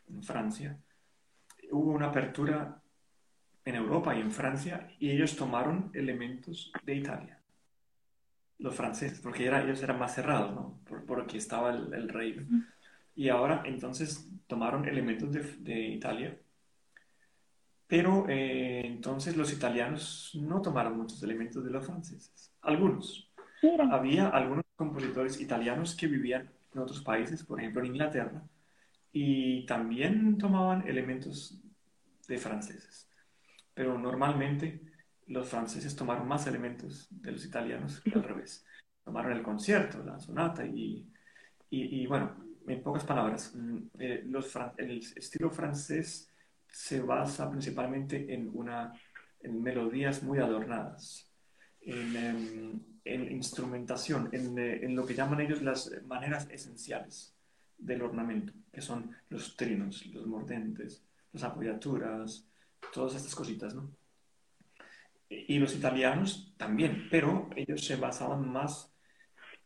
en 0.09 0.21
Francia, 0.21 0.77
hubo 1.71 1.91
una 1.93 2.07
apertura 2.07 2.81
en 3.63 3.75
Europa 3.75 4.13
y 4.13 4.19
en 4.19 4.31
Francia 4.31 4.89
y 4.99 5.11
ellos 5.11 5.37
tomaron 5.37 5.89
elementos 5.93 6.69
de 6.83 6.95
Italia 6.95 7.45
los 8.57 8.75
franceses, 8.75 9.19
porque 9.19 9.45
era, 9.45 9.61
ellos 9.63 9.81
eran 9.83 9.99
más 9.99 10.15
cerrados, 10.15 10.53
¿no? 10.53 10.79
Por, 10.87 11.05
porque 11.05 11.37
estaba 11.37 11.71
el, 11.71 12.09
rey. 12.09 12.47
Y 13.15 13.29
ahora 13.29 13.63
entonces 13.65 14.29
tomaron 14.47 14.87
elementos 14.87 15.31
de, 15.31 15.41
de 15.59 15.79
Italia, 15.87 16.37
pero 17.87 18.25
eh, 18.27 18.81
entonces 18.85 19.37
los 19.37 19.53
italianos 19.53 20.31
no 20.33 20.61
tomaron 20.61 20.97
muchos 20.97 21.21
elementos 21.23 21.63
de 21.63 21.71
los 21.71 21.85
franceses, 21.85 22.53
algunos. 22.61 23.31
había 23.91 24.27
algunos 24.29 24.65
compositores 24.75 25.39
italianos 25.39 25.95
que 25.95 26.07
vivían 26.07 26.49
en 26.73 26.81
otros 26.81 27.01
países, 27.01 27.43
por 27.43 27.59
ejemplo 27.59 27.81
en 27.81 27.87
Inglaterra, 27.87 28.43
y 29.11 29.65
también 29.65 30.37
tomaban 30.37 30.87
elementos 30.87 31.57
de 32.27 32.37
franceses. 32.37 33.09
Pero 33.73 33.97
normalmente 33.97 34.81
los 35.27 35.47
franceses 35.47 35.95
tomaron 35.95 36.27
más 36.27 36.47
elementos 36.47 37.07
de 37.09 37.31
los 37.31 37.45
italianos 37.45 38.01
que 38.01 38.11
al 38.11 38.23
revés. 38.23 38.65
Tomaron 39.03 39.31
el 39.31 39.43
concierto, 39.43 40.03
la 40.03 40.19
sonata 40.19 40.65
y, 40.65 41.07
y, 41.69 42.07
bueno, 42.07 42.44
en 42.67 42.83
pocas 42.83 43.03
palabras, 43.03 43.53
mm, 43.55 43.77
eh, 43.99 44.23
los, 44.25 44.51
el 44.77 44.99
estilo 45.15 45.49
francés 45.49 46.31
se 46.67 47.01
basa 47.01 47.49
principalmente 47.49 48.33
en, 48.33 48.49
una, 48.53 48.93
en 49.41 49.61
melodías 49.61 50.23
muy 50.23 50.39
adornadas, 50.39 51.31
en, 51.81 52.15
em, 52.15 52.79
en 53.05 53.31
instrumentación, 53.31 54.29
en, 54.31 54.57
eh, 54.57 54.83
en, 54.83 54.95
lo 54.95 55.05
que 55.05 55.13
llaman 55.13 55.41
ellos 55.41 55.61
las 55.61 55.91
maneras 56.05 56.47
esenciales 56.49 57.35
del 57.77 58.01
ornamento, 58.01 58.53
que 58.71 58.81
son 58.81 59.15
los 59.29 59.55
trinos, 59.55 60.05
los 60.07 60.25
mordentes, 60.25 61.03
las 61.33 61.43
apoyaturas, 61.43 62.47
todas 62.93 63.15
estas 63.15 63.35
cositas, 63.35 63.75
¿no? 63.75 63.91
Y 65.29 65.57
los 65.59 65.75
italianos 65.75 66.53
también, 66.57 67.07
pero 67.09 67.49
ellos 67.55 67.83
se 67.83 67.95
basaban 67.95 68.47
más 68.47 68.93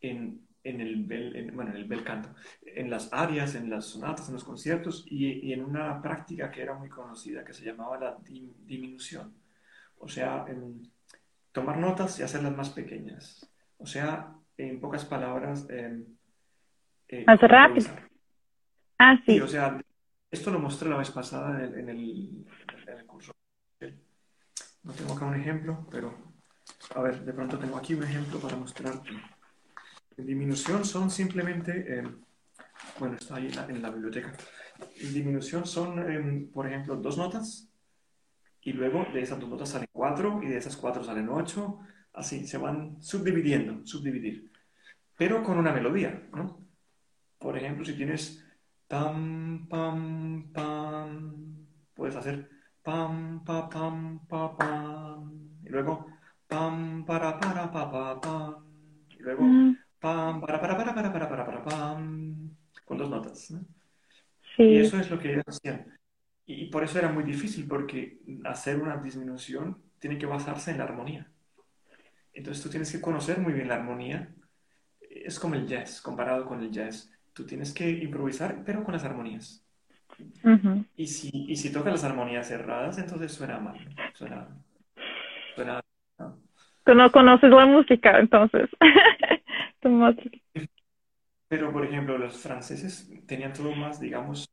en, 0.01 0.47
en 0.69 0.81
el, 0.81 1.03
bel, 1.03 1.51
bueno, 1.53 1.71
en 1.71 1.77
el 1.77 1.85
bel 1.85 2.03
canto, 2.03 2.29
en 2.61 2.89
las 2.89 3.11
arias, 3.13 3.55
en 3.55 3.69
las 3.69 3.85
sonatas, 3.85 4.27
en 4.27 4.35
los 4.35 4.43
conciertos 4.43 5.05
y, 5.07 5.51
en 5.51 5.63
una 5.63 6.01
práctica 6.01 6.51
que 6.51 6.61
era 6.61 6.75
muy 6.75 6.89
conocida 6.89 7.43
que 7.43 7.53
se 7.53 7.65
llamaba 7.65 7.97
la 7.99 8.17
diminución. 8.23 9.33
O 9.97 10.07
sea, 10.07 10.45
tomar 11.51 11.77
notas 11.77 12.19
y 12.19 12.23
hacerlas 12.23 12.55
más 12.55 12.69
pequeñas. 12.69 13.49
O 13.77 13.85
sea, 13.85 14.33
en 14.57 14.79
pocas 14.79 15.05
palabras... 15.05 15.67
Em, 15.69 16.05
eh, 17.07 17.23
más 17.25 17.41
rápido. 17.41 17.89
Ah, 18.99 19.19
sí. 19.25 19.39
O 19.39 19.47
sea, 19.47 19.81
esto 20.29 20.51
lo 20.51 20.59
mostré 20.59 20.89
la 20.89 20.97
vez 20.97 21.09
pasada 21.09 21.63
en 21.63 21.89
el, 21.89 22.45
curso. 23.07 23.31
No 24.83 24.93
tengo 24.93 25.13
acá 25.13 25.25
un 25.25 25.35
ejemplo, 25.35 25.87
pero 25.91 26.13
a 26.95 27.01
ver, 27.01 27.23
de 27.25 27.33
pronto 27.33 27.57
tengo 27.57 27.77
aquí 27.77 27.95
un 27.95 28.03
ejemplo 28.03 28.39
para 28.39 28.55
mostrarte. 28.55 29.09
En 30.19 30.25
disminución 30.25 30.83
son 30.83 31.09
simplemente, 31.09 31.97
em, 31.97 32.19
bueno, 32.99 33.15
está 33.15 33.37
ahí 33.37 33.47
en 33.47 33.81
la, 33.81 33.89
biblioteca. 33.89 34.33
En 34.97 35.13
disminución 35.13 35.65
son, 35.65 35.97
em, 36.11 36.51
por 36.51 36.67
ejemplo, 36.67 36.97
dos 36.97 37.17
notas 37.17 37.69
y 38.61 38.73
luego 38.73 39.05
de 39.13 39.21
esas 39.21 39.39
dos 39.39 39.49
notas 39.49 39.69
salen 39.69 39.87
cuatro 39.93 40.41
y 40.43 40.47
de 40.47 40.57
esas 40.57 40.75
cuatro 40.75 41.05
salen 41.05 41.29
ocho. 41.29 41.79
Así, 42.11 42.45
se 42.45 42.57
van 42.57 43.01
subdividiendo, 43.01 43.85
subdividir. 43.87 44.51
Pero 45.17 45.41
con 45.41 45.57
una 45.57 45.71
melodía, 45.71 46.27
¿no? 46.33 46.67
Por 47.37 47.57
ejemplo, 47.57 47.85
si 47.85 47.93
tienes 47.93 48.45
pam, 48.89 49.69
pam, 49.69 50.51
pam, 50.51 51.65
puedes 51.93 52.17
hacer 52.17 52.49
pam, 52.83 53.41
pa, 53.45 53.69
pam, 53.69 54.27
pa, 54.27 54.57
pam. 54.57 55.59
Y 55.63 55.69
luego 55.69 56.07
pam, 56.45 57.05
para, 57.05 57.39
para, 57.39 57.71
pa, 57.71 57.89
pa, 57.89 58.19
pam. 58.19 58.55
Y 59.17 59.23
luego. 59.23 59.45
Pam, 59.99 60.41
para, 60.41 60.59
para, 60.59 60.77
para, 60.77 60.93
para, 60.95 61.11
para, 61.13 61.29
para, 61.29 61.45
para, 61.45 61.63
pam. 61.63 62.49
Con 62.85 62.97
dos 62.97 63.09
notas, 63.09 63.51
¿no? 63.51 63.59
Sí. 64.55 64.63
Y 64.63 64.77
eso 64.77 64.99
es 64.99 65.09
lo 65.09 65.19
que 65.19 65.31
ellos 65.31 65.43
hacían. 65.47 65.85
Y 66.45 66.65
por 66.65 66.83
eso 66.83 66.97
era 66.97 67.11
muy 67.11 67.23
difícil, 67.23 67.67
porque 67.67 68.19
hacer 68.45 68.81
una 68.81 68.97
disminución 68.97 69.77
tiene 69.99 70.17
que 70.17 70.25
basarse 70.25 70.71
en 70.71 70.79
la 70.79 70.85
armonía. 70.85 71.27
Entonces 72.33 72.63
tú 72.63 72.69
tienes 72.69 72.91
que 72.91 73.01
conocer 73.01 73.39
muy 73.39 73.53
bien 73.53 73.67
la 73.67 73.75
armonía. 73.75 74.33
Es 75.01 75.39
como 75.39 75.55
el 75.55 75.67
jazz, 75.67 76.01
comparado 76.01 76.45
con 76.45 76.61
el 76.61 76.71
jazz. 76.71 77.11
Tú 77.33 77.45
tienes 77.45 77.73
que 77.73 77.89
improvisar, 77.89 78.63
pero 78.65 78.83
con 78.83 78.93
las 78.93 79.03
armonías. 79.03 79.63
y, 80.95 81.07
si, 81.07 81.29
y 81.33 81.55
si 81.55 81.71
tocas 81.71 81.93
las 81.93 82.03
armonías 82.03 82.49
erradas, 82.49 82.97
entonces 82.97 83.31
suena 83.31 83.59
mal. 83.59 83.77
Suena. 84.13 84.47
suena 85.55 85.81
no 86.95 87.11
conoces 87.11 87.49
la 87.49 87.65
música, 87.65 88.19
entonces. 88.19 88.69
pero, 91.47 91.71
por 91.73 91.85
ejemplo, 91.85 92.17
los 92.17 92.37
franceses 92.37 93.09
tenían 93.25 93.53
todo 93.53 93.73
más, 93.73 93.99
digamos, 93.99 94.47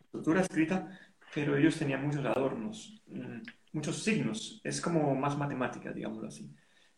estructura 0.00 0.40
escrita, 0.40 0.98
pero 1.34 1.56
ellos 1.56 1.78
tenían 1.78 2.04
muchos 2.04 2.24
adornos, 2.24 3.02
mm, 3.06 3.42
muchos 3.72 4.02
signos. 4.02 4.60
Es 4.64 4.80
como 4.80 5.14
más 5.14 5.36
matemática, 5.36 5.92
digámoslo 5.92 6.28
así. 6.28 6.50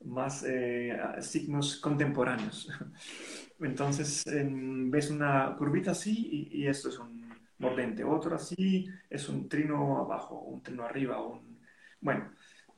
Más 0.04 0.44
eh, 0.48 0.96
signos 1.20 1.76
contemporáneos. 1.76 2.68
Entonces, 3.60 4.24
ves 4.26 5.10
una 5.10 5.54
curvita 5.58 5.90
así 5.90 6.48
y, 6.52 6.66
esto 6.66 6.88
es 6.88 6.98
un 6.98 7.28
mordente. 7.58 8.04
Otro 8.04 8.36
así 8.36 8.86
es 9.10 9.28
un 9.28 9.48
trino 9.48 9.98
abajo, 9.98 10.40
un 10.40 10.62
trino 10.62 10.84
arriba. 10.84 11.20
Un... 11.22 11.60
Bueno, 12.00 12.30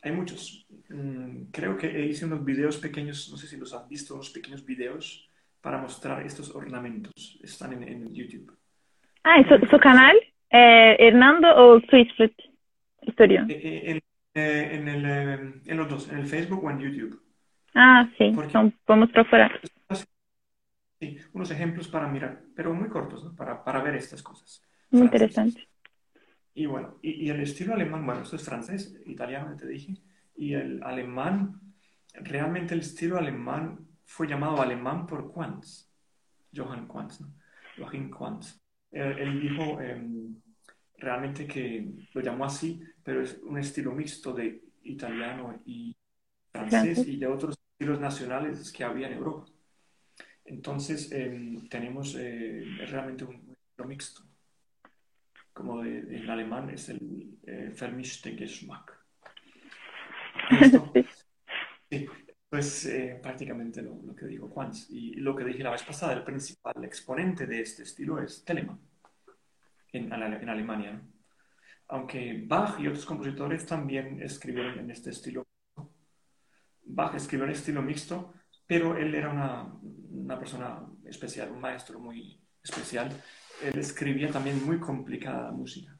hay 0.03 0.13
muchos. 0.13 0.67
Mm, 0.89 1.45
creo 1.53 1.77
que 1.77 2.07
hice 2.07 2.27
unos 2.27 2.45
videos 2.45 2.77
pequeños, 2.77 3.31
no 3.31 3.37
sé 3.37 3.47
si 3.47 3.57
los 3.57 3.73
han 3.73 3.89
visto, 3.89 4.15
unos 4.15 4.31
pequeños 4.31 4.65
videos 4.65 5.29
para 5.61 5.79
mostrar 5.79 6.27
estos 6.27 6.55
ornamentos. 6.55 7.39
Están 7.43 7.83
en 7.83 8.13
YouTube. 8.13 8.57
Ah, 9.25 9.39
¿en 9.39 9.71
su, 9.71 9.79
canal? 9.79 10.17
Eh, 10.51 10.97
¿Hernando 10.99 11.49
o 11.57 11.81
Switchfoot 11.89 12.33
Studio? 13.13 13.47
Eh, 13.49 14.01
eh, 14.35 14.71
en, 14.73 14.89
el, 14.89 15.63
en 15.65 15.77
los 15.77 15.89
dos, 15.89 16.09
en 16.11 16.19
el 16.19 16.27
Facebook 16.27 16.65
o 16.65 16.71
en 16.71 16.81
YouTube. 16.81 17.23
Ah, 17.75 18.09
sí, 18.19 18.33
Son, 18.51 18.73
podemos 18.85 19.11
procurar. 19.11 19.61
Sí, 21.01 21.19
unos 21.33 21.51
ejemplos 21.51 21.89
para 21.89 22.09
mirar, 22.09 22.43
pero 22.55 22.75
muy 22.75 22.89
cortos, 22.89 23.25
¿no? 23.25 23.35
para, 23.35 23.63
para 23.65 23.83
ver 23.83 23.95
estas 23.97 24.23
cosas. 24.23 24.63
Muy 24.91 25.03
interesante. 25.03 25.69
Y 26.55 26.67
bueno, 26.67 26.99
y, 27.03 27.29
el 27.31 27.41
estilo 27.41 27.75
alemán, 27.75 28.05
bueno, 28.05 28.23
esto 28.23 28.37
es 28.37 28.45
francés, 28.45 29.01
italiano, 29.07 29.57
te 29.57 29.67
dije, 29.67 29.97
y 30.37 30.55
el 30.55 30.83
alemán, 30.83 31.61
realmente 32.15 32.75
el 32.75 32.81
estilo 32.81 33.17
alemán 33.17 33.87
fue 34.05 34.29
llamado 34.29 34.61
alemán 34.61 35.07
por 35.07 35.33
Quantz, 35.33 35.91
Johann 36.55 36.87
Quantz, 36.87 37.21
¿no? 37.21 37.33
Joachim 37.79 38.11
Quantz 38.11 38.63
él, 38.93 39.41
dijo 39.41 39.81
em, 39.81 40.37
realmente 40.99 41.47
que 41.47 41.91
lo 42.13 42.21
llamó 42.21 42.45
así, 42.45 42.83
pero 43.03 43.23
es 43.23 43.41
un 43.43 43.59
estilo 43.59 43.93
mixto 43.93 44.33
de 44.33 44.63
italiano 44.83 45.61
y 45.65 45.97
francés 46.53 47.07
y 47.09 47.17
de 47.17 47.27
otros 47.27 47.57
estilos 47.73 48.01
nacionales 48.01 48.71
que 48.71 48.85
había 48.85 49.09
en 49.09 49.15
Europa. 49.15 49.47
Entonces 50.45 51.11
em, 51.13 51.69
tenemos 51.69 52.15
eh, 52.19 52.65
realmente 52.89 53.25
un 53.25 53.37
estilo 53.37 53.89
mixto, 53.89 54.23
como 55.53 55.85
en 55.85 56.29
alemán 56.31 56.71
es 56.71 56.89
el 56.89 57.39
eh, 57.47 57.75
Vermischte 57.79 58.37
Geschmack. 58.37 58.99
Sí, 61.91 62.07
pues 62.49 62.87
eh, 62.87 63.19
prácticamente 63.23 63.83
lo, 63.83 64.17
que 64.17 64.25
digo 64.25 64.49
Quantz. 64.49 64.89
Y 64.89 65.15
lo 65.17 65.37
que 65.37 65.45
dije 65.45 65.63
la 65.63 65.73
vez 65.73 65.83
pasada, 65.83 66.15
el 66.15 66.25
principal 66.25 66.83
exponente 66.85 67.47
de 67.47 67.61
este 67.61 67.83
estilo 67.83 68.19
es 68.19 68.43
Telemann 68.47 68.81
en, 69.93 70.11
en 70.11 70.49
Alemania. 70.49 71.03
Aunque 71.89 72.45
Bach 72.47 72.81
y 72.81 72.89
otros 72.89 73.05
compositores 73.05 73.67
también 73.67 74.23
escribieron 74.23 74.79
en 74.79 74.91
este 74.91 75.11
estilo. 75.11 75.47
Bach 76.85 77.15
escribió 77.15 77.45
en 77.45 77.53
estilo 77.53 77.83
mixto, 77.83 78.33
pero 78.67 78.97
él 78.97 79.15
era 79.15 79.29
una, 79.29 79.71
una 80.11 80.39
persona 80.39 80.81
especial, 81.05 81.51
un 81.51 81.61
maestro 81.61 82.01
muy 82.01 82.41
especial. 82.63 83.11
Él 83.63 83.79
escribía 83.79 84.31
también 84.31 84.65
muy 84.65 84.79
complicada 84.79 85.53
música 85.53 85.97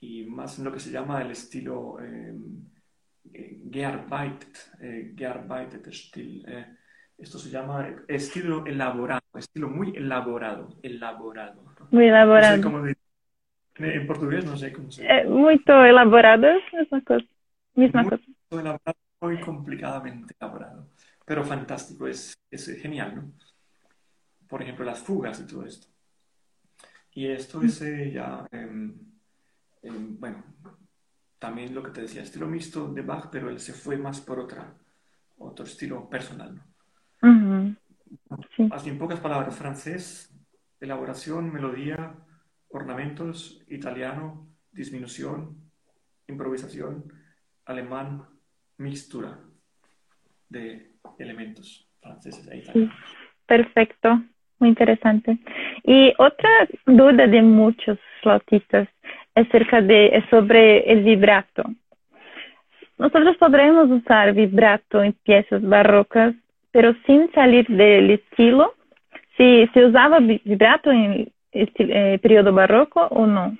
y 0.00 0.24
más 0.24 0.58
en 0.58 0.64
lo 0.64 0.72
que 0.72 0.80
se 0.80 0.90
llama 0.90 1.22
el 1.22 1.30
estilo 1.30 1.98
eh, 2.00 2.34
gearbeitet, 3.70 4.72
eh, 4.80 5.14
gearbeitet 5.16 5.92
Stil. 5.92 6.44
Eh, 6.48 6.66
esto 7.16 7.38
se 7.38 7.50
llama 7.50 7.88
estilo 8.06 8.64
elaborado, 8.64 9.22
estilo 9.34 9.68
muy 9.68 9.90
elaborado, 9.96 10.68
elaborado. 10.82 11.64
Muy 11.90 12.06
elaborado. 12.06 12.86
en 13.76 14.06
portugués 14.06 14.44
no 14.44 14.56
sé 14.56 14.72
cómo 14.72 14.90
se 14.90 15.02
llama. 15.02 15.18
Eh, 15.18 15.24
muy 15.26 15.60
elaborado, 15.66 16.46
misma 16.72 17.02
cosa. 17.02 17.26
Misma 17.74 18.02
muy 18.02 18.10
cosa. 18.10 18.24
Elaborado, 18.50 18.98
muy 19.20 19.40
complicadamente 19.40 20.34
elaborado, 20.38 20.88
pero 21.24 21.44
fantástico, 21.44 22.06
es, 22.06 22.38
es 22.50 22.80
genial, 22.80 23.16
¿no? 23.16 23.32
Por 24.48 24.62
ejemplo, 24.62 24.84
las 24.84 25.00
fugas 25.00 25.40
y 25.40 25.46
todo 25.46 25.66
esto. 25.66 25.88
Y 27.18 27.26
esto 27.26 27.60
es 27.62 27.82
eh, 27.82 28.12
ya, 28.12 28.46
em, 28.52 28.94
em, 29.82 30.20
bueno, 30.20 30.44
también 31.40 31.74
lo 31.74 31.82
que 31.82 31.90
te 31.90 32.02
decía, 32.02 32.22
estilo 32.22 32.46
mixto 32.46 32.92
de 32.92 33.02
Bach, 33.02 33.28
pero 33.32 33.50
él 33.50 33.58
se 33.58 33.72
fue 33.72 33.96
más 33.96 34.20
por 34.20 34.38
otra, 34.38 34.72
otro 35.38 35.64
estilo 35.64 36.08
personal. 36.08 36.62
¿no? 37.20 37.74
Así 38.70 38.90
en 38.90 38.98
pocas 38.98 39.18
palabras, 39.18 39.56
francés, 39.56 40.32
elaboración, 40.78 41.52
melodía, 41.52 42.14
ornamentos, 42.68 43.64
italiano, 43.66 44.46
disminución, 44.70 45.56
improvisación, 46.28 47.12
alemán, 47.64 48.26
mixtura 48.76 49.40
de 50.48 50.94
elementos 51.18 51.90
franceses 52.00 52.46
e 52.46 52.58
italianos. 52.58 52.94
Perfecto, 53.44 54.22
muy 54.58 54.70
interesante. 54.70 55.38
Y 55.84 56.12
otra 56.18 56.50
duda 56.86 57.26
de 57.26 57.42
muchos 57.42 57.98
flautistas 58.22 58.88
acerca 59.34 59.80
de 59.80 60.06
es 60.08 60.24
sobre 60.30 60.90
el 60.90 61.04
vibrato. 61.04 61.64
Nosotros 62.98 63.36
podremos 63.36 63.88
usar 63.90 64.32
vibrato 64.32 65.02
en 65.02 65.12
piezas 65.12 65.62
barrocas, 65.62 66.34
pero 66.72 66.94
sin 67.06 67.30
salir 67.32 67.66
del 67.68 68.10
estilo. 68.10 68.74
Si 69.36 69.68
se 69.72 69.84
usaba 69.84 70.18
vibrato 70.18 70.90
en 70.90 71.32
el 71.52 71.72
eh, 71.78 72.18
periodo 72.20 72.52
barroco 72.52 73.02
o 73.02 73.26
no. 73.26 73.56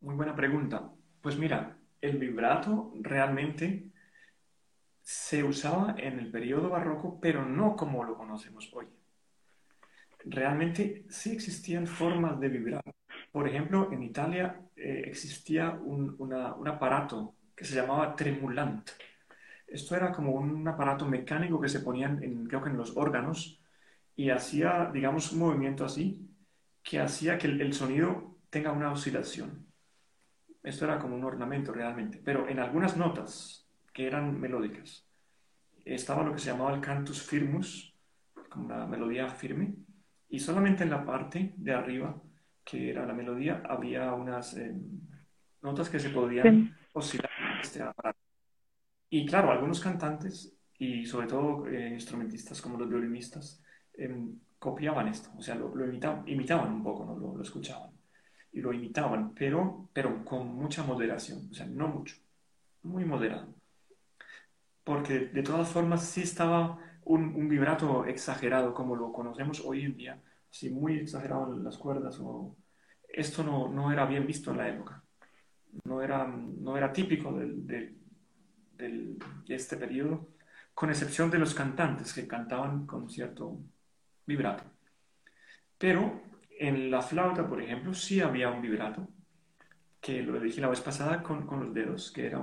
Muy 0.00 0.14
buena 0.14 0.36
pregunta. 0.36 0.90
Pues 1.22 1.38
mira, 1.38 1.76
el 2.02 2.18
vibrato 2.18 2.92
realmente 3.00 3.90
se 5.00 5.42
usaba 5.42 5.94
en 5.98 6.18
el 6.18 6.30
periodo 6.30 6.68
barroco, 6.68 7.18
pero 7.20 7.44
no 7.44 7.74
como 7.76 8.04
lo 8.04 8.16
conocemos 8.16 8.70
hoy. 8.74 8.86
Realmente 10.28 11.06
sí 11.08 11.30
existían 11.30 11.86
formas 11.86 12.40
de 12.40 12.48
vibrar. 12.48 12.82
Por 13.30 13.48
ejemplo, 13.48 13.92
en 13.92 14.02
Italia 14.02 14.60
eh, 14.74 15.04
existía 15.06 15.70
un, 15.70 16.66
aparato 16.66 17.36
que 17.54 17.64
se 17.64 17.76
llamaba 17.76 18.16
tremulant. 18.16 18.90
Esto 19.68 19.94
era 19.94 20.10
como 20.10 20.32
un 20.32 20.66
aparato 20.66 21.06
mecánico 21.06 21.60
que 21.60 21.68
se 21.68 21.78
ponían, 21.78 22.22
en, 22.24 22.46
creo 22.46 22.60
que 22.60 22.70
en 22.70 22.76
los 22.76 22.96
órganos, 22.96 23.62
y 24.16 24.30
hacía, 24.30 24.90
digamos, 24.92 25.30
un 25.32 25.38
movimiento 25.38 25.84
así, 25.84 26.28
que 26.82 26.98
hacía 26.98 27.38
que 27.38 27.46
el, 27.46 27.72
sonido 27.72 28.36
tenga 28.50 28.72
una 28.72 28.90
oscilación. 28.90 29.64
Esto 30.64 30.86
era 30.86 30.98
como 30.98 31.14
un 31.14 31.24
ornamento 31.24 31.72
realmente, 31.72 32.20
pero 32.24 32.48
en 32.48 32.58
algunas 32.58 32.96
notas 32.96 33.68
que 33.92 34.06
eran 34.08 34.40
melódicas 34.40 35.06
estaba 35.84 36.24
lo 36.24 36.32
que 36.32 36.40
se 36.40 36.50
llamaba 36.50 36.74
el 36.74 36.80
cantus 36.80 37.22
firmus, 37.22 37.94
como 38.48 38.66
una 38.66 38.86
melodía 38.86 39.28
firme, 39.28 39.85
y 40.28 40.38
solamente 40.40 40.84
en 40.84 40.90
la 40.90 41.04
parte 41.04 41.54
de 41.56 41.72
arriba, 41.72 42.20
que 42.64 42.90
era 42.90 43.06
la 43.06 43.14
melodía, 43.14 43.62
había 43.68 44.12
unas 44.12 44.56
eh, 44.56 44.74
notas 45.62 45.88
que 45.88 46.00
se 46.00 46.10
podían 46.10 46.76
oscilar 46.92 47.30
este. 47.62 47.84
Y 49.08 49.24
claro, 49.26 49.52
algunos 49.52 49.80
cantantes 49.80 50.56
y 50.78 51.06
sobre 51.06 51.26
todo 51.26 51.66
eh, 51.68 51.90
instrumentistas 51.90 52.60
como 52.60 52.78
los 52.78 52.88
violinistas 52.88 53.62
em, 53.94 54.38
copiaban 54.58 55.08
esto, 55.08 55.30
o 55.36 55.42
sea, 55.42 55.54
lo, 55.54 55.86
imitaban, 55.86 56.28
imitaban, 56.28 56.72
un 56.72 56.82
poco, 56.82 57.04
¿no? 57.04 57.34
lo, 57.36 57.42
escuchaban 57.42 57.90
y 58.52 58.60
lo 58.60 58.72
imitaban, 58.72 59.32
pero, 59.34 59.88
pero 59.92 60.24
con 60.24 60.48
mucha 60.54 60.82
moderación, 60.82 61.48
o 61.50 61.54
sea, 61.54 61.66
no 61.66 61.88
mucho, 61.88 62.16
muy 62.82 63.04
moderado. 63.04 63.54
Porque 64.82 65.18
de 65.18 65.42
todas 65.42 65.68
formas 65.68 66.04
sí 66.08 66.22
estaba 66.22 66.78
un, 67.06 67.48
vibrato 67.48 68.04
exagerado 68.04 68.74
como 68.74 68.96
lo 68.96 69.12
conocemos 69.12 69.60
hoy 69.64 69.84
en 69.84 69.96
día, 69.96 70.22
así 70.50 70.70
muy 70.70 70.98
exagerado 70.98 71.54
en 71.54 71.64
las 71.64 71.78
cuerdas, 71.78 72.18
o, 72.20 72.56
esto 73.08 73.42
no, 73.42 73.92
era 73.92 74.06
bien 74.06 74.26
visto 74.26 74.50
en 74.50 74.58
la 74.58 74.68
época 74.68 75.02
no 75.84 76.02
era, 76.02 76.92
típico 76.92 77.32
de 77.32 77.94
este 79.48 79.76
periodo, 79.76 80.28
con 80.74 80.90
excepción 80.90 81.30
de 81.30 81.38
los 81.38 81.54
cantantes 81.54 82.12
que 82.12 82.28
cantaban 82.28 82.86
con 82.86 83.08
cierto 83.08 83.60
vibrato. 84.26 84.64
Pero 85.78 86.22
en 86.58 86.90
la 86.90 87.02
flauta, 87.02 87.48
por 87.48 87.62
ejemplo, 87.62 87.94
sí 87.94 88.20
había 88.20 88.50
un 88.50 88.62
vibrato, 88.62 89.08
que 90.00 90.22
lo 90.22 90.38
dije 90.40 90.60
la 90.60 90.68
vez 90.68 90.80
pasada 90.80 91.22
con, 91.22 91.46
los 91.48 91.74
dedos, 91.74 92.12
que 92.12 92.26
era 92.26 92.40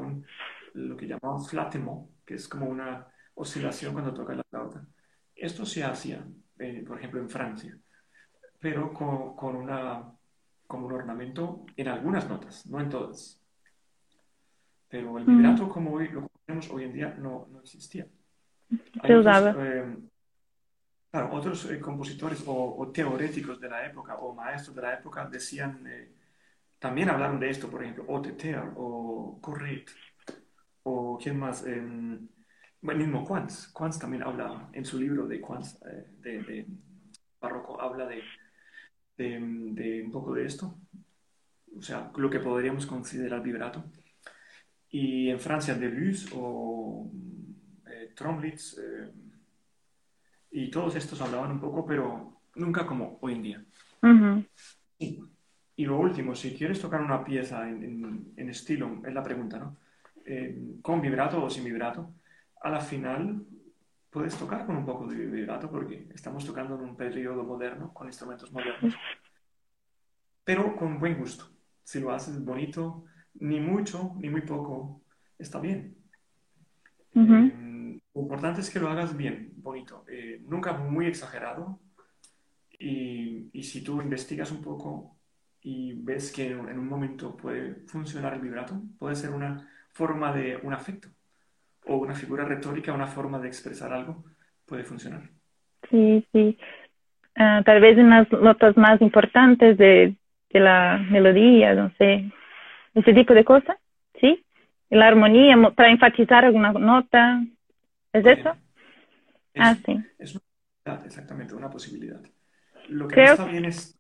lo 0.74 0.98
que 0.98 1.08
llamaban 1.08 1.44
flattement, 1.46 2.10
que 2.26 2.36
es 2.36 2.48
como 2.48 2.66
una 2.66 3.08
oscilación 3.36 3.94
cuando 3.94 4.14
toca 4.14 4.36
la 4.36 4.44
flauta. 4.44 4.86
Esto 5.36 5.66
se 5.66 5.84
hacía, 5.84 6.26
eh, 6.60 6.84
por 6.86 6.98
ejemplo, 6.98 7.20
en 7.20 7.30
Francia, 7.30 7.78
pero 8.60 8.94
con, 8.94 9.36
con 9.36 9.56
una 9.56 10.14
como 10.74 10.88
un 10.88 10.94
ornamento 10.94 11.66
en 11.78 11.88
algunas 11.88 12.28
notas, 12.28 12.66
no 12.66 12.80
en 12.80 12.90
todas. 12.90 13.40
Pero 14.90 15.18
el 15.20 15.26
vibrato 15.26 15.70
como 15.70 15.94
hoy, 15.94 16.08
lo 16.10 16.28
conocemos 16.28 16.70
hoy 16.72 16.86
en 16.86 16.94
día 16.94 17.16
no, 17.20 17.48
no 17.52 17.60
existía. 17.60 18.08
Se 19.06 19.16
usaba. 19.16 19.56
Eh, 19.58 19.98
claro, 21.12 21.32
otros 21.32 21.70
eh, 21.70 21.80
compositores 21.80 22.44
o, 22.48 22.92
teoréticos 22.92 23.60
de 23.60 23.70
la 23.70 23.86
época 23.86 24.16
o 24.16 24.34
maestros 24.34 24.76
de 24.76 24.82
la 24.82 24.94
época 24.96 25.28
decían, 25.28 25.86
eh, 25.88 26.12
también 26.80 27.10
hablaron 27.10 27.40
de 27.40 27.52
esto, 27.52 27.70
por 27.70 27.84
ejemplo, 27.84 28.06
Oteter 28.08 28.60
o 28.76 29.38
Corret 29.42 29.92
o 30.84 31.20
quién 31.22 31.38
más, 31.38 31.66
em, 31.66 32.28
mismo 32.84 33.26
Quantz. 33.26 33.68
Quantz 33.72 34.00
también 34.00 34.24
habla 34.24 34.70
en 34.74 34.86
su 34.86 35.00
libro 35.00 35.28
de 35.28 35.40
Quantz, 35.40 35.80
de, 35.80 36.44
de 36.44 36.68
barroco, 37.40 37.82
habla 37.82 38.06
de 38.08 38.22
de, 39.18 40.04
un 40.06 40.12
poco 40.12 40.34
de 40.34 40.46
esto, 40.46 40.76
o 41.78 41.82
sea, 41.82 42.12
lo 42.16 42.30
que 42.30 42.40
podríamos 42.40 42.86
considerar 42.86 43.42
vibrato. 43.42 43.84
Y 44.90 45.30
en 45.30 45.40
Francia, 45.40 45.76
Deleuze 45.76 46.30
o 46.36 47.10
eh, 47.88 48.12
Tromlitz, 48.16 48.78
eh, 48.78 49.12
y 50.52 50.70
todos 50.70 50.96
estos 50.96 51.20
hablaban 51.22 51.52
un 51.52 51.60
poco, 51.60 51.86
pero 51.86 52.42
nunca 52.56 52.86
como 52.86 53.18
hoy 53.22 53.34
en 53.34 53.42
día. 53.42 53.66
y, 55.00 55.86
lo 55.86 56.00
último, 56.00 56.36
si 56.36 56.54
quieres 56.54 56.80
tocar 56.80 57.02
una 57.02 57.24
pieza 57.24 57.68
en, 57.68 58.32
en, 58.38 58.50
estilo, 58.50 59.02
es 59.06 59.14
la 59.14 59.24
pregunta, 59.24 59.58
¿no? 59.58 59.78
Eh, 60.26 60.78
con 60.82 61.02
vibrato 61.02 61.44
o 61.44 61.50
sin 61.50 61.66
vibrato, 61.66 62.14
a 62.64 62.70
la 62.70 62.80
final 62.80 63.46
puedes 64.10 64.38
tocar 64.38 64.66
con 64.66 64.78
un 64.78 64.86
poco 64.86 65.06
de 65.08 65.16
vibrato 65.16 65.70
porque 65.70 66.08
estamos 66.14 66.46
tocando 66.46 66.76
en 66.76 66.82
un 66.82 66.96
periodo 66.96 67.44
moderno, 67.44 67.94
con 67.94 68.08
instrumentos 68.08 68.52
modernos, 68.52 68.96
pero 70.44 70.76
con 70.76 70.98
buen 70.98 71.18
gusto. 71.18 71.50
Si 71.84 72.00
lo 72.00 72.12
haces 72.12 72.44
bonito, 72.44 73.06
ni 73.36 73.60
mucho 73.60 74.14
ni 74.18 74.30
muy 74.30 74.42
poco, 74.42 75.04
está 75.38 75.60
bien. 75.60 75.98
Eh, 77.16 78.00
lo 78.14 78.22
importante 78.22 78.62
es 78.62 78.70
que 78.70 78.80
lo 78.80 78.90
hagas 78.90 79.16
bien, 79.16 79.52
bonito, 79.58 80.06
eh, 80.08 80.42
nunca 80.48 80.74
muy 80.74 81.08
exagerado. 81.08 81.80
Y, 82.80 83.50
y, 83.54 83.64
si 83.64 83.82
tú 83.82 84.02
investigas 84.02 84.52
un 84.52 84.62
poco 84.62 85.18
y 85.62 85.94
ves 85.94 86.32
que 86.32 86.52
en, 86.52 86.68
en 86.68 86.80
un 86.80 86.88
momento 86.88 87.38
puede 87.38 87.76
funcionar 87.88 88.34
el 88.34 88.42
vibrato, 88.42 88.82
puede 89.00 89.16
ser 89.16 89.30
una 89.30 89.70
forma 89.94 90.34
de 90.34 90.58
un 90.58 90.74
afecto 90.74 91.08
o 91.86 91.98
una 91.98 92.16
figura 92.16 92.46
retórica, 92.46 92.94
una 92.94 93.08
forma 93.08 93.40
de 93.40 93.48
expresar 93.48 93.92
algo, 93.94 94.24
puede 94.66 94.84
funcionar. 94.84 95.30
Sí, 95.90 96.26
sí. 96.32 96.58
Ah, 97.36 97.62
tal 97.66 97.82
vez 97.82 97.98
en 97.98 98.10
las 98.10 98.32
notas 98.32 98.78
más 98.78 99.02
importantes 99.02 99.78
de, 99.78 100.16
de, 100.50 100.60
la 100.60 101.00
melodía, 101.10 101.74
no 101.74 101.92
sé, 101.98 102.32
ese 102.94 103.14
tipo 103.14 103.34
de 103.34 103.44
cosas, 103.44 103.78
¿sí? 104.20 104.46
La 104.90 105.08
armonía, 105.08 105.56
para 105.76 105.90
enfatizar 105.90 106.46
alguna 106.46 106.72
nota, 106.74 107.44
¿es 108.14 108.26
eso? 108.26 108.56
ah, 109.58 109.76
sí. 109.86 110.00
Es 110.20 110.36
una 110.36 111.02
exactamente, 111.06 111.56
una 111.56 111.70
posibilidad. 111.70 112.22
Lo 112.90 113.08
que 113.08 113.24
está 113.24 113.46
bien 113.46 113.66
es 113.66 114.00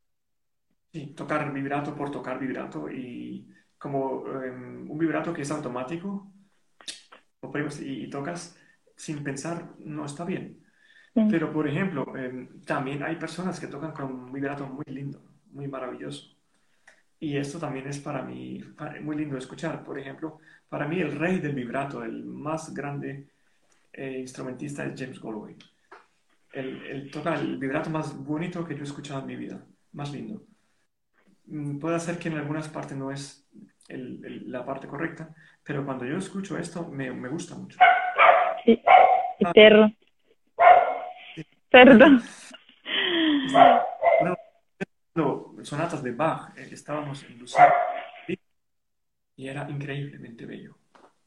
tocar 1.16 1.52
vibrato 1.52 1.96
por 1.96 2.12
tocar 2.12 2.40
vibrato 2.40 2.90
y 2.90 3.48
como 3.78 4.26
em, 4.44 4.90
un 4.90 4.98
vibrato 4.98 5.34
que 5.34 5.42
es 5.42 5.52
automático, 5.52 6.33
y, 7.82 8.10
tocas 8.10 8.58
sin 8.96 9.24
pensar, 9.24 9.74
no 9.80 10.06
está 10.06 10.26
bien. 10.26 10.60
Pero, 11.30 11.54
por 11.54 11.68
ejemplo, 11.68 12.18
em, 12.18 12.62
también 12.62 13.04
hay 13.04 13.18
personas 13.18 13.60
que 13.60 13.68
tocan 13.68 13.92
con 13.92 14.06
un 14.06 14.34
vibrato 14.34 14.66
muy 14.66 14.86
lindo, 14.88 15.22
muy 15.52 15.68
maravilloso. 15.68 16.36
Y 17.20 17.38
esto 17.38 17.60
también 17.60 17.88
es 17.88 18.00
para 18.00 18.24
mí 18.24 18.62
muy 19.02 19.16
lindo 19.16 19.38
escuchar. 19.38 19.84
Por 19.84 20.00
ejemplo, 20.00 20.40
para 20.68 20.88
mí 20.88 21.00
el 21.00 21.18
rey 21.18 21.40
del 21.40 21.54
vibrato, 21.54 22.04
el 22.04 22.26
más 22.26 22.74
grande 22.74 23.30
eh, 23.94 24.20
instrumentista 24.20 24.86
es 24.86 25.00
James 25.00 25.22
Galway. 25.22 25.56
Él, 26.52 27.10
toca 27.12 27.36
el 27.36 27.58
vibrato 27.58 27.90
más 27.90 28.16
bonito 28.16 28.66
que 28.66 28.76
yo 28.76 28.82
he 28.82 28.84
escuchado 28.84 29.22
en 29.22 29.28
mi 29.28 29.36
vida, 29.36 29.66
más 29.94 30.12
lindo. 30.12 30.44
Mm, 31.46 31.80
puede 31.80 32.00
ser 32.00 32.18
que 32.18 32.30
en 32.30 32.38
algunas 32.38 32.68
partes 32.70 32.98
no 32.98 33.12
es 33.12 33.48
la 33.88 34.66
parte 34.66 34.88
correcta, 34.88 35.30
pero 35.64 35.86
cuando 35.86 36.06
yo 36.06 36.18
escucho 36.18 36.58
esto 36.58 36.88
me, 36.88 37.12
me 37.12 37.30
gusta 37.30 37.56
mucho. 37.56 37.78
Sí, 38.66 38.82
perro. 39.54 39.92
Perdón. 41.70 42.22
sonatas 45.64 46.04
de 46.04 46.12
Bach, 46.12 46.58
eh, 46.58 46.68
estábamos 46.72 47.24
en 47.24 47.40
Lucía 47.40 47.74
y 49.36 49.48
era 49.48 49.68
increíblemente 49.70 50.46
bello. 50.46 50.78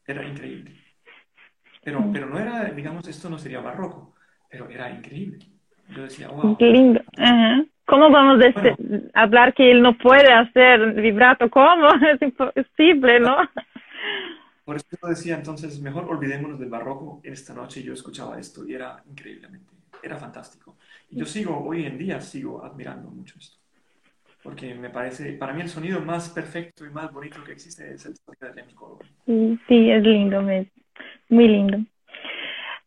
Era 0.05 0.25
increíble. 0.25 0.75
Pero, 1.83 1.99
mm. 1.99 2.13
pero 2.13 2.27
no 2.27 2.39
era, 2.39 2.65
digamos, 2.65 3.07
esto 3.07 3.29
no 3.29 3.37
sería 3.37 3.59
barroco, 3.59 4.15
pero 4.49 4.69
era 4.69 4.89
increíble. 4.89 5.45
Yo 5.89 6.03
decía, 6.03 6.29
wow. 6.29 6.57
Qué 6.57 6.65
lindo. 6.65 7.01
¿Cómo 7.87 8.11
vamos 8.11 8.43
a 8.43 9.21
hablar 9.21 9.53
que 9.53 9.71
él 9.71 9.81
no 9.81 9.97
puede 9.97 10.31
hacer 10.31 10.93
vibrato? 10.93 11.49
¿Cómo? 11.49 11.87
Es 12.13 12.21
imposible, 12.21 13.19
¿no? 13.21 13.37
Por 14.65 14.75
eso 14.75 14.85
yo 15.01 15.07
decía 15.07 15.35
entonces, 15.35 15.79
mejor 15.79 16.05
olvidémonos 16.09 16.59
del 16.59 16.69
barroco. 16.69 17.21
Esta 17.23 17.53
noche 17.53 17.81
yo 17.81 17.93
escuchaba 17.93 18.37
esto 18.37 18.67
y 18.67 18.73
era 18.73 19.01
increíblemente, 19.09 19.73
era 20.03 20.17
fantástico. 20.17 20.75
Y 21.09 21.19
yo 21.19 21.25
sigo, 21.25 21.57
hoy 21.65 21.85
en 21.85 21.97
día 21.97 22.19
sigo 22.19 22.63
admirando 22.65 23.09
mucho 23.09 23.35
esto. 23.39 23.57
Porque 24.43 24.75
me 24.75 24.89
parece, 24.89 25.33
para 25.33 25.53
mí 25.53 25.61
el 25.61 25.69
sonido 25.69 26.01
más 26.01 26.29
perfecto 26.29 26.85
y 26.85 26.89
más 26.89 27.11
bonito 27.13 27.41
que 27.45 27.53
existe 27.53 27.93
es 27.93 28.05
el 28.05 28.15
sonido 28.17 28.49
de 28.49 28.55
Lemmy 28.55 28.73
Sí, 29.25 29.59
sí, 29.67 29.91
es 29.91 30.03
lindo, 30.03 30.41
muy 30.41 31.47
lindo. 31.47 31.77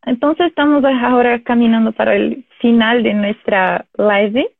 Entonces 0.05 0.49
estamos 0.49 0.85
ahora 0.85 1.43
caminando 1.43 1.93
para 1.93 2.15
el 2.15 2.45
final 2.61 3.03
de 3.03 3.15
nuestra 3.15 3.87
live. 3.97 4.51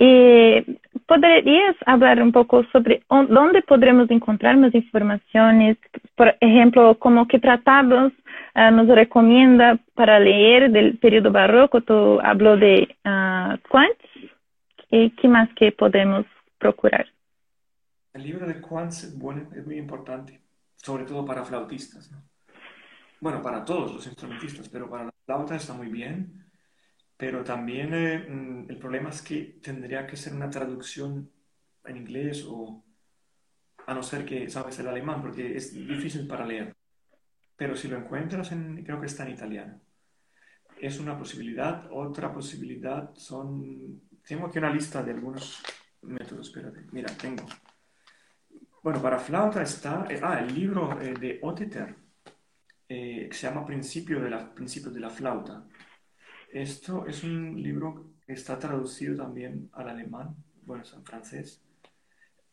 Y 0.00 0.80
¿Podrías 1.10 1.74
hablar 1.86 2.22
un 2.22 2.30
poco 2.30 2.62
sobre 2.70 3.02
dónde 3.08 3.62
podremos 3.62 4.08
encontrar 4.12 4.56
más 4.56 4.72
informaciones? 4.72 5.76
Por 6.14 6.36
ejemplo, 6.40 6.96
como 7.00 7.26
qué 7.26 7.40
tratados 7.40 8.12
uh, 8.54 8.70
nos 8.70 8.86
recomienda 8.86 9.76
para 9.94 10.20
leer 10.20 10.70
del 10.70 10.98
periodo 10.98 11.32
barroco. 11.32 11.80
Tú 11.80 12.20
habló 12.22 12.56
de 12.56 12.94
uh, 13.04 13.58
¿Y 14.92 15.10
qué 15.10 15.26
más 15.26 15.48
que 15.56 15.72
podemos 15.72 16.26
procurar? 16.58 17.08
El 18.12 18.22
libro 18.22 18.46
de 18.46 18.60
Quantz 18.60 19.02
es, 19.02 19.18
bueno, 19.18 19.48
es 19.56 19.66
muy 19.66 19.78
importante, 19.78 20.40
sobre 20.76 21.02
todo 21.06 21.26
para 21.26 21.44
flautistas. 21.44 22.08
¿no? 22.12 22.18
Bueno, 23.20 23.42
para 23.42 23.64
todos 23.64 23.92
los 23.92 24.06
instrumentistas, 24.06 24.68
pero 24.68 24.88
para 24.88 25.06
la 25.06 25.12
flauta 25.26 25.56
está 25.56 25.74
muy 25.74 25.88
bien 25.88 26.40
pero 27.20 27.44
también 27.44 27.92
eh, 27.92 28.18
mm, 28.18 28.70
el 28.70 28.78
problema 28.78 29.10
es 29.10 29.20
que 29.20 29.58
tendría 29.62 30.06
que 30.06 30.16
ser 30.16 30.32
una 30.34 30.48
traducción 30.48 31.30
en 31.84 31.96
inglés 31.98 32.46
o 32.48 32.82
a 33.86 33.92
no 33.92 34.02
ser 34.02 34.24
que 34.24 34.48
sabes 34.48 34.78
el 34.78 34.88
alemán, 34.88 35.20
porque 35.20 35.54
es 35.54 35.74
difícil 35.74 36.26
para 36.26 36.46
leer. 36.46 36.74
Pero 37.56 37.76
si 37.76 37.88
lo 37.88 37.98
encuentras, 37.98 38.52
en, 38.52 38.82
creo 38.84 38.98
que 38.98 39.06
está 39.06 39.24
en 39.26 39.34
italiano. 39.34 39.80
Es 40.80 40.98
una 40.98 41.18
posibilidad. 41.18 41.88
Otra 41.90 42.32
posibilidad 42.32 43.14
son... 43.14 44.00
Tengo 44.26 44.46
aquí 44.46 44.58
una 44.58 44.72
lista 44.72 45.02
de 45.02 45.12
algunos 45.12 45.62
métodos, 46.02 46.48
espérate. 46.48 46.86
Mira, 46.92 47.12
tengo. 47.16 47.44
Bueno, 48.82 49.02
para 49.02 49.18
flauta 49.18 49.62
está... 49.62 50.06
Eh, 50.08 50.20
ah, 50.22 50.40
el 50.40 50.54
libro 50.54 50.98
eh, 51.02 51.12
de 51.12 51.38
Oteter, 51.42 51.94
que 52.88 53.28
se 53.30 53.46
llama 53.46 53.66
Principio 53.66 54.22
de 54.22 54.30
la, 54.30 54.54
Principio 54.54 54.90
de 54.90 55.00
la 55.00 55.10
Flauta 55.10 55.66
esto 56.52 57.06
es 57.06 57.22
un 57.24 57.62
libro 57.62 58.12
que 58.26 58.32
está 58.32 58.58
traducido 58.58 59.16
también 59.16 59.70
al 59.72 59.88
alemán, 59.88 60.34
bueno, 60.62 60.82
es 60.82 60.92
en 60.92 61.04
francés. 61.04 61.62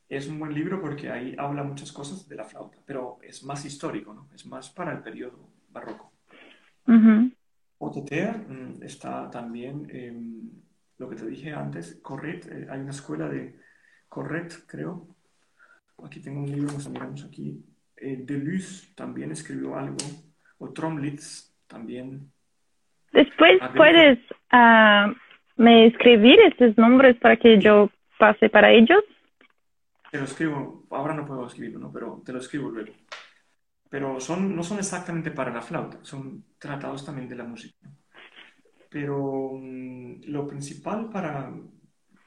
Es 0.10 0.28
un 0.28 0.40
buen 0.40 0.54
libro 0.54 0.82
porque 0.82 1.10
ahí 1.12 1.36
habla 1.38 1.64
muchas 1.64 1.92
cosas 1.92 2.28
de 2.28 2.36
la 2.36 2.46
flauta, 2.46 2.78
pero 2.86 3.20
es 3.22 3.44
más 3.44 3.66
histórico, 3.66 4.14
¿no? 4.14 4.30
Es 4.34 4.46
más 4.46 4.70
para 4.70 4.94
el 4.94 5.02
periodo 5.02 5.50
barroco. 5.70 6.14
Uh 6.88 7.32
está 8.82 9.30
también, 9.30 9.88
em, 9.92 10.50
lo 10.98 11.10
que 11.10 11.16
te 11.16 11.28
dije 11.28 11.54
antes, 11.54 12.00
Corret, 12.02 12.48
eh, 12.48 12.68
hay 12.70 12.80
una 12.80 12.92
escuela 12.92 13.30
de 13.30 13.60
Corret, 14.10 14.66
creo. 14.66 15.08
Aquí 16.04 16.20
tengo 16.20 16.42
un 16.42 16.52
libro, 16.52 16.72
nos 16.72 16.90
miramos 16.90 17.24
aquí. 17.26 17.64
Eh, 17.96 18.24
Deleuze 18.26 18.94
también 18.96 19.32
escribió 19.32 19.76
algo, 19.76 19.98
o 20.58 20.70
Tromlitz 20.72 21.54
también 21.68 22.32
Después 23.12 23.60
puedes 23.76 24.20
uh, 24.54 25.14
me 25.58 25.88
escribir 25.88 26.40
estos 26.42 26.78
nombres 26.78 27.18
para 27.18 27.38
que 27.38 27.60
yo 27.60 27.90
pase 28.18 28.50
para 28.50 28.72
ellos. 28.72 29.04
Te 30.12 30.20
lo 30.20 30.24
escribo, 30.24 30.86
ahora 30.90 31.14
no 31.14 31.26
puedo 31.26 31.46
escribirlo, 31.48 31.80
¿no? 31.80 31.92
pero 31.92 32.22
te 32.26 32.32
lo 32.32 32.40
escribo 32.40 32.70
luego. 32.70 32.94
Pero 33.90 34.20
son, 34.20 34.56
no 34.56 34.64
son 34.64 34.80
exactamente 34.80 35.32
para 35.32 35.52
la 35.52 35.62
flauta, 35.62 36.00
son 36.02 36.44
tratados 36.58 37.06
también 37.06 37.28
de 37.28 37.36
la 37.36 37.44
música. 37.44 37.90
Pero 38.90 39.18
um, 39.18 40.20
lo 40.26 40.48
principal 40.48 41.10
para 41.10 41.52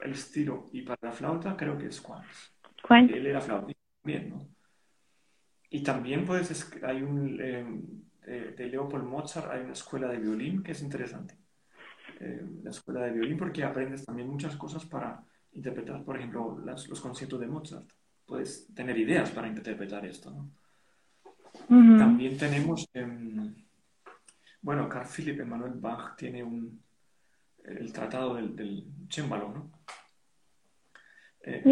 el 0.00 0.12
estilo 0.12 0.66
y 0.72 0.82
para 0.82 0.98
la 1.02 1.12
flauta 1.12 1.56
creo 1.56 1.76
que 1.76 1.86
es. 1.86 2.00
Quantz. 2.00 3.12
Él 3.12 3.26
era 3.26 3.40
flauta 3.40 3.72
también, 4.02 4.30
¿no? 4.30 4.48
Y 5.70 5.82
también 5.82 6.24
puedes, 6.24 6.72
hay 6.82 7.02
un, 7.02 7.38
eh, 7.40 7.64
de, 8.30 8.66
Leopold 8.66 9.04
Mozart 9.04 9.50
hay 9.50 9.62
una 9.62 9.72
escuela 9.72 10.08
de 10.08 10.18
violín 10.18 10.62
que 10.62 10.72
es 10.72 10.82
interesante. 10.82 11.36
Eh, 12.20 12.44
la 12.62 12.70
escuela 12.70 13.02
de 13.02 13.12
violín 13.12 13.36
porque 13.36 13.64
aprendes 13.64 14.04
también 14.04 14.28
muchas 14.28 14.56
cosas 14.56 14.84
para 14.84 15.22
interpretar, 15.52 16.04
por 16.04 16.16
ejemplo, 16.16 16.58
los 16.64 17.00
conciertos 17.00 17.40
de 17.40 17.46
Mozart. 17.46 17.90
Puedes 18.24 18.72
tener 18.74 18.96
ideas 18.96 19.30
para 19.30 19.48
interpretar 19.48 20.06
esto, 20.06 20.30
¿no? 20.30 20.50
También 21.68 22.38
tenemos, 22.38 22.88
em, 22.94 23.54
bueno, 24.62 24.88
Carl 24.88 25.06
Philipp 25.06 25.40
Emanuel 25.40 25.74
Bach 25.74 26.16
tiene 26.16 26.42
un, 26.44 26.82
el 27.64 27.92
tratado 27.92 28.34
del, 28.34 28.54
del 28.54 28.86
chémbalo, 29.08 29.50
¿no? 29.52 29.72
Eh, 31.42 31.62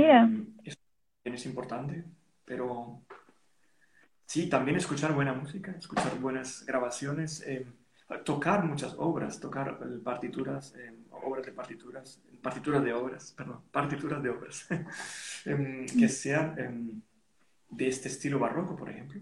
es 1.25 1.47
importante, 1.47 2.05
pero 2.45 3.03
Sí, 4.29 4.47
también 4.47 4.77
escuchar 4.77 5.15
buena 5.15 5.33
música, 5.33 5.73
escuchar 5.73 6.19
buenas 6.21 6.67
grabaciones, 6.67 7.41
eh, 7.47 7.67
tocar 8.27 8.63
muchas 8.63 8.95
obras, 8.99 9.41
tocar 9.41 9.81
eh, 9.83 9.99
partituras, 10.05 10.75
eh, 10.77 10.93
obras 11.13 11.47
de 11.47 11.53
partituras, 11.53 12.21
partituras 12.43 12.85
de 12.85 12.93
obras, 12.93 13.33
perdón, 13.33 13.63
partituras 13.73 14.23
de 14.23 14.29
obras, 14.29 14.67
em, 15.47 15.87
que 15.87 16.11
sean 16.11 16.59
em, 16.59 17.01
de 17.71 17.89
este 17.89 18.09
estilo 18.09 18.39
barroco, 18.39 18.77
por 18.77 18.91
ejemplo, 18.91 19.19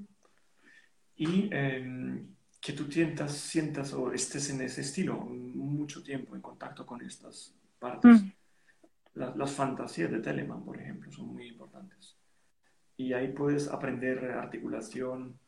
y 1.14 1.50
em, 1.54 2.26
que 2.60 2.72
tú 2.72 2.90
sientas, 2.90 3.30
sientas 3.32 3.92
o 3.92 4.12
estés 4.12 4.50
en 4.50 4.60
ese 4.62 4.80
estilo 4.80 5.20
mucho 5.20 6.02
tiempo 6.02 6.34
en 6.34 6.42
contacto 6.42 6.84
con 6.84 7.00
estas 7.00 7.54
partes. 7.78 8.22
Mm. 8.22 8.32
las 9.14 9.52
fantasías 9.52 10.10
de 10.10 10.18
Telemann, 10.18 10.64
por 10.64 10.80
ejemplo, 10.80 11.12
son 11.12 11.28
muy 11.28 11.46
importantes 11.46 12.15
y 12.96 13.12
ahí 13.12 13.28
puedes 13.32 13.68
aprender 13.68 14.32
articulación, 14.32 15.38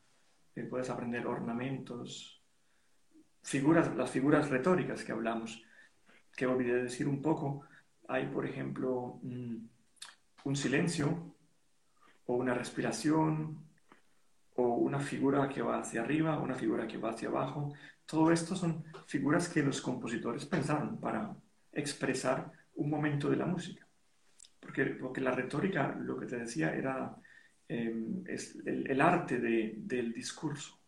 eh, 0.55 0.64
puedes 0.64 0.90
aprender 0.90 1.26
ornamentos, 1.26 2.42
figuras, 3.42 3.94
las 3.96 4.11
figuras 4.11 4.51
retóricas 4.51 5.05
que 5.05 5.12
hablamos, 5.12 5.62
que 6.36 6.46
olvidé 6.46 6.82
decir 6.82 7.09
un 7.09 7.22
poco. 7.22 7.62
Hay, 8.09 8.26
por 8.26 8.46
ejemplo, 8.46 9.18
mm, 9.22 9.57
un 10.44 10.57
silencio 10.57 11.34
o 12.26 12.34
una 12.34 12.55
respiración 12.55 13.64
o 14.57 14.74
una 14.74 15.01
figura 15.01 15.49
que 15.49 15.62
va 15.62 15.78
hacia 15.78 16.03
arriba, 16.03 16.38
una 16.40 16.55
figura 16.55 16.86
que 16.86 16.99
va 16.99 17.11
hacia 17.11 17.28
abajo. 17.28 17.72
Todo 18.05 18.30
esto 18.32 18.57
son 18.57 18.84
figuras 19.07 19.49
que 19.49 19.62
los 19.62 19.80
compositores 19.80 20.44
pensaron 20.46 20.99
para 20.99 21.34
expresar 21.72 22.51
un 22.74 22.90
momento 22.90 23.30
de 23.30 23.36
la 23.36 23.46
música. 23.46 23.86
Porque, 24.61 24.86
porque 24.86 25.20
la 25.20 25.30
retórica, 25.30 25.96
lo 26.01 26.18
que 26.18 26.26
te 26.26 26.38
decía, 26.38 26.74
era 26.74 27.16
Em, 27.69 28.25
es 28.27 28.57
el, 28.64 29.01
arte 29.01 29.39
del 29.39 30.12
discurso, 30.14 30.81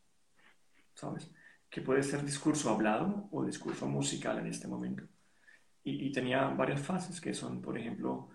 ¿sabes? 0.94 1.30
Que 1.68 1.82
puede 1.82 2.02
ser 2.02 2.24
discurso 2.24 2.70
hablado 2.70 3.28
o 3.32 3.44
discurso 3.44 3.86
musical 3.86 4.38
en 4.38 4.46
este 4.46 4.66
momento. 4.66 5.04
Y, 5.84 6.10
tenía 6.12 6.48
varias 6.48 6.80
fases 6.80 7.20
que 7.20 7.34
son, 7.34 7.60
por 7.60 7.76
ejemplo, 7.78 8.30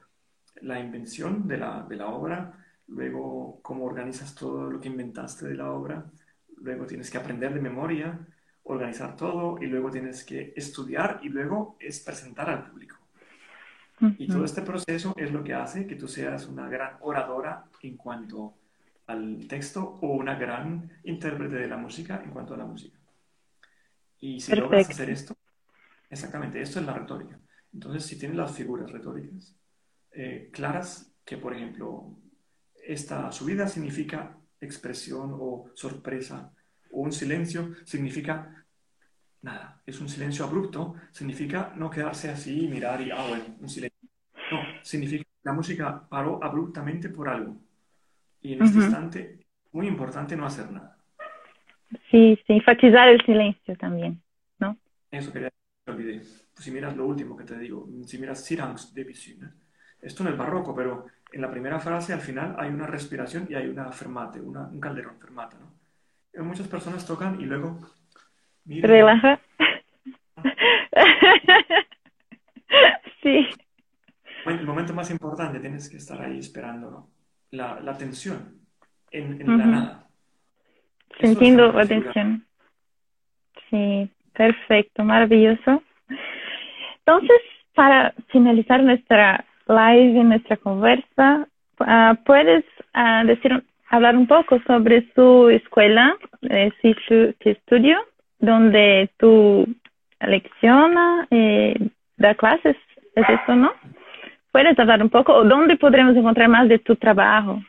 la 0.62 0.80
invención 0.80 1.48
de 1.48 1.58
la, 1.58 1.84
de 1.84 1.96
la 1.96 2.08
obra, 2.08 2.66
luego 2.88 3.60
cómo 3.62 3.86
organizas 3.86 4.36
todo 4.36 4.70
lo 4.70 4.80
que 4.80 4.89
inventaste 4.89 5.48
de 5.48 5.56
la 5.56 5.72
obra, 5.72 6.12
luego 6.58 6.86
tienes 6.86 7.10
que 7.10 7.18
aprender 7.18 7.54
de 7.54 7.62
memoria, 7.62 8.28
organizar 8.64 9.16
todo 9.16 9.58
y 9.62 9.68
luego 9.68 9.91
tienes 9.91 10.24
que 10.24 10.54
estudiar 10.56 11.20
y 11.24 11.30
luego 11.30 11.78
es 11.80 12.00
presentar 12.00 12.50
al 12.50 12.70
público. 12.70 12.95
Y 14.18 14.28
todo 14.28 14.43
este 14.43 14.62
proceso 14.62 15.14
es 15.18 15.32
lo 15.32 15.43
que 15.43 15.54
hace 15.54 15.88
que 15.88 15.96
tú 15.96 16.08
seas 16.08 16.48
una 16.48 16.68
gran 16.68 16.98
oradora 17.02 17.66
en 17.82 17.96
cuanto 17.96 18.54
al 19.08 19.48
texto 19.48 19.98
o 20.02 20.08
una 20.16 20.36
gran 20.36 20.91
intérprete 21.04 21.56
de 21.56 21.68
la 21.68 21.78
música 21.78 22.22
en 22.24 22.32
cuanto 22.32 22.54
a 22.54 22.58
la 22.58 22.66
música. 22.66 22.98
Y 24.20 24.39
si 24.39 24.56
logras 24.56 24.89
hacer 24.89 25.10
esto, 25.10 25.36
exactamente, 26.10 26.62
esto 26.62 26.80
es 26.80 26.86
la 26.86 26.93
retórica. 26.93 27.39
Entonces, 27.74 28.06
si 28.06 28.18
tienes 28.18 28.38
las 28.38 28.52
figuras 28.56 28.91
retóricas 28.91 29.56
eh, 30.12 30.50
claras, 30.52 31.12
que 31.24 31.38
por 31.38 31.54
ejemplo, 31.54 32.18
esta 32.88 33.32
subida 33.32 33.68
significa 33.68 34.38
expresión 34.60 35.32
o 35.34 35.70
sorpresa, 35.74 36.52
o 36.91 37.02
un 37.02 37.12
silencio 37.12 37.74
significa 37.84 38.64
nada, 39.46 39.80
es 39.86 40.02
un 40.02 40.10
silencio 40.10 40.43
abrupto, 40.43 40.96
significa 41.12 41.72
no 41.76 41.89
quedarse 41.89 42.30
así 42.30 42.66
y 42.66 42.68
mirar 42.68 43.00
y, 43.02 43.12
ah, 43.12 43.26
bueno, 43.30 43.46
un 43.60 43.70
silencio. 43.70 44.10
No, 44.52 44.60
significa 44.82 45.24
que 45.24 45.30
la 45.43 45.54
música 45.54 46.08
paró 46.10 46.43
abruptamente 46.43 47.10
por 47.10 47.30
algo. 47.30 47.56
Y 48.41 48.54
en 48.54 48.64
este 48.64 48.78
instante, 48.78 49.39
muy 49.72 49.88
importante 49.88 50.36
no 50.36 50.46
hacer 50.46 50.72
nada. 50.72 50.98
Sí, 52.10 52.38
sí, 52.46 52.54
enfatizar 52.54 53.08
el 53.08 53.24
silencio 53.26 53.76
también, 53.78 54.22
¿no? 54.60 54.78
Eso 55.12 55.32
quería 55.32 55.50
olvidé. 55.88 56.18
Pues 56.54 56.66
si 56.66 56.72
miras 56.72 56.96
lo 56.98 57.06
último 57.06 57.38
que 57.38 57.43
te 57.43 57.58
digo, 57.60 57.88
si 58.06 58.18
miras 58.18 58.43
Sirangs 58.43 58.93
de 58.93 59.04
Visión, 59.04 59.56
esto 60.02 60.24
en 60.24 60.30
el 60.30 60.36
barroco, 60.36 60.76
pero 60.76 61.06
en 61.32 61.41
la 61.41 61.52
primera 61.52 61.80
frase 61.80 62.14
al 62.14 62.22
final 62.22 62.56
hay 62.58 62.70
una 62.70 62.88
respiración 62.88 63.46
y 63.50 63.54
hay 63.54 63.68
una 63.68 63.91
fermate, 63.91 64.41
una, 64.41 64.68
un 64.68 64.80
calderón 64.80 65.20
fermata, 65.20 65.58
¿no? 65.60 66.43
muchas 66.43 66.68
personas 66.68 67.06
tocan 67.06 67.39
y 67.39 67.46
luego... 67.46 67.80
Relaja. 68.66 69.39
sí. 73.22 73.47
El 74.45 74.66
momento 74.66 74.93
más 74.93 75.11
importante 75.11 75.59
tienes 75.59 75.89
que 75.89 75.97
estar 75.97 76.22
ahí 76.22 76.39
esperando 76.39 77.09
la, 77.51 77.80
la 77.80 77.91
atención 77.91 78.59
en, 79.11 79.41
en 79.41 79.57
la 79.57 79.66
nada. 79.66 80.07
Sintiendo 81.20 81.72
la 81.72 81.84
atención. 81.84 82.45
Sí, 83.70 84.09
perfecto, 84.34 85.03
maravilloso. 85.03 85.82
Entonces, 86.99 87.38
para 87.74 88.13
finalizar 88.30 88.84
nuestra 88.84 89.45
live 89.68 90.20
y 90.20 90.24
nuestra 90.24 90.57
conversa, 90.57 91.47
uh, 91.80 92.16
¿puedes 92.26 92.66
uh, 92.95 93.26
decir, 93.26 93.63
hablar 93.89 94.16
un 94.16 94.28
poco 94.28 94.59
sobre 94.68 95.09
su 95.13 95.49
escuela, 95.49 96.16
eh, 96.41 96.72
su 97.07 97.34
estudio, 97.39 97.97
donde 98.39 99.09
tú 99.17 99.67
lecciona, 100.19 101.27
eh, 101.31 101.75
da 102.17 102.36
clases? 102.36 102.77
¿Es 103.15 103.25
eso, 103.29 103.55
no? 103.55 103.71
¿Puedes 104.51 104.77
hablar 104.79 105.01
un 105.01 105.09
poco? 105.09 105.33
¿O 105.33 105.43
dónde 105.43 105.77
podremos 105.77 106.15
encontrar 106.15 106.49
más 106.49 106.69
de 106.69 106.79
tu 106.79 106.95
trabajo? 106.95 107.61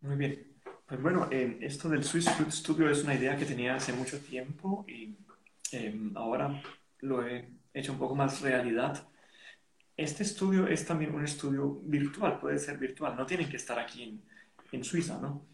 Muy 0.00 0.16
bien. 0.16 0.38
Pues 0.86 1.00
bueno, 1.00 1.28
eh, 1.30 1.58
esto 1.62 1.88
del 1.88 2.04
Swiss 2.04 2.30
Food 2.30 2.50
Studio 2.50 2.90
es 2.90 3.02
una 3.04 3.14
idea 3.14 3.36
que 3.36 3.46
tenía 3.46 3.74
hace 3.74 3.92
mucho 3.92 4.20
tiempo 4.20 4.84
y 4.86 5.16
em, 5.72 6.12
ahora 6.16 6.62
lo 7.00 7.26
he 7.26 7.48
hecho 7.72 7.92
un 7.92 7.98
poco 7.98 8.14
más 8.14 8.42
realidad. 8.42 9.08
Este 9.96 10.24
estudio 10.24 10.66
es 10.66 10.84
también 10.84 11.14
un 11.14 11.24
estudio 11.24 11.80
virtual, 11.84 12.38
puede 12.38 12.58
ser 12.58 12.78
virtual, 12.78 13.16
no 13.16 13.24
tienen 13.24 13.48
que 13.48 13.56
estar 13.56 13.78
aquí 13.78 14.02
en, 14.02 14.22
en 14.72 14.84
Suiza, 14.84 15.18
¿no? 15.20 15.46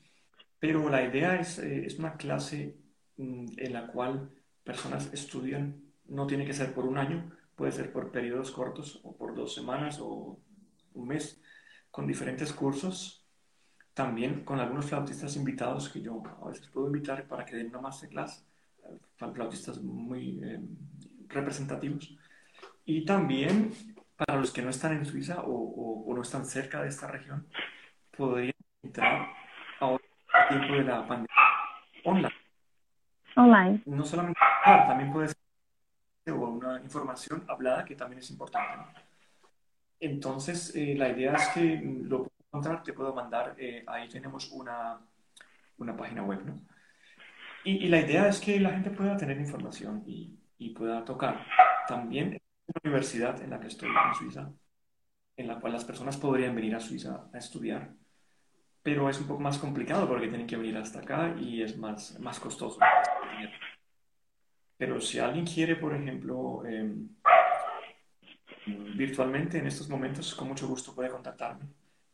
Pero 0.59 0.89
la 0.89 1.03
idea 1.03 1.37
es, 1.37 1.59
eh, 1.59 1.87
es 1.87 1.99
una 1.99 2.15
clase 2.15 2.75
en 3.21 3.73
la 3.73 3.87
cual 3.87 4.31
personas 4.65 5.13
estudian, 5.13 5.83
no 6.07 6.27
tiene 6.27 6.45
que 6.45 6.53
ser 6.53 6.73
por 6.73 6.87
un 6.87 6.99
año, 6.99 7.31
puede 7.55 7.73
ser 7.73 7.93
por 7.93 8.11
periodos 8.11 8.51
cortos 8.51 9.01
o 9.05 9.17
por 9.17 9.35
dos 9.35 9.55
semanas 9.55 9.99
o 10.01 10.39
un 10.95 11.09
mes, 11.09 11.41
con 11.91 12.07
diferentes 12.07 12.53
cursos. 12.53 13.27
También 13.95 14.45
con 14.45 14.59
algunos 14.61 14.87
flautistas 14.87 15.37
invitados 15.37 15.89
que 15.89 16.01
yo 16.01 16.23
a 16.43 16.49
veces 16.49 16.69
puedo 16.69 16.87
invitar 16.87 17.27
para 17.27 17.45
que 17.45 17.57
den 17.57 17.69
una 17.69 17.81
masterclass, 17.81 18.47
eh, 18.85 18.99
flautistas 19.35 19.83
muy 19.83 20.41
eh, 20.43 20.61
representativos. 21.29 22.17
Y 22.85 23.05
también 23.05 23.73
para 24.17 24.39
los 24.39 24.53
que 24.53 24.63
no 24.63 24.71
están 24.71 24.93
en 24.93 25.05
Suiza 25.05 25.43
o, 25.43 26.05
o, 26.07 26.15
no 26.15 26.23
están 26.23 26.45
cerca 26.45 26.83
de 26.83 26.89
esta 26.89 27.07
región, 27.09 27.47
podrían 28.17 28.55
entrar 28.83 29.29
ahora 29.81 30.05
en 30.51 30.59
tiempo 30.59 30.75
de 30.75 30.85
la 30.85 31.07
pandemia 31.07 31.35
online. 32.05 32.40
Online. 33.37 33.83
No 33.87 34.05
solamente, 34.05 34.41
también 34.65 35.13
puede 35.13 35.29
ser 35.29 36.35
una 36.35 36.81
información 36.81 37.45
hablada 37.49 37.85
que 37.85 37.95
también 37.95 38.21
es 38.21 38.31
importante. 38.31 39.01
Entonces, 39.99 40.75
eh, 40.75 40.95
la 40.97 41.11
idea 41.11 41.35
es 41.35 41.49
que 41.49 41.81
lo 42.05 42.19
puedo 42.25 42.33
encontrar, 42.49 42.83
te 42.83 42.93
puedo 42.93 43.15
mandar, 43.15 43.55
eh, 43.59 43.85
ahí 43.87 44.09
tenemos 44.09 44.51
una, 44.51 44.99
una 45.79 45.97
página 45.97 46.23
web, 46.23 46.45
¿no? 46.45 46.61
Y, 47.65 47.89
la 47.89 48.01
idea 48.01 48.29
es 48.29 48.41
que 48.41 48.59
la 48.59 48.71
gente 48.71 48.91
pueda 48.91 49.17
tener 49.17 49.39
información 49.39 50.03
y, 50.07 50.37
pueda 50.75 51.05
tocar. 51.05 51.47
También 51.89 52.35
en 52.35 52.41
una 52.67 52.81
universidad 52.85 53.43
en 53.43 53.51
la 53.51 53.61
que 53.61 53.67
estoy 53.69 53.89
en 53.91 54.15
Suiza, 54.15 54.53
en 55.37 55.47
la 55.47 55.59
cual 55.61 55.73
las 55.75 55.85
personas 55.85 56.17
podrían 56.17 56.55
venir 56.55 56.75
a 56.75 56.81
Suiza 56.81 57.29
a 57.33 57.39
estudiar, 57.39 57.93
pero 58.83 59.09
es 59.09 59.21
un 59.21 59.27
poco 59.27 59.41
más 59.41 59.59
complicado 59.59 60.09
porque 60.09 60.29
tienen 60.29 60.47
que 60.47 60.57
venir 60.57 60.77
hasta 60.77 61.01
acá 61.01 61.35
y 61.39 61.63
es 61.63 61.77
más, 61.77 62.19
más 62.21 62.41
costoso. 62.41 62.79
Pero 64.77 65.01
si 65.01 65.19
alguien 65.19 65.45
quiere, 65.45 65.77
por 65.77 65.95
ejemplo, 65.95 66.65
em, 66.65 67.09
virtualmente 68.97 69.59
en 69.59 69.67
estos 69.67 69.89
momentos, 69.89 70.35
con 70.35 70.49
mucho 70.49 70.67
gusto 70.67 70.95
puede 70.95 71.11
contactarme. 71.11 71.67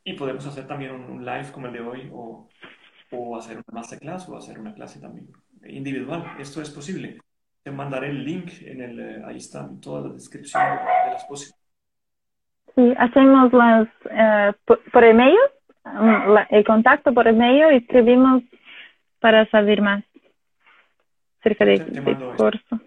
Y 0.03 0.15
podemos 0.15 0.47
hacer 0.47 0.67
también 0.67 0.93
un, 0.93 1.25
live 1.25 1.51
como 1.53 1.67
el 1.67 1.73
de 1.73 1.81
hoy 1.81 2.11
o, 2.13 2.49
o, 3.11 3.37
hacer 3.37 3.57
una 3.57 3.81
masterclass 3.81 4.29
o 4.29 4.37
hacer 4.37 4.59
una 4.59 4.75
clase 4.75 5.01
también 5.01 5.29
individual. 5.69 6.25
Esto 6.39 6.61
es 6.63 6.71
posible. 6.71 7.19
Te 7.63 7.71
mandaré 7.71 8.11
el 8.11 8.25
link, 8.25 8.51
en 8.63 8.81
el, 8.81 9.01
eh, 9.01 9.23
ahí 9.27 9.37
está 9.37 9.69
toda 9.81 10.09
la 10.09 10.15
descripción 10.15 10.63
de, 10.63 11.13
las 11.13 11.25
posibilidades. 11.25 11.67
Sí, 12.75 12.95
hacemos 12.99 13.53
las, 13.53 13.89
eh, 14.11 14.53
por, 14.65 15.05
email, 15.05 15.37
el 16.51 16.65
contacto 16.65 17.13
por 17.13 17.29
email 17.29 17.73
y 17.73 17.77
escribimos 17.77 18.43
para 19.21 19.49
saber 19.51 19.81
más 19.81 20.05
cerca 21.43 21.65
de, 21.65 21.79
curso. 22.37 22.81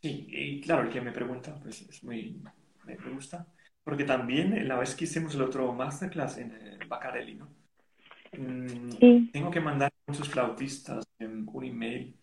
Sí, 0.00 0.26
y 0.28 0.60
claro, 0.60 0.82
el 0.82 0.90
que 0.90 1.00
me 1.00 1.12
pregunta, 1.12 1.54
pues 1.62 1.82
es 1.82 2.02
muy, 2.04 2.42
me 2.84 2.96
gusta, 2.96 3.46
porque 3.84 4.04
también 4.04 4.66
la 4.68 4.76
vez 4.76 4.94
que 4.94 5.04
hicimos 5.04 5.34
el 5.34 5.42
otro 5.42 5.72
masterclass 5.72 6.38
en 6.38 6.52
eh, 6.52 6.78
Bacarelli, 6.88 7.36
¿no? 7.36 7.48
Mm, 8.36 9.30
tengo 9.30 9.50
que 9.50 9.60
mandar 9.60 9.90
a 9.90 10.10
muchos 10.10 10.28
flautistas 10.28 11.04
un 11.20 11.64
email, 11.64 12.16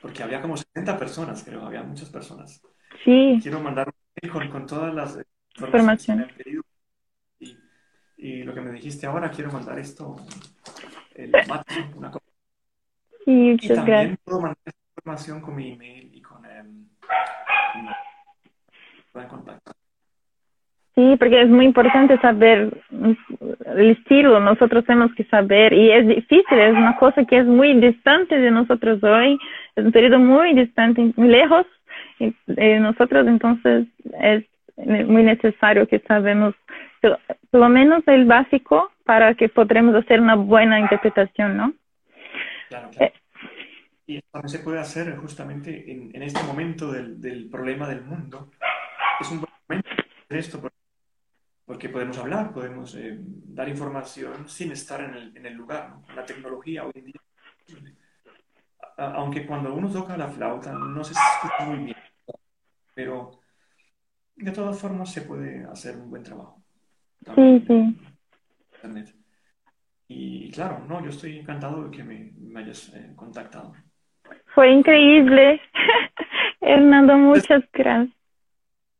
porque 0.00 0.22
había 0.22 0.40
como 0.40 0.56
70 0.56 0.98
personas, 0.98 1.44
creo, 1.44 1.64
había 1.64 1.82
muchas 1.82 2.08
personas. 2.08 2.62
Sí. 3.04 3.38
Quiero 3.42 3.60
mandar 3.60 3.88
un 3.88 3.94
email 4.16 4.32
con, 4.32 4.48
con 4.50 4.66
todas 4.66 4.94
las 4.94 5.18
informaciones 5.54 6.06
que 6.06 6.14
me 6.14 6.44
pedido. 6.44 6.62
Y, 8.22 8.44
lo 8.44 8.54
que 8.54 8.60
me 8.60 8.70
dijiste 8.70 9.06
ahora, 9.06 9.30
quiero 9.30 9.50
mandar 9.50 9.78
esto, 9.80 10.14
el 11.16 11.32
una 11.96 12.10
cosa 12.12 12.24
y 13.26 13.56
también 13.68 14.16
puedo 14.24 14.40
mandar 14.40 14.74
información 14.96 15.40
con 15.40 15.56
mi 15.56 15.72
email 15.72 16.10
y 16.14 16.20
con, 16.22 16.44
el 16.44 16.58
em, 16.58 16.86
contacto. 19.28 19.72
Sí, 20.94 21.16
porque 21.18 21.42
es 21.42 21.48
muy 21.48 21.64
importante 21.64 22.18
saber 22.20 22.82
el 23.66 23.90
estilo, 23.90 24.38
nosotros 24.40 24.84
tenemos 24.84 25.14
que 25.14 25.24
saber, 25.24 25.72
y 25.72 25.90
es 25.90 26.06
difícil, 26.06 26.58
es 26.58 26.72
una 26.74 26.96
cosa 26.98 27.24
que 27.24 27.38
es 27.38 27.46
muy 27.46 27.74
distante 27.80 28.38
de 28.38 28.50
nosotros 28.50 29.02
hoy, 29.02 29.38
es 29.74 29.84
un 29.84 29.92
periodo 29.92 30.18
muy 30.18 30.54
distante, 30.54 31.12
muy 31.16 31.28
lejos. 31.28 31.66
De 32.46 32.78
nosotros, 32.78 33.26
entonces 33.26 33.88
es 34.20 34.44
muy 34.76 35.24
necesario 35.24 35.88
que 35.88 35.98
sabemos 36.00 36.54
por 37.08 37.60
lo 37.60 37.68
menos 37.68 38.02
el 38.06 38.24
básico 38.24 38.90
para 39.04 39.34
que 39.34 39.48
podremos 39.48 39.94
hacer 39.94 40.20
una 40.20 40.36
buena 40.36 40.78
interpretación, 40.78 41.56
¿no? 41.56 41.74
Eh, 42.98 43.12
y 44.06 44.22
también 44.22 44.48
se 44.48 44.58
puede 44.60 44.78
hacer 44.78 45.16
justamente 45.16 45.90
en, 45.90 46.14
en 46.14 46.22
este 46.22 46.42
momento 46.44 46.90
del, 46.90 47.20
del, 47.20 47.48
problema 47.50 47.88
del 47.88 48.02
mundo. 48.02 48.50
Es 49.20 49.30
un 49.30 49.40
buen 49.40 49.52
momento 49.68 49.90
hacer 49.90 50.38
esto 50.38 50.70
porque, 51.64 51.88
podemos 51.88 52.18
hablar, 52.18 52.52
podemos 52.52 52.94
eh, 52.96 53.18
dar 53.20 53.68
información 53.68 54.48
sin 54.48 54.72
estar 54.72 55.00
en 55.00 55.14
el, 55.14 55.36
en 55.36 55.46
el 55.46 55.54
lugar. 55.54 55.90
¿no? 55.90 56.04
La 56.14 56.24
tecnología 56.24 56.84
hoy 56.84 56.92
en 56.94 57.04
día, 57.06 57.20
aunque 58.96 59.46
cuando 59.46 59.72
uno 59.74 59.90
toca 59.90 60.16
la 60.16 60.28
flauta 60.28 60.72
no 60.72 61.02
se 61.04 61.12
escucha 61.12 61.64
muy 61.64 61.84
bien, 61.84 61.96
pero 62.94 63.40
de 64.36 64.50
todas 64.50 64.78
formas 64.78 65.12
se 65.12 65.22
puede 65.22 65.64
hacer 65.64 65.96
un 65.96 66.10
buen 66.10 66.22
trabajo. 66.22 66.61
Sí, 67.34 67.64
sí. 67.66 67.96
Internet. 68.74 69.14
Y 70.08 70.50
claro, 70.50 70.84
no, 70.88 71.02
yo 71.02 71.10
estoy 71.10 71.38
encantado 71.38 71.84
de 71.84 71.96
que 71.96 72.04
me, 72.04 72.32
hayas 72.58 72.92
eh, 72.94 73.12
contactado. 73.16 73.72
Fue 74.54 74.70
increíble. 74.70 75.60
Hernando, 76.60 77.16
muchas 77.16 77.62
gracias. 77.72 78.14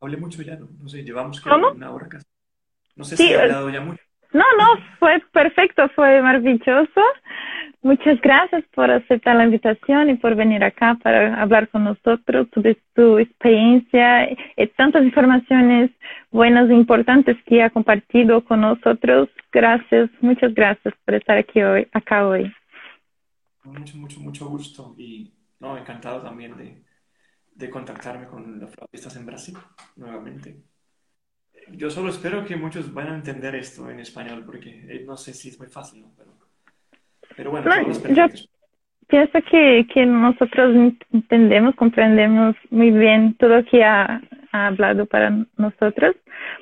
Hablé 0.00 0.16
mucho 0.16 0.42
ya, 0.42 0.56
no, 0.56 0.88
sé, 0.88 1.04
llevamos 1.04 1.44
una 1.74 1.92
hora 1.92 2.08
casi. 2.08 2.26
No 2.96 3.04
sé 3.04 3.16
si 3.16 3.32
he 3.32 3.40
hablado 3.40 3.70
ya 3.70 3.80
mucho. 3.80 4.02
No, 4.32 4.44
no, 4.58 4.82
fue 4.98 5.22
perfecto, 5.32 5.88
fue 5.94 6.22
maravilloso. 6.22 7.00
Muchas 7.82 8.20
gracias 8.20 8.62
por 8.76 8.92
aceptar 8.92 9.34
la 9.34 9.44
invitación 9.44 10.08
y 10.08 10.14
por 10.14 10.36
venir 10.36 10.62
acá 10.62 10.96
para 11.02 11.42
hablar 11.42 11.68
con 11.68 11.82
nosotros 11.82 12.46
sobre 12.54 12.80
su 12.94 13.18
experiencia 13.18 14.30
y 14.30 14.66
tantas 14.76 15.02
informaciones 15.02 15.90
buenas 16.30 16.70
e 16.70 16.74
importantes 16.74 17.36
que 17.44 17.60
ha 17.60 17.70
compartido 17.70 18.44
con 18.44 18.60
nosotros. 18.60 19.28
Gracias, 19.50 20.10
muchas 20.20 20.54
gracias 20.54 20.94
por 21.04 21.16
estar 21.16 21.36
aquí 21.36 21.60
hoy, 21.60 21.88
acá 21.92 22.28
hoy. 22.28 22.52
Mucho, 23.64 23.96
mucho, 23.96 24.20
mucho 24.20 24.48
gusto 24.48 24.94
y 24.96 25.34
no, 25.58 25.76
encantado 25.76 26.22
también 26.22 26.56
de, 26.56 26.84
de 27.52 27.68
contactarme 27.68 28.28
con 28.28 28.60
los 28.60 28.70
flautistas 28.70 29.16
en 29.16 29.26
Brasil 29.26 29.58
nuevamente. 29.96 30.62
Yo 31.72 31.90
solo 31.90 32.10
espero 32.10 32.44
que 32.44 32.54
muchos 32.54 32.94
van 32.94 33.08
a 33.08 33.14
entender 33.16 33.56
esto 33.56 33.90
en 33.90 33.98
español 33.98 34.44
porque 34.44 34.86
eh, 34.88 35.04
no 35.04 35.16
sé 35.16 35.34
si 35.34 35.48
es 35.48 35.58
muy 35.58 35.68
fácil, 35.68 36.06
pero 36.16 36.31
pero 37.36 37.50
bueno, 37.50 37.70
yo 38.10 38.26
pienso 39.08 39.38
que, 39.50 39.86
que 39.92 40.06
nosotros 40.06 40.74
entendemos, 41.12 41.74
comprendemos 41.74 42.56
muy 42.70 42.90
bien 42.90 43.34
todo 43.34 43.56
lo 43.56 43.64
que 43.64 43.84
ha, 43.84 44.20
hablado 44.52 45.06
para 45.06 45.30
nosotros. 45.56 46.14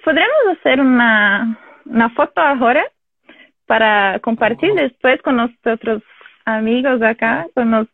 ¿Podríamos 0.05 0.57
hacer 0.57 0.81
una, 0.81 1.59
una 1.87 2.09
foto 2.11 2.41
ahora 2.41 2.85
para 3.67 4.21
compartir 4.21 4.73
después 4.75 5.21
con 5.23 5.37
nosotros 5.37 6.03
amigos 6.45 7.03
acá, 7.03 7.47
con 7.55 7.71
los 7.71 7.89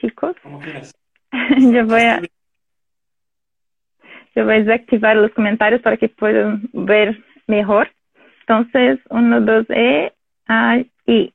chicos. 0.00 0.36
Como 0.42 0.60
quieras. 0.60 0.94
yo 1.58 1.86
voy 1.86 2.02
a 2.02 2.20
yo 4.34 4.44
voy 4.44 4.54
a 4.54 4.64
desactivar 4.64 5.16
los 5.16 5.30
comentarios 5.32 5.82
para 5.82 5.96
que 5.96 6.08
puedan 6.08 6.68
ver 6.72 7.22
mejor. 7.46 7.90
Entonces, 8.40 8.98
uno, 9.10 9.40
dos, 9.40 9.66
e, 9.68 10.12
a, 10.48 10.78
i. 11.06 11.32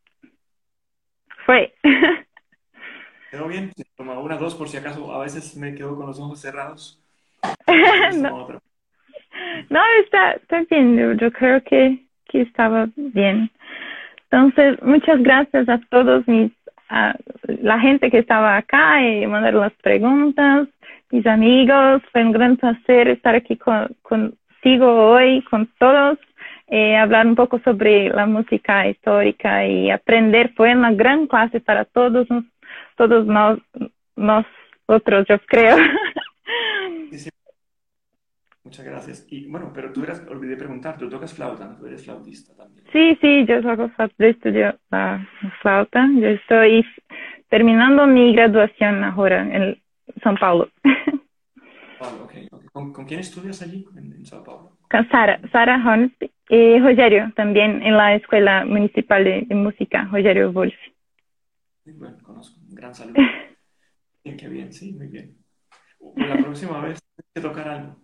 Fue. 1.47 1.73
Quedó 3.31 3.47
bien. 3.47 3.71
Toma 3.95 4.19
una, 4.19 4.35
dos, 4.35 4.53
por 4.53 4.67
si 4.67 4.75
acaso. 4.75 5.13
A 5.13 5.19
veces 5.19 5.55
me 5.55 5.73
quedo 5.73 5.95
con 5.95 6.05
los 6.05 6.19
ojos 6.19 6.41
cerrados. 6.41 7.01
no. 8.17 8.49
no, 9.69 9.81
está, 10.03 10.33
está 10.33 10.65
bien. 10.69 11.17
Yo, 11.17 11.31
creo 11.31 11.63
que, 11.63 12.03
que 12.25 12.41
estaba 12.41 12.89
bien. 12.97 13.49
Entonces, 14.29 14.77
muchas 14.83 15.23
gracias 15.23 15.69
a 15.69 15.79
todos 15.89 16.27
mis, 16.27 16.51
a 16.89 17.15
la 17.47 17.79
gente 17.79 18.11
que 18.11 18.19
estaba 18.19 18.57
acá 18.57 19.01
y 19.01 19.25
mandar 19.25 19.53
las 19.53 19.73
preguntas, 19.75 20.67
mis 21.11 21.25
amigos. 21.25 22.01
Fue 22.11 22.25
un 22.25 22.33
gran 22.33 22.57
placer 22.57 23.07
estar 23.07 23.35
aquí 23.35 23.55
con, 23.55 23.95
contigo 24.01 25.11
hoy, 25.11 25.41
con 25.43 25.65
todos. 25.79 26.19
Eh, 26.69 26.97
hablar 26.97 27.25
un 27.25 27.35
poco 27.35 27.59
sobre 27.59 28.09
la 28.09 28.25
música 28.25 28.87
histórica 28.89 29.65
y 29.65 29.89
aprender. 29.89 30.53
Fue 30.53 30.75
una 30.75 30.91
gran 30.91 31.27
clase 31.27 31.61
para 31.61 31.85
todos, 31.85 32.27
todos 32.97 33.25
nos, 33.25 33.59
nosotros, 34.17 35.25
yo 35.29 35.39
creo. 35.47 35.77
Muchas 38.65 38.85
gracias. 38.85 39.27
Y 39.29 39.49
bueno, 39.49 39.71
pero 39.73 39.93
tú 39.93 40.03
eras, 40.03 40.27
olvidé 40.29 40.57
preguntar, 40.57 40.97
tú 40.97 41.07
tocas 41.07 41.33
flauta, 41.33 41.65
¿no? 41.65 41.77
Tú 41.77 41.85
eres 41.85 42.03
flautista 42.03 42.53
también. 42.53 42.85
Sí, 42.91 43.17
sí, 43.21 43.45
yo 43.45 43.61
toco 43.61 43.87
flauta, 43.87 44.15
yo 44.19 44.27
estudio 44.27 44.77
la 44.91 45.25
flauta. 45.61 46.05
Yo 46.19 46.27
estoy 46.27 46.85
terminando 47.49 48.05
mi 48.07 48.33
graduación 48.33 49.05
ahora 49.05 49.43
en 49.43 49.81
São 50.21 50.37
Paulo. 50.37 50.69
okay, 52.25 52.49
¿Con, 52.73 52.91
quién 53.05 53.21
estudias 53.21 53.61
allí 53.61 53.85
en, 53.95 54.11
en 54.11 54.25
São 54.25 54.43
Paulo? 54.43 54.73
Con 54.91 55.07
Sara, 55.07 55.39
Sara 55.53 55.81
Holmes 55.85 56.11
y 56.49 56.79
Rogerio 56.79 57.31
también 57.35 57.81
en 57.83 57.97
la 57.97 58.15
Escuela 58.15 58.65
Municipal 58.65 59.23
de, 59.23 59.45
Música, 59.55 60.07
Rogerio 60.11 60.51
Wolf. 60.51 60.75
bueno, 61.85 62.17
conozco, 62.23 62.59
un 62.69 62.75
gran 62.75 62.95
saludo. 62.95 63.15
bien, 64.23 64.37
qué 64.37 64.47
bien, 64.47 64.71
sí, 64.71 64.93
muy 64.93 65.07
bien. 65.07 65.35
La 66.15 66.37
próxima 66.37 66.79
vez 66.81 66.99
que 67.33 67.41
tocar 67.41 67.67
algo. 67.67 67.95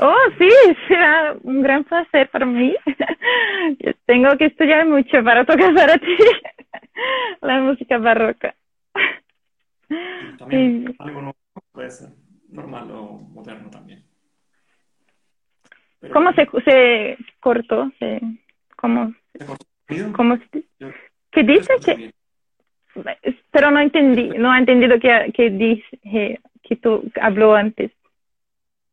Oh, 0.00 0.30
sí, 0.38 0.50
será 0.86 1.36
un 1.42 1.62
gran 1.62 1.84
placer 1.84 2.28
para 2.30 2.44
mí. 2.44 2.74
Yo 3.78 3.92
tengo 4.06 4.36
que 4.36 4.46
estudiar 4.46 4.86
mucho 4.86 5.24
para 5.24 5.44
tocar 5.46 5.74
para 5.74 5.96
ti 5.98 6.16
la 7.40 7.60
música 7.60 7.98
barroca. 7.98 8.54
También 10.38 10.94
algo 10.98 11.22
nuevo 11.22 11.38
puede 11.72 11.90
ser 11.90 12.10
normal 12.50 12.90
o 12.90 13.18
moderno 13.18 13.70
también. 13.70 14.07
¿Cómo 16.12 16.32
se, 16.32 16.46
se 16.64 17.18
cortó? 17.40 17.90
Se, 17.98 18.20
¿Cómo? 18.76 19.14
¿Se 19.32 19.44
cortó? 19.44 19.66
¿Cómo 20.14 20.38
¿Qué 21.30 21.42
dice? 21.42 21.74
Que, 21.84 22.12
pero 23.50 23.70
no 23.70 23.80
entendí, 23.80 24.28
no 24.30 24.54
he 24.54 24.58
entendido 24.58 24.98
que, 24.98 25.32
que 25.34 25.50
dije 25.50 26.40
que 26.62 26.76
tú 26.76 27.10
habló 27.20 27.54
antes 27.54 27.92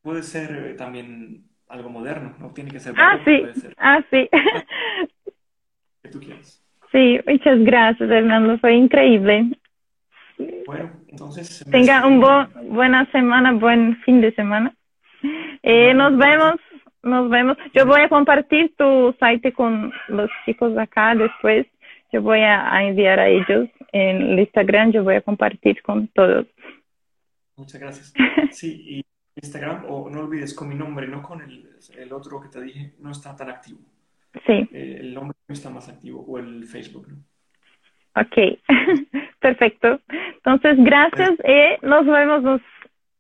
puede 0.05 0.21
ser 0.21 0.51
eh, 0.51 0.73
también 0.75 1.45
algo 1.67 1.89
moderno, 1.89 2.35
no 2.39 2.51
tiene 2.51 2.69
que 2.69 2.79
ser. 2.79 2.93
Ah, 2.95 3.17
sí, 3.25 3.43
ah, 3.77 4.01
sí. 4.11 4.29
que 6.03 6.09
tú 6.09 6.19
quieras. 6.19 6.63
Sí, 6.91 7.19
muchas 7.25 7.59
gracias, 7.63 8.07
Hernando, 8.09 8.59
fue 8.59 8.75
increíble. 8.75 9.57
Bueno, 10.67 10.91
entonces. 11.07 11.65
Tenga 11.71 12.05
una 12.05 12.51
buena 12.61 13.11
semana, 13.11 13.51
buen 13.53 13.97
fin 14.03 14.21
de 14.21 14.31
semana. 14.35 14.75
Eh, 15.63 15.95
nos 15.95 16.15
vemos, 16.15 16.57
nos 17.05 17.29
vemos. 17.29 17.57
Yo 17.73 17.85
voy 17.85 18.01
a 18.01 18.09
compartir 18.09 18.75
tu 18.75 19.15
site 19.19 19.53
con 19.53 19.93
los 20.09 20.29
chicos 20.45 20.77
acá 20.77 21.15
después. 21.15 21.67
Yo 22.11 22.21
voy 22.21 22.39
a 22.39 22.83
enviar 22.83 23.19
a 23.19 23.27
ellos 23.27 23.69
en 23.91 24.21
el 24.21 24.39
Instagram, 24.39 24.91
yo 24.91 25.03
voy 25.03 25.15
a 25.15 25.21
compartir 25.21 25.81
con 25.81 26.07
todos. 26.09 26.45
Muchas 27.55 27.79
gracias. 27.79 28.13
Sí, 28.51 28.83
y 28.87 29.05
Instagram, 29.41 29.85
o 29.89 30.09
no 30.09 30.21
olvides 30.21 30.53
con 30.53 30.69
mi 30.69 30.75
nombre, 30.75 31.07
no 31.07 31.21
con 31.21 31.41
el, 31.41 31.69
el 31.97 32.13
otro 32.13 32.39
que 32.39 32.47
te 32.47 32.61
dije, 32.61 32.93
no 32.99 33.11
está 33.11 33.35
tan 33.35 33.49
activo. 33.49 33.79
Sí. 34.45 34.67
Eh, 34.71 34.97
el 35.01 35.13
nombre 35.13 35.37
no 35.47 35.53
está 35.53 35.69
más 35.69 35.89
activo, 35.89 36.21
o 36.25 36.39
el 36.39 36.63
Facebook, 36.65 37.07
¿no? 37.09 37.17
Ok, 38.21 38.59
perfecto. 39.39 39.99
Entonces, 40.09 40.77
gracias 40.77 41.31
y 41.43 41.85
nos 41.85 42.05
vemos 42.05 42.61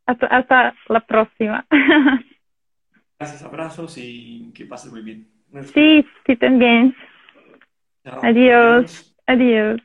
hasta, 0.05 0.27
hasta 0.27 0.75
la 0.87 0.99
próxima. 1.01 1.65
gracias, 3.19 3.43
abrazos 3.43 3.97
y 3.97 4.51
que 4.53 4.65
pases 4.65 4.91
muy 4.91 5.01
bien. 5.01 5.27
Sí, 5.73 6.05
sí, 6.25 6.35
también. 6.37 6.95
Adiós. 8.21 9.15
Adiós. 9.27 9.81